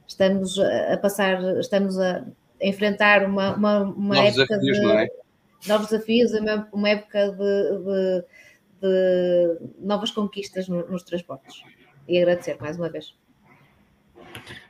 estamos 0.07 0.57
a 0.59 0.97
passar, 0.97 1.41
estamos 1.59 1.99
a 1.99 2.25
enfrentar 2.61 3.25
uma, 3.25 3.55
uma, 3.55 3.79
uma 3.83 4.19
época 4.19 4.57
desafios, 4.57 4.79
de... 4.79 4.91
É? 4.91 5.07
Novos 5.67 5.87
desafios, 5.89 6.31
uma 6.71 6.89
época 6.89 7.31
de, 7.31 7.77
de 7.83 8.25
de 8.81 9.59
novas 9.79 10.11
conquistas 10.11 10.67
nos 10.67 11.03
transportes. 11.03 11.63
E 12.07 12.17
agradecer 12.17 12.57
mais 12.59 12.77
uma 12.77 12.89
vez. 12.89 13.15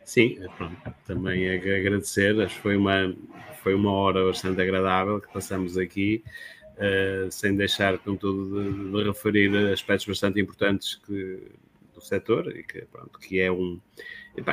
Sim, 0.03 0.37
pronto, 0.57 0.75
também 1.05 1.49
agradecer, 1.49 2.39
acho 2.41 2.55
que 2.55 2.61
foi 2.61 2.75
uma, 2.75 3.15
foi 3.61 3.73
uma 3.73 3.91
hora 3.91 4.25
bastante 4.25 4.61
agradável 4.61 5.21
que 5.21 5.31
passamos 5.31 5.77
aqui, 5.77 6.23
uh, 6.75 7.31
sem 7.31 7.55
deixar, 7.55 7.97
contudo, 7.99 8.63
de, 8.63 8.91
de, 8.91 9.03
referir 9.07 9.55
aspectos 9.71 10.07
bastante 10.07 10.41
importantes 10.41 10.95
que, 10.95 11.51
do 11.93 12.01
setor, 12.01 12.55
e 12.55 12.63
que, 12.63 12.81
pronto, 12.85 13.19
que 13.19 13.39
é 13.39 13.51
um, 13.51 13.79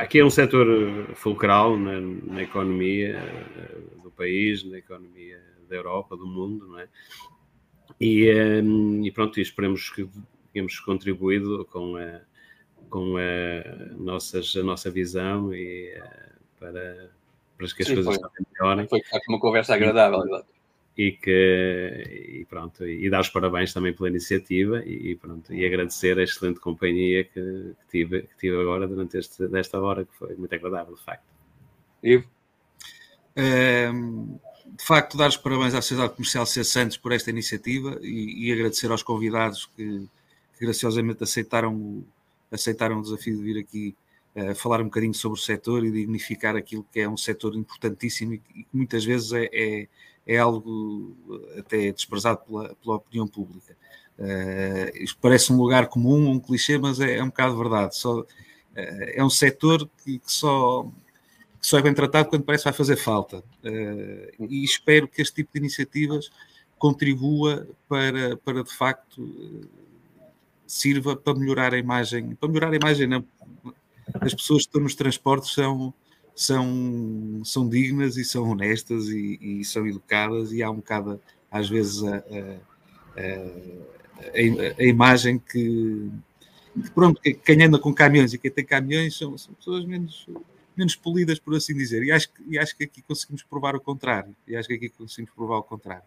que 0.09 0.19
é 0.19 0.25
um 0.25 0.29
setor 0.29 0.67
fulcral 1.15 1.75
na, 1.75 1.99
na 1.99 2.43
economia 2.43 3.19
uh, 3.19 4.01
do 4.03 4.11
país, 4.11 4.63
na 4.63 4.77
economia 4.77 5.41
da 5.67 5.75
Europa, 5.75 6.15
do 6.15 6.27
mundo, 6.27 6.67
não 6.67 6.79
é? 6.79 6.87
E, 7.99 8.31
um, 8.61 9.03
e 9.03 9.11
pronto, 9.11 9.39
e 9.39 9.43
esperemos 9.43 9.89
que 9.89 10.07
tenhamos 10.53 10.79
contribuído 10.79 11.65
com 11.65 11.95
a, 11.97 12.21
com 12.89 13.15
a, 13.17 13.95
nossas, 13.97 14.55
a 14.55 14.63
nossa 14.63 14.89
visão 14.89 15.53
e 15.53 15.93
uh, 15.97 16.39
para, 16.59 17.09
para 17.57 17.67
que 17.67 17.81
as 17.81 17.87
Sim, 17.87 17.95
coisas 17.95 18.15
foi, 18.15 18.29
melhorem. 18.53 18.87
Foi 18.87 19.01
uma 19.27 19.39
conversa 19.39 19.75
agradável, 19.75 20.23
e, 20.97 21.07
e 21.07 21.11
que 21.11 22.39
e 22.41 22.45
pronto, 22.45 22.85
e 22.85 23.09
dar 23.09 23.21
os 23.21 23.29
parabéns 23.29 23.73
também 23.73 23.93
pela 23.93 24.09
iniciativa 24.09 24.83
e, 24.85 25.15
pronto, 25.15 25.53
e 25.53 25.65
agradecer 25.65 26.17
a 26.19 26.23
excelente 26.23 26.59
companhia 26.59 27.23
que, 27.23 27.31
que, 27.31 27.87
tive, 27.89 28.21
que 28.23 28.37
tive 28.37 28.59
agora 28.59 28.87
durante 28.87 29.17
este, 29.17 29.47
desta 29.47 29.79
hora, 29.79 30.03
que 30.03 30.13
foi 30.15 30.35
muito 30.35 30.53
agradável, 30.53 30.95
de 30.95 31.03
facto. 31.03 31.25
Ivo? 32.03 32.27
Um 33.37 34.39
de 34.77 34.83
facto, 34.83 35.17
dar 35.17 35.29
os 35.29 35.37
parabéns 35.37 35.73
à 35.73 35.81
Sociedade 35.81 36.13
Comercial 36.13 36.45
C. 36.45 36.63
Santos 36.63 36.97
por 36.97 37.11
esta 37.11 37.29
iniciativa 37.29 37.99
e, 38.01 38.47
e 38.47 38.53
agradecer 38.53 38.91
aos 38.91 39.03
convidados 39.03 39.69
que, 39.75 40.07
que 40.57 40.65
graciosamente 40.65 41.23
aceitaram 41.23 41.73
o, 41.73 42.05
aceitaram 42.51 42.99
o 42.99 43.01
desafio 43.01 43.37
de 43.37 43.43
vir 43.43 43.59
aqui 43.59 43.95
uh, 44.35 44.55
falar 44.55 44.81
um 44.81 44.85
bocadinho 44.85 45.13
sobre 45.13 45.39
o 45.39 45.41
setor 45.41 45.85
e 45.85 45.91
dignificar 45.91 46.55
aquilo 46.55 46.85
que 46.91 46.99
é 46.99 47.09
um 47.09 47.17
setor 47.17 47.55
importantíssimo 47.55 48.33
e 48.33 48.37
que 48.39 48.67
muitas 48.73 49.05
vezes 49.05 49.31
é, 49.33 49.49
é, 49.51 49.87
é 50.27 50.37
algo 50.37 51.15
até 51.57 51.91
desprezado 51.91 52.39
pela, 52.47 52.75
pela 52.75 52.95
opinião 52.95 53.27
pública. 53.27 53.75
Uh, 54.17 54.97
isto 55.01 55.17
parece 55.21 55.53
um 55.53 55.57
lugar 55.57 55.87
comum, 55.87 56.29
um 56.29 56.39
clichê, 56.39 56.77
mas 56.77 56.99
é, 56.99 57.17
é 57.17 57.23
um 57.23 57.27
bocado 57.27 57.57
verdade. 57.57 57.95
Só, 57.95 58.19
uh, 58.19 58.25
é 58.75 59.23
um 59.23 59.29
setor 59.29 59.89
que, 60.03 60.19
que, 60.19 60.31
só, 60.31 60.85
só 61.69 61.77
é 61.77 61.81
bem 61.83 61.93
tratado 61.93 62.29
quando 62.29 62.43
parece 62.43 62.63
que 62.63 62.69
vai 62.69 62.77
fazer 62.77 62.95
falta. 62.95 63.43
Uh, 63.63 64.45
e 64.49 64.63
espero 64.63 65.07
que 65.07 65.21
este 65.21 65.35
tipo 65.35 65.51
de 65.53 65.59
iniciativas 65.59 66.31
contribua 66.77 67.67
para, 67.87 68.37
para 68.37 68.63
de 68.63 68.73
facto, 68.73 69.67
sirva 70.65 71.15
para 71.15 71.37
melhorar 71.37 71.73
a 71.73 71.77
imagem. 71.77 72.35
Para 72.35 72.49
melhorar 72.49 72.71
a 72.71 72.75
imagem, 72.75 73.05
não. 73.05 73.23
As 74.19 74.33
pessoas 74.33 74.63
que 74.63 74.69
estão 74.69 74.81
nos 74.81 74.95
transportes 74.95 75.53
são, 75.53 75.93
são, 76.35 77.41
são 77.43 77.69
dignas 77.69 78.17
e 78.17 78.25
são 78.25 78.49
honestas 78.49 79.07
e, 79.09 79.37
e 79.39 79.63
são 79.63 79.85
educadas, 79.85 80.51
e 80.51 80.63
há 80.63 80.71
um 80.71 80.77
bocado, 80.77 81.21
às 81.51 81.69
vezes, 81.69 82.03
a, 82.03 82.15
a, 82.17 82.21
a 83.15 83.79
a, 84.77 84.83
imagem 84.83 85.39
que, 85.39 86.09
que, 86.73 86.91
pronto, 86.91 87.21
quem 87.21 87.63
anda 87.63 87.79
com 87.79 87.93
caminhões 87.93 88.33
e 88.33 88.37
quem 88.37 88.51
tem 88.51 88.65
caminhões 88.65 89.17
são, 89.17 89.37
são 89.37 89.53
pessoas 89.53 89.85
menos, 89.85 90.27
menos 90.79 90.95
polidas, 90.95 91.37
por 91.37 91.55
assim 91.55 91.73
dizer. 91.75 92.03
E 92.03 92.11
acho, 92.11 92.29
e 92.47 92.57
acho 92.57 92.75
que 92.75 92.85
aqui 92.85 93.01
conseguimos 93.01 93.43
provar 93.43 93.75
o 93.75 93.81
contrário. 93.81 94.35
E 94.47 94.55
acho 94.55 94.67
que 94.67 94.75
aqui 94.75 94.89
conseguimos 94.89 95.31
provar 95.35 95.57
o 95.57 95.63
contrário. 95.63 96.03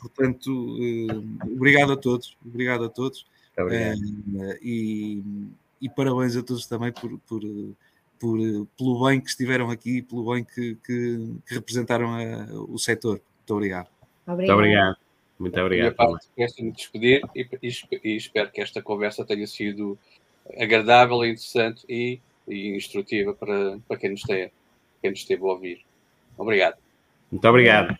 Portanto, 0.00 0.76
eh, 0.80 1.46
obrigado 1.46 1.92
a 1.92 1.96
todos. 1.96 2.36
Obrigado 2.44 2.84
a 2.84 2.88
todos. 2.88 3.24
Eh, 3.56 3.94
e, 4.62 5.22
e, 5.80 5.88
parabéns 5.88 6.36
a 6.36 6.42
todos 6.42 6.66
também 6.66 6.92
por, 6.92 7.18
por, 7.20 7.42
por, 8.18 8.38
pelo 8.76 9.06
bem 9.06 9.20
que 9.20 9.30
estiveram 9.30 9.70
aqui, 9.70 10.02
pelo 10.02 10.32
bem 10.32 10.44
que, 10.44 10.76
que, 10.84 11.34
que 11.46 11.54
representaram 11.54 12.14
a, 12.14 12.46
o 12.68 12.78
setor. 12.78 13.20
Muito 13.38 13.54
obrigado. 13.54 13.88
Obrigado. 14.26 14.36
Muito 14.36 14.52
obrigado. 14.52 14.96
Muito 15.38 15.60
obrigado. 15.60 16.18
Quero-me 16.36 16.72
despedir 16.72 17.22
e, 17.34 17.48
e, 17.62 17.70
e, 18.04 18.16
espero 18.16 18.50
que 18.50 18.60
esta 18.60 18.82
conversa 18.82 19.24
tenha 19.24 19.46
sido 19.46 19.98
agradável, 20.56 21.24
interessante 21.24 21.84
e, 21.88 22.20
e 22.48 22.76
instrutiva 22.76 23.32
para, 23.34 23.78
para 23.86 23.96
quem, 23.96 24.10
nos 24.10 24.22
quem 24.22 24.50
nos 25.10 25.20
esteve 25.20 25.42
a 25.42 25.46
ouvir. 25.46 25.80
Obrigado. 26.36 26.76
Muito 27.30 27.48
obrigado. 27.48 27.96